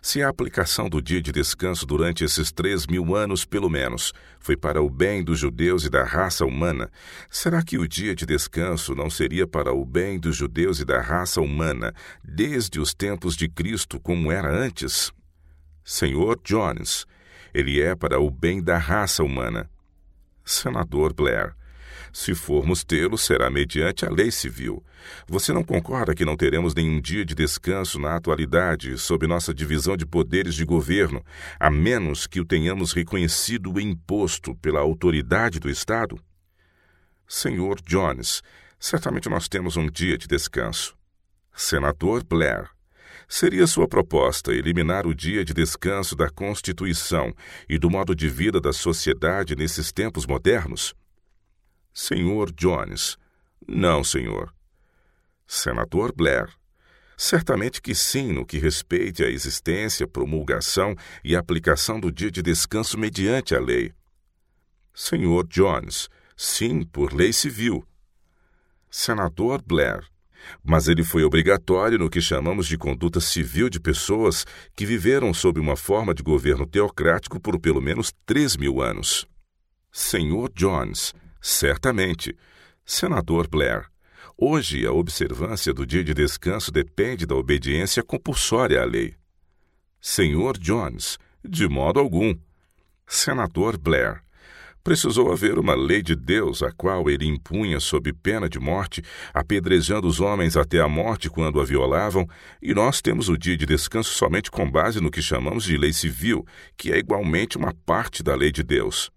Se 0.00 0.22
a 0.22 0.28
aplicação 0.28 0.88
do 0.88 1.00
dia 1.00 1.20
de 1.20 1.32
descanso 1.32 1.86
durante 1.86 2.24
esses 2.24 2.50
três 2.50 2.86
mil 2.86 3.14
anos, 3.14 3.44
pelo 3.44 3.68
menos, 3.68 4.12
foi 4.40 4.56
para 4.56 4.82
o 4.82 4.90
bem 4.90 5.22
dos 5.22 5.38
judeus 5.38 5.84
e 5.84 5.90
da 5.90 6.04
raça 6.04 6.44
humana, 6.44 6.90
será 7.30 7.62
que 7.62 7.78
o 7.78 7.86
dia 7.88 8.14
de 8.14 8.26
descanso 8.26 8.94
não 8.94 9.08
seria 9.08 9.46
para 9.46 9.72
o 9.72 9.84
bem 9.84 10.18
dos 10.18 10.36
judeus 10.36 10.80
e 10.80 10.84
da 10.84 11.00
raça 11.00 11.40
humana 11.40 11.94
desde 12.22 12.80
os 12.80 12.94
tempos 12.94 13.36
de 13.36 13.48
Cristo, 13.48 14.00
como 14.00 14.30
era 14.32 14.50
antes? 14.50 15.12
Senhor 15.84 16.40
Jones, 16.44 17.06
ele 17.52 17.80
é 17.80 17.94
para 17.94 18.20
o 18.20 18.30
bem 18.30 18.62
da 18.62 18.78
raça 18.78 19.22
humana. 19.22 19.68
Senador 20.44 21.12
Blair, 21.12 21.54
se 22.12 22.34
formos 22.34 22.84
tê-lo, 22.84 23.16
será 23.16 23.48
mediante 23.48 24.04
a 24.04 24.10
lei 24.10 24.30
civil. 24.30 24.84
Você 25.26 25.52
não 25.52 25.64
concorda 25.64 26.14
que 26.14 26.24
não 26.24 26.36
teremos 26.36 26.74
nenhum 26.74 27.00
dia 27.00 27.24
de 27.24 27.34
descanso 27.34 27.98
na 27.98 28.16
atualidade, 28.16 28.98
sob 28.98 29.26
nossa 29.26 29.54
divisão 29.54 29.96
de 29.96 30.04
poderes 30.04 30.54
de 30.54 30.64
governo, 30.64 31.24
a 31.58 31.70
menos 31.70 32.26
que 32.26 32.40
o 32.40 32.44
tenhamos 32.44 32.92
reconhecido 32.92 33.80
e 33.80 33.82
imposto 33.82 34.54
pela 34.56 34.80
autoridade 34.80 35.58
do 35.58 35.70
Estado? 35.70 36.20
Senhor 37.26 37.80
Jones, 37.86 38.42
certamente 38.78 39.28
nós 39.30 39.48
temos 39.48 39.76
um 39.78 39.88
dia 39.88 40.18
de 40.18 40.28
descanso. 40.28 40.94
Senador 41.54 42.22
Blair, 42.22 42.68
Seria 43.28 43.66
sua 43.66 43.88
proposta 43.88 44.52
eliminar 44.52 45.06
o 45.06 45.14
dia 45.14 45.42
de 45.42 45.54
descanso 45.54 46.14
da 46.14 46.28
Constituição 46.28 47.32
e 47.66 47.78
do 47.78 47.88
modo 47.88 48.14
de 48.14 48.28
vida 48.28 48.60
da 48.60 48.74
sociedade 48.74 49.56
nesses 49.56 49.90
tempos 49.90 50.26
modernos? 50.26 50.94
Senhor 51.94 52.50
Jones. 52.52 53.18
Não, 53.68 54.02
senhor. 54.02 54.54
Senador 55.46 56.12
Blair. 56.14 56.48
Certamente 57.16 57.82
que 57.82 57.94
sim, 57.94 58.32
no 58.32 58.46
que 58.46 58.58
respeite 58.58 59.22
à 59.22 59.28
existência, 59.28 60.08
promulgação 60.08 60.96
e 61.22 61.36
aplicação 61.36 62.00
do 62.00 62.10
dia 62.10 62.30
de 62.30 62.42
descanso 62.42 62.98
mediante 62.98 63.54
a 63.54 63.60
lei. 63.60 63.92
Senhor 64.94 65.46
Jones. 65.46 66.08
Sim, 66.36 66.82
por 66.82 67.12
lei 67.12 67.32
civil. 67.32 67.86
Senador 68.90 69.62
Blair. 69.62 70.04
Mas 70.64 70.88
ele 70.88 71.04
foi 71.04 71.22
obrigatório 71.22 71.98
no 71.98 72.10
que 72.10 72.20
chamamos 72.20 72.66
de 72.66 72.76
conduta 72.76 73.20
civil 73.20 73.68
de 73.68 73.78
pessoas 73.78 74.44
que 74.74 74.84
viveram 74.84 75.32
sob 75.32 75.60
uma 75.60 75.76
forma 75.76 76.12
de 76.12 76.22
governo 76.22 76.66
teocrático 76.66 77.38
por 77.38 77.60
pelo 77.60 77.80
menos 77.80 78.12
três 78.26 78.56
mil 78.56 78.80
anos. 78.80 79.26
Senhor 79.92 80.50
Jones, 80.54 81.14
Certamente. 81.42 82.36
Senador 82.86 83.48
Blair, 83.48 83.86
hoje 84.38 84.86
a 84.86 84.92
observância 84.92 85.74
do 85.74 85.84
dia 85.84 86.04
de 86.04 86.14
descanso 86.14 86.70
depende 86.70 87.26
da 87.26 87.34
obediência 87.34 88.00
compulsória 88.00 88.80
à 88.80 88.84
lei. 88.84 89.16
Senhor 90.00 90.56
Jones, 90.56 91.18
de 91.44 91.68
modo 91.68 91.98
algum. 91.98 92.36
Senador 93.08 93.76
Blair, 93.76 94.22
precisou 94.84 95.32
haver 95.32 95.58
uma 95.58 95.74
lei 95.74 96.00
de 96.00 96.14
Deus 96.14 96.62
a 96.62 96.70
qual 96.70 97.10
ele 97.10 97.26
impunha 97.26 97.80
sob 97.80 98.12
pena 98.12 98.48
de 98.48 98.60
morte, 98.60 99.02
apedrejando 99.34 100.06
os 100.06 100.20
homens 100.20 100.56
até 100.56 100.78
a 100.78 100.88
morte 100.88 101.28
quando 101.28 101.60
a 101.60 101.64
violavam, 101.64 102.24
e 102.62 102.72
nós 102.72 103.02
temos 103.02 103.28
o 103.28 103.36
dia 103.36 103.56
de 103.56 103.66
descanso 103.66 104.14
somente 104.14 104.48
com 104.48 104.70
base 104.70 105.00
no 105.00 105.10
que 105.10 105.20
chamamos 105.20 105.64
de 105.64 105.76
lei 105.76 105.92
civil, 105.92 106.46
que 106.76 106.92
é 106.92 106.98
igualmente 106.98 107.56
uma 107.56 107.74
parte 107.84 108.22
da 108.22 108.36
lei 108.36 108.52
de 108.52 108.62
Deus. 108.62 109.10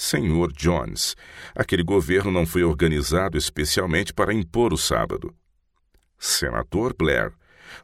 Senhor 0.00 0.52
Jones, 0.52 1.16
aquele 1.56 1.82
governo 1.82 2.30
não 2.30 2.46
foi 2.46 2.62
organizado 2.62 3.36
especialmente 3.36 4.14
para 4.14 4.32
impor 4.32 4.72
o 4.72 4.78
sábado. 4.78 5.34
Senador 6.16 6.94
Blair, 6.96 7.32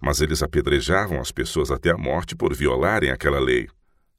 mas 0.00 0.20
eles 0.20 0.40
apedrejavam 0.40 1.20
as 1.20 1.32
pessoas 1.32 1.72
até 1.72 1.90
a 1.90 1.98
morte 1.98 2.36
por 2.36 2.54
violarem 2.54 3.10
aquela 3.10 3.40
lei. 3.40 3.68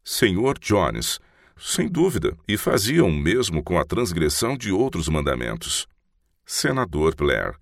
Senhor 0.04 0.60
Jones, 0.60 1.22
sem 1.58 1.88
dúvida, 1.88 2.36
e 2.46 2.58
faziam 2.58 3.08
o 3.08 3.16
mesmo 3.16 3.64
com 3.64 3.80
a 3.80 3.86
transgressão 3.86 4.58
de 4.58 4.74
outros 4.74 5.08
mandamentos. 5.08 5.88
Senador 6.46 7.16
Blair, 7.16 7.56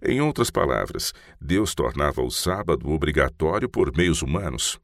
em 0.00 0.18
outras 0.18 0.50
palavras, 0.50 1.12
Deus 1.38 1.74
tornava 1.74 2.22
o 2.22 2.30
sábado 2.30 2.88
obrigatório 2.90 3.68
por 3.68 3.94
meios 3.94 4.22
humanos. 4.22 4.80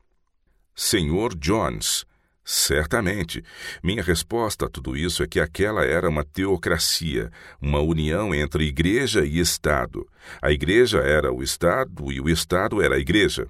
Senhor 0.75 1.35
Jones, 1.37 2.05
Certamente. 2.53 3.45
Minha 3.81 4.03
resposta 4.03 4.67
a 4.67 4.69
tudo 4.69 4.97
isso 4.97 5.23
é 5.23 5.27
que 5.29 5.39
aquela 5.39 5.85
era 5.85 6.09
uma 6.09 6.25
teocracia, 6.25 7.31
uma 7.63 7.79
união 7.79 8.35
entre 8.35 8.65
igreja 8.65 9.25
e 9.25 9.39
Estado. 9.39 10.05
A 10.43 10.51
igreja 10.51 10.99
era 10.99 11.33
o 11.33 11.45
Estado 11.45 12.11
e 12.11 12.21
o 12.21 12.29
Estado 12.29 12.83
era 12.83 12.97
a 12.97 12.99
igreja. 12.99 13.47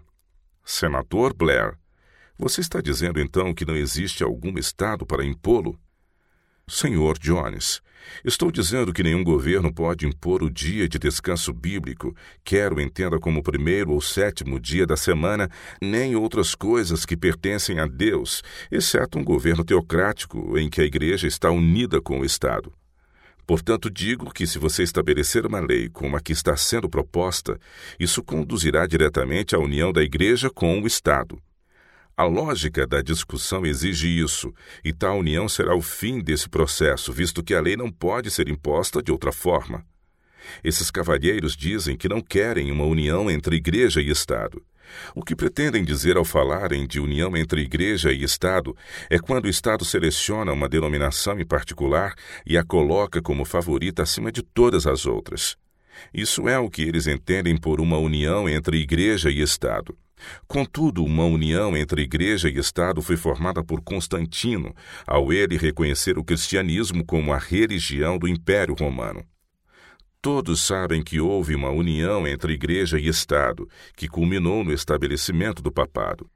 Senador 0.62 1.32
Blair, 1.32 1.78
você 2.38 2.60
está 2.60 2.82
dizendo 2.82 3.18
então 3.18 3.54
que 3.54 3.64
não 3.64 3.74
existe 3.74 4.22
algum 4.22 4.58
Estado 4.58 5.06
para 5.06 5.24
impô-lo? 5.24 5.80
Senhor 6.70 7.18
Jones, 7.18 7.82
estou 8.24 8.48
dizendo 8.52 8.92
que 8.92 9.02
nenhum 9.02 9.24
governo 9.24 9.74
pode 9.74 10.06
impor 10.06 10.40
o 10.40 10.48
dia 10.48 10.88
de 10.88 11.00
descanso 11.00 11.52
bíblico, 11.52 12.14
quer 12.44 12.72
o 12.72 12.80
entenda 12.80 13.18
como 13.18 13.42
primeiro 13.42 13.90
ou 13.90 14.00
sétimo 14.00 14.60
dia 14.60 14.86
da 14.86 14.96
semana, 14.96 15.50
nem 15.82 16.14
outras 16.14 16.54
coisas 16.54 17.04
que 17.04 17.16
pertencem 17.16 17.80
a 17.80 17.88
Deus, 17.88 18.40
exceto 18.70 19.18
um 19.18 19.24
governo 19.24 19.64
teocrático 19.64 20.56
em 20.56 20.70
que 20.70 20.80
a 20.80 20.84
Igreja 20.84 21.26
está 21.26 21.50
unida 21.50 22.00
com 22.00 22.20
o 22.20 22.24
Estado. 22.24 22.72
Portanto, 23.44 23.90
digo 23.90 24.32
que 24.32 24.46
se 24.46 24.56
você 24.56 24.84
estabelecer 24.84 25.44
uma 25.44 25.58
lei 25.58 25.88
como 25.88 26.16
a 26.16 26.20
que 26.20 26.30
está 26.30 26.56
sendo 26.56 26.88
proposta, 26.88 27.58
isso 27.98 28.22
conduzirá 28.22 28.86
diretamente 28.86 29.56
à 29.56 29.58
união 29.58 29.92
da 29.92 30.04
Igreja 30.04 30.48
com 30.48 30.80
o 30.80 30.86
Estado. 30.86 31.36
A 32.20 32.24
lógica 32.24 32.86
da 32.86 33.00
discussão 33.00 33.64
exige 33.64 34.06
isso, 34.06 34.52
e 34.84 34.92
tal 34.92 35.20
união 35.20 35.48
será 35.48 35.74
o 35.74 35.80
fim 35.80 36.20
desse 36.20 36.50
processo, 36.50 37.14
visto 37.14 37.42
que 37.42 37.54
a 37.54 37.60
lei 37.62 37.78
não 37.78 37.90
pode 37.90 38.30
ser 38.30 38.46
imposta 38.46 39.02
de 39.02 39.10
outra 39.10 39.32
forma. 39.32 39.86
Esses 40.62 40.90
cavalheiros 40.90 41.56
dizem 41.56 41.96
que 41.96 42.10
não 42.10 42.20
querem 42.20 42.70
uma 42.70 42.84
união 42.84 43.30
entre 43.30 43.56
Igreja 43.56 44.02
e 44.02 44.10
Estado. 44.10 44.62
O 45.14 45.24
que 45.24 45.34
pretendem 45.34 45.82
dizer 45.82 46.18
ao 46.18 46.24
falarem 46.26 46.86
de 46.86 47.00
união 47.00 47.34
entre 47.34 47.62
Igreja 47.62 48.12
e 48.12 48.22
Estado 48.22 48.76
é 49.08 49.18
quando 49.18 49.46
o 49.46 49.50
Estado 49.50 49.82
seleciona 49.82 50.52
uma 50.52 50.68
denominação 50.68 51.40
em 51.40 51.46
particular 51.46 52.14
e 52.44 52.58
a 52.58 52.62
coloca 52.62 53.22
como 53.22 53.46
favorita 53.46 54.02
acima 54.02 54.30
de 54.30 54.42
todas 54.42 54.86
as 54.86 55.06
outras. 55.06 55.56
Isso 56.12 56.46
é 56.46 56.58
o 56.58 56.68
que 56.68 56.82
eles 56.82 57.06
entendem 57.06 57.56
por 57.56 57.80
uma 57.80 57.96
união 57.96 58.46
entre 58.46 58.76
Igreja 58.76 59.30
e 59.30 59.40
Estado. 59.40 59.96
Contudo, 60.46 61.04
uma 61.04 61.24
união 61.24 61.76
entre 61.76 62.02
Igreja 62.02 62.48
e 62.48 62.58
Estado 62.58 63.02
foi 63.02 63.16
formada 63.16 63.62
por 63.62 63.80
Constantino, 63.80 64.74
ao 65.06 65.32
ele 65.32 65.56
reconhecer 65.56 66.18
o 66.18 66.24
cristianismo 66.24 67.04
como 67.04 67.32
a 67.32 67.38
religião 67.38 68.18
do 68.18 68.28
Império 68.28 68.74
Romano. 68.74 69.24
Todos 70.22 70.62
sabem 70.62 71.02
que 71.02 71.18
houve 71.18 71.54
uma 71.54 71.70
união 71.70 72.26
entre 72.26 72.52
Igreja 72.52 72.98
e 72.98 73.08
Estado, 73.08 73.66
que 73.96 74.06
culminou 74.06 74.62
no 74.62 74.72
estabelecimento 74.72 75.62
do 75.62 75.72
papado. 75.72 76.30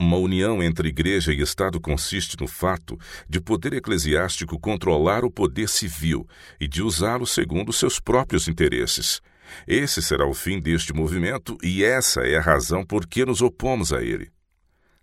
Uma 0.00 0.16
união 0.16 0.62
entre 0.62 0.90
Igreja 0.90 1.32
e 1.34 1.40
Estado 1.40 1.80
consiste 1.80 2.36
no 2.40 2.46
fato 2.46 2.96
de 3.28 3.40
poder 3.40 3.72
eclesiástico 3.72 4.56
controlar 4.60 5.24
o 5.24 5.30
poder 5.30 5.68
civil 5.68 6.24
e 6.60 6.68
de 6.68 6.80
usá-lo 6.80 7.26
segundo 7.26 7.72
seus 7.72 7.98
próprios 7.98 8.46
interesses. 8.46 9.20
Esse 9.66 10.02
será 10.02 10.26
o 10.26 10.34
fim 10.34 10.60
deste 10.60 10.92
movimento 10.92 11.56
e 11.62 11.84
essa 11.84 12.22
é 12.22 12.36
a 12.36 12.42
razão 12.42 12.84
por 12.84 13.06
que 13.06 13.24
nos 13.24 13.42
opomos 13.42 13.92
a 13.92 14.02
ele. 14.02 14.30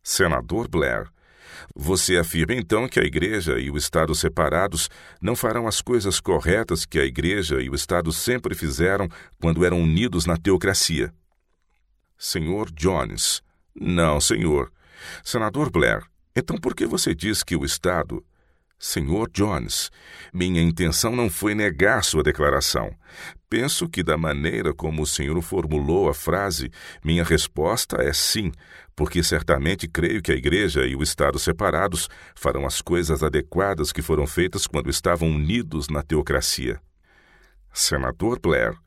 Senador 0.04 0.68
Blair, 0.68 1.08
você 1.74 2.18
afirma 2.18 2.54
então 2.54 2.88
que 2.88 3.00
a 3.00 3.04
Igreja 3.04 3.60
e 3.60 3.70
o 3.70 3.78
Estado 3.78 4.14
separados 4.14 4.90
não 5.22 5.36
farão 5.36 5.68
as 5.68 5.82
coisas 5.82 6.20
corretas 6.20 6.86
que 6.86 7.00
a 7.00 7.06
Igreja 7.06 7.62
e 7.62 7.70
o 7.70 7.76
Estado 7.76 8.12
sempre 8.12 8.54
fizeram 8.56 9.10
quando 9.40 9.66
eram 9.66 9.82
unidos 9.82 10.26
na 10.26 10.38
teocracia. 10.38 11.14
Senhor 12.18 12.72
Jones. 12.72 13.42
Não, 13.76 14.22
senhor. 14.22 14.72
Senador 15.24 15.70
Blair, 15.70 16.04
então 16.36 16.58
por 16.58 16.74
que 16.74 16.86
você 16.86 17.14
diz 17.14 17.44
que 17.44 17.56
o 17.56 17.66
Estado 17.66 18.24
Senhor 18.86 19.28
Jones, 19.34 19.90
minha 20.32 20.62
intenção 20.62 21.16
não 21.16 21.28
foi 21.28 21.56
negar 21.56 22.04
sua 22.04 22.22
declaração. 22.22 22.96
Penso 23.50 23.90
que, 23.90 24.04
da 24.04 24.16
maneira 24.16 24.76
como 24.76 25.02
o 25.02 25.08
senhor 25.08 25.42
formulou 25.42 26.08
a 26.08 26.14
frase, 26.14 26.70
minha 27.04 27.24
resposta 27.24 27.98
é 28.00 28.14
sim, 28.14 28.52
porque 28.96 29.24
certamente 29.24 29.88
creio 29.88 30.22
que 30.22 30.32
a 30.32 30.36
Igreja 30.36 30.86
e 30.86 30.96
o 30.96 31.02
Estado 31.02 31.40
separados 31.40 32.08
farão 32.36 32.64
as 32.64 32.80
coisas 32.80 33.24
adequadas 33.24 33.92
que 33.92 34.04
foram 34.04 34.28
feitas 34.28 34.68
quando 34.68 34.88
estavam 34.88 35.30
unidos 35.30 35.90
na 35.90 36.04
teocracia. 36.04 36.80
Senador 37.74 38.40
Blair, 38.40 38.78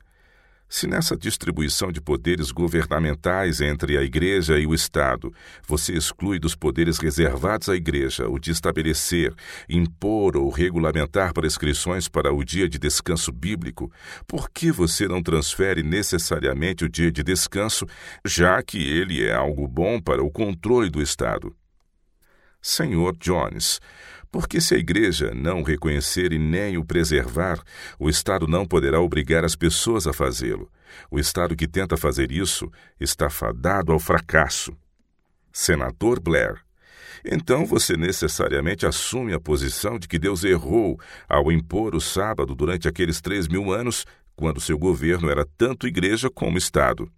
se 0.69 0.87
nessa 0.87 1.17
distribuição 1.17 1.91
de 1.91 2.01
poderes 2.01 2.51
governamentais 2.51 3.61
entre 3.61 3.97
a 3.97 4.03
Igreja 4.03 4.59
e 4.59 4.67
o 4.67 4.75
Estado 4.75 5.33
você 5.67 5.95
exclui 5.95 6.39
dos 6.39 6.55
poderes 6.55 6.99
reservados 6.99 7.69
à 7.69 7.75
Igreja 7.75 8.29
o 8.29 8.39
de 8.39 8.51
estabelecer, 8.51 9.35
impor 9.69 10.37
ou 10.37 10.51
regulamentar 10.51 11.33
prescrições 11.33 12.09
para 12.09 12.33
o 12.33 12.45
dia 12.45 12.69
de 12.69 12.79
descanso 12.79 13.33
bíblico, 13.33 13.91
por 14.27 14.51
que 14.51 14.71
você 14.71 15.09
não 15.09 15.23
transfere 15.23 15.83
necessariamente 15.83 16.85
o 16.85 16.89
dia 16.89 17.11
de 17.11 17.23
descanso, 17.23 17.87
já 18.25 18.63
que 18.63 18.79
ele 18.79 19.25
é 19.25 19.35
algo 19.35 19.67
bom 19.67 20.01
para 20.01 20.23
o 20.23 20.31
controle 20.31 20.91
do 20.91 21.01
Estado? 21.01 21.55
Senhor 22.61 23.17
Jones, 23.19 23.81
porque 24.31 24.61
se 24.61 24.75
a 24.75 24.79
Igreja 24.79 25.33
não 25.35 25.61
o 25.61 25.65
reconhecer 25.65 26.33
e 26.33 26.39
nem 26.39 26.77
o 26.77 26.85
preservar, 26.85 27.63
o 27.99 28.09
Estado 28.09 28.47
não 28.47 28.67
poderá 28.67 29.01
obrigar 29.01 29.45
as 29.45 29.57
pessoas 29.57 30.07
a 30.07 30.13
fazê-lo. 30.13 30.71
O 31.11 31.19
Estado 31.19 31.57
que 31.57 31.67
tenta 31.67 31.97
fazer 31.97 32.31
isso 32.31 32.71
está 33.01 33.31
fadado 33.31 33.93
ao 33.93 33.99
fracasso. 33.99 34.77
Senador 35.53 36.21
Blair. 36.21 36.63
Então 37.25 37.67
você 37.67 37.97
necessariamente 37.97 38.87
assume 38.87 39.33
a 39.33 39.41
posição 39.41 39.99
de 39.99 40.07
que 40.07 40.19
Deus 40.19 40.45
errou 40.45 40.99
ao 41.29 41.51
impor 41.51 41.95
o 41.95 42.01
sábado 42.01 42.55
durante 42.55 42.87
aqueles 42.87 43.21
três 43.21 43.49
mil 43.49 43.73
anos, 43.73 44.07
quando 44.37 44.61
seu 44.61 44.79
governo 44.79 45.29
era 45.29 45.45
tanto 45.57 45.89
igreja 45.89 46.31
como 46.31 46.59
Estado. 46.59 47.11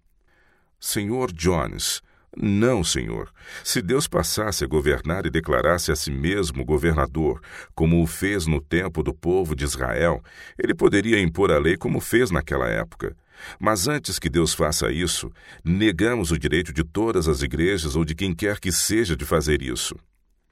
Senhor 0.78 1.30
Jones, 1.32 2.00
não, 2.36 2.84
Senhor. 2.84 3.32
Se 3.64 3.82
Deus 3.82 4.06
passasse 4.06 4.62
a 4.62 4.66
governar 4.66 5.26
e 5.26 5.30
declarasse 5.30 5.90
a 5.90 5.96
si 5.96 6.12
mesmo 6.12 6.64
governador, 6.64 7.42
como 7.74 8.02
o 8.02 8.06
fez 8.06 8.46
no 8.46 8.60
tempo 8.60 9.02
do 9.02 9.12
povo 9.12 9.56
de 9.56 9.64
Israel, 9.64 10.22
ele 10.56 10.74
poderia 10.74 11.20
impor 11.20 11.50
a 11.50 11.58
lei 11.58 11.76
como 11.76 12.00
fez 12.00 12.30
naquela 12.30 12.68
época. 12.68 13.16
Mas 13.58 13.88
antes 13.88 14.18
que 14.18 14.28
Deus 14.28 14.54
faça 14.54 14.92
isso, 14.92 15.30
negamos 15.64 16.30
o 16.30 16.38
direito 16.38 16.72
de 16.72 16.84
todas 16.84 17.26
as 17.26 17.42
igrejas 17.42 17.96
ou 17.96 18.04
de 18.04 18.14
quem 18.14 18.34
quer 18.34 18.60
que 18.60 18.70
seja 18.70 19.16
de 19.16 19.24
fazer 19.24 19.60
isso. 19.60 19.96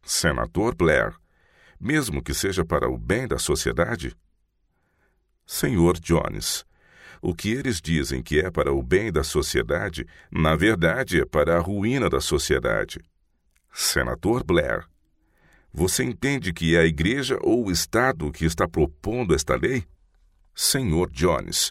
Senador 0.03 0.75
Blair, 0.75 1.15
mesmo 1.79 2.23
que 2.23 2.35
seja 2.35 2.65
para 2.65 2.89
o 2.89 2.99
bem 2.99 3.29
da 3.29 3.39
sociedade? 3.39 4.17
Senhor 5.47 5.99
Jones, 6.01 6.65
o 7.21 7.35
que 7.35 7.51
eles 7.51 7.81
dizem 7.81 8.23
que 8.23 8.39
é 8.41 8.51
para 8.51 8.73
o 8.73 8.83
bem 8.83 9.11
da 9.13 9.23
sociedade, 9.23 10.07
na 10.31 10.57
verdade 10.57 11.21
é 11.21 11.25
para 11.25 11.57
a 11.57 11.61
ruína 11.61 12.09
da 12.09 12.21
sociedade. 12.21 13.01
Senador 13.73 14.45
Blair, 14.45 14.85
você 15.73 16.03
entende 16.03 16.53
que 16.53 16.75
é 16.75 16.81
a 16.81 16.87
Igreja 16.87 17.39
ou 17.43 17.67
o 17.67 17.71
Estado 17.71 18.33
que 18.33 18.45
está 18.45 18.67
propondo 18.67 19.35
esta 19.35 19.55
lei? 19.57 19.85
Senhor 20.55 21.11
Jones, 21.11 21.71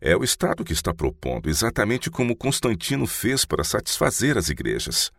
é 0.00 0.16
o 0.16 0.22
Estado 0.22 0.64
que 0.64 0.72
está 0.72 0.94
propondo, 0.94 1.48
exatamente 1.48 2.10
como 2.10 2.36
Constantino 2.36 3.06
fez 3.06 3.44
para 3.44 3.64
satisfazer 3.64 4.38
as 4.38 4.48
igrejas. 4.48 5.10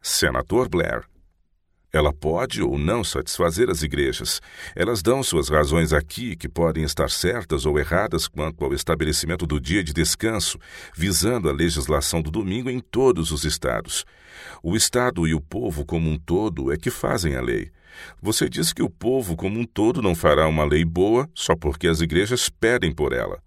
Senador 0.00 0.68
Blair, 0.68 1.04
ela 1.92 2.12
pode 2.12 2.62
ou 2.62 2.76
não 2.76 3.02
satisfazer 3.02 3.70
as 3.70 3.82
igrejas. 3.82 4.40
Elas 4.76 5.02
dão 5.02 5.22
suas 5.22 5.48
razões 5.48 5.92
aqui, 5.92 6.36
que 6.36 6.48
podem 6.48 6.84
estar 6.84 7.08
certas 7.08 7.64
ou 7.64 7.78
erradas 7.78 8.28
quanto 8.28 8.64
ao 8.64 8.74
estabelecimento 8.74 9.46
do 9.46 9.58
dia 9.58 9.82
de 9.82 9.92
descanso, 9.92 10.58
visando 10.94 11.48
a 11.48 11.52
legislação 11.52 12.20
do 12.20 12.30
domingo 12.30 12.68
em 12.68 12.80
todos 12.80 13.32
os 13.32 13.44
estados. 13.44 14.04
O 14.62 14.76
Estado 14.76 15.26
e 15.26 15.34
o 15.34 15.40
povo 15.40 15.84
como 15.84 16.10
um 16.10 16.18
todo 16.18 16.72
é 16.72 16.76
que 16.76 16.90
fazem 16.90 17.36
a 17.36 17.40
lei. 17.40 17.70
Você 18.20 18.48
diz 18.48 18.72
que 18.72 18.82
o 18.82 18.90
povo 18.90 19.34
como 19.34 19.58
um 19.58 19.64
todo 19.64 20.02
não 20.02 20.14
fará 20.14 20.46
uma 20.46 20.64
lei 20.64 20.84
boa 20.84 21.28
só 21.34 21.56
porque 21.56 21.88
as 21.88 22.00
igrejas 22.00 22.48
pedem 22.48 22.92
por 22.92 23.12
ela. 23.12 23.42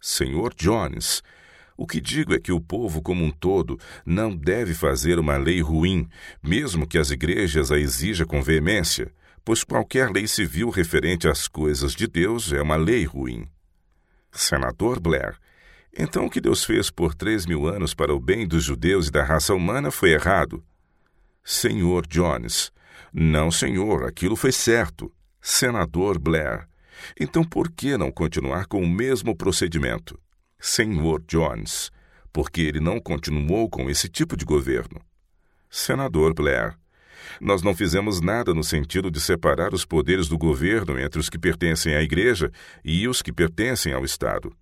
Senhor 0.00 0.54
Jones, 0.54 1.22
o 1.78 1.86
que 1.86 2.00
digo 2.00 2.34
é 2.34 2.40
que 2.40 2.50
o 2.50 2.60
povo 2.60 3.00
como 3.00 3.24
um 3.24 3.30
todo 3.30 3.78
não 4.04 4.34
deve 4.34 4.74
fazer 4.74 5.16
uma 5.16 5.36
lei 5.36 5.60
ruim, 5.60 6.08
mesmo 6.42 6.88
que 6.88 6.98
as 6.98 7.12
igrejas 7.12 7.70
a 7.70 7.78
exija 7.78 8.26
com 8.26 8.42
veemência, 8.42 9.12
pois 9.44 9.62
qualquer 9.62 10.10
lei 10.10 10.26
civil 10.26 10.70
referente 10.70 11.28
às 11.28 11.46
coisas 11.46 11.94
de 11.94 12.08
Deus 12.08 12.52
é 12.52 12.60
uma 12.60 12.74
lei 12.74 13.04
ruim. 13.04 13.46
Senador 14.32 14.98
Blair, 14.98 15.38
então 15.96 16.26
o 16.26 16.30
que 16.30 16.40
Deus 16.40 16.64
fez 16.64 16.90
por 16.90 17.14
três 17.14 17.46
mil 17.46 17.68
anos 17.68 17.94
para 17.94 18.12
o 18.12 18.18
bem 18.18 18.46
dos 18.46 18.64
judeus 18.64 19.06
e 19.06 19.12
da 19.12 19.22
raça 19.22 19.54
humana 19.54 19.92
foi 19.92 20.10
errado. 20.10 20.64
Senhor 21.44 22.08
Jones, 22.08 22.72
não, 23.12 23.52
senhor, 23.52 24.04
aquilo 24.04 24.34
foi 24.34 24.50
certo. 24.50 25.12
Senador 25.40 26.18
Blair, 26.18 26.66
então 27.18 27.44
por 27.44 27.70
que 27.70 27.96
não 27.96 28.10
continuar 28.10 28.66
com 28.66 28.82
o 28.82 28.88
mesmo 28.88 29.36
procedimento? 29.36 30.18
Senhor 30.58 31.22
Jones, 31.26 31.90
porque 32.32 32.60
ele 32.62 32.80
não 32.80 33.00
continuou 33.00 33.68
com 33.68 33.88
esse 33.88 34.08
tipo 34.08 34.36
de 34.36 34.44
governo. 34.44 35.00
Senador 35.70 36.34
Blair, 36.34 36.76
nós 37.40 37.62
não 37.62 37.74
fizemos 37.74 38.20
nada 38.20 38.54
no 38.54 38.64
sentido 38.64 39.10
de 39.10 39.20
separar 39.20 39.72
os 39.74 39.84
poderes 39.84 40.28
do 40.28 40.38
governo 40.38 40.98
entre 40.98 41.20
os 41.20 41.28
que 41.28 41.38
pertencem 41.38 41.94
à 41.94 42.02
Igreja 42.02 42.50
e 42.84 43.06
os 43.06 43.22
que 43.22 43.32
pertencem 43.32 43.92
ao 43.92 44.04
Estado. 44.04 44.52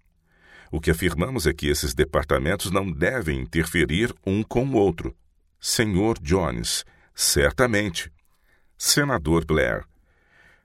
O 0.70 0.80
que 0.80 0.90
afirmamos 0.90 1.47
é 1.47 1.55
que 1.55 1.68
esses 1.68 1.94
departamentos 1.94 2.70
não 2.70 2.90
devem 2.90 3.40
interferir 3.40 4.12
um 4.26 4.42
com 4.42 4.66
o 4.66 4.74
outro. 4.74 5.14
Senhor 5.61 6.18
Jones, 6.20 6.84
certamente. 7.14 8.12
Senador 8.76 9.44
Blair, 9.47 9.84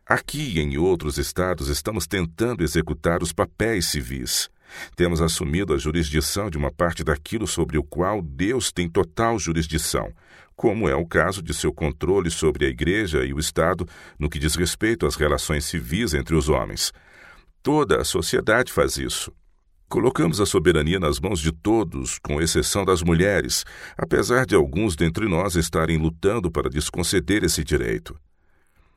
aqui 0.05 0.55
e 0.55 0.59
em 0.59 0.77
outros 0.77 1.17
estados 1.17 1.69
estamos 1.69 2.07
tentando 2.07 2.63
executar 2.63 3.23
os 3.23 3.31
papéis 3.31 3.85
civis. 3.85 4.49
Temos 4.95 5.21
assumido 5.21 5.73
a 5.73 5.77
jurisdição 5.77 6.49
de 6.49 6.57
uma 6.57 6.71
parte 6.71 7.03
daquilo 7.03 7.47
sobre 7.47 7.77
o 7.77 7.83
qual 7.83 8.21
Deus 8.21 8.71
tem 8.71 8.89
total 8.89 9.37
jurisdição, 9.39 10.11
como 10.55 10.87
é 10.87 10.95
o 10.95 11.05
caso 11.05 11.41
de 11.41 11.53
seu 11.53 11.73
controle 11.73 12.29
sobre 12.29 12.65
a 12.65 12.69
Igreja 12.69 13.25
e 13.25 13.33
o 13.33 13.39
Estado 13.39 13.87
no 14.19 14.29
que 14.29 14.39
diz 14.39 14.55
respeito 14.55 15.05
às 15.05 15.15
relações 15.15 15.65
civis 15.65 16.13
entre 16.13 16.35
os 16.35 16.49
homens. 16.49 16.91
Toda 17.63 18.01
a 18.01 18.03
sociedade 18.03 18.71
faz 18.71 18.97
isso. 18.97 19.31
Colocamos 19.89 20.39
a 20.39 20.45
soberania 20.45 20.99
nas 20.99 21.19
mãos 21.19 21.39
de 21.39 21.51
todos, 21.51 22.17
com 22.19 22.41
exceção 22.41 22.85
das 22.85 23.03
mulheres, 23.03 23.65
apesar 23.97 24.45
de 24.45 24.55
alguns 24.55 24.95
dentre 24.95 25.27
nós 25.27 25.55
estarem 25.55 25.97
lutando 25.97 26.49
para 26.49 26.69
desconceder 26.69 27.43
esse 27.43 27.63
direito. 27.63 28.17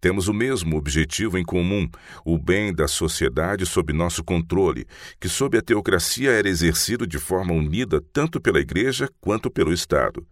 Temos 0.04 0.28
o 0.28 0.34
mesmo 0.34 0.76
objetivo 0.76 1.38
em 1.38 1.42
comum, 1.42 1.88
o 2.26 2.36
bem 2.36 2.74
da 2.74 2.86
sociedade 2.86 3.64
sob 3.64 3.90
nosso 3.90 4.22
controle, 4.22 4.86
que 5.18 5.30
sob 5.30 5.56
a 5.56 5.62
teocracia 5.62 6.30
era 6.30 6.46
exercido 6.46 7.06
de 7.06 7.18
forma 7.18 7.54
unida 7.54 8.02
tanto 8.12 8.38
pela 8.38 8.60
Igreja 8.60 9.08
quanto 9.18 9.50
pelo 9.50 9.72
Estado. 9.72 10.26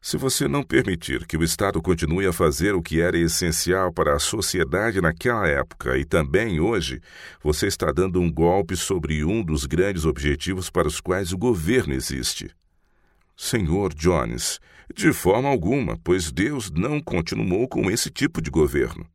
Se 0.00 0.16
você 0.16 0.48
não 0.48 0.62
permitir 0.62 1.26
que 1.26 1.36
o 1.36 1.44
Estado 1.44 1.82
continue 1.82 2.26
a 2.26 2.32
fazer 2.32 2.74
o 2.74 2.80
que 2.80 3.02
era 3.02 3.18
essencial 3.18 3.92
para 3.92 4.16
a 4.16 4.18
sociedade 4.18 4.98
naquela 5.02 5.46
época 5.46 5.98
e 5.98 6.06
também 6.06 6.58
hoje, 6.58 6.98
você 7.44 7.66
está 7.66 7.92
dando 7.92 8.22
um 8.22 8.32
golpe 8.32 8.76
sobre 8.76 9.22
um 9.26 9.44
dos 9.44 9.66
grandes 9.66 10.06
objetivos 10.06 10.70
para 10.70 10.88
os 10.88 11.02
quais 11.02 11.34
o 11.34 11.36
governo 11.36 11.92
existe. 11.92 12.50
Senhor 13.36 13.92
Jones, 13.92 14.58
de 14.96 15.12
forma 15.12 15.50
alguma, 15.50 15.98
pois 16.02 16.32
Deus 16.32 16.70
não 16.70 16.98
continuou 16.98 17.68
com 17.68 17.90
esse 17.90 18.08
tipo 18.08 18.40
de 18.40 18.50
governo. 18.50 19.06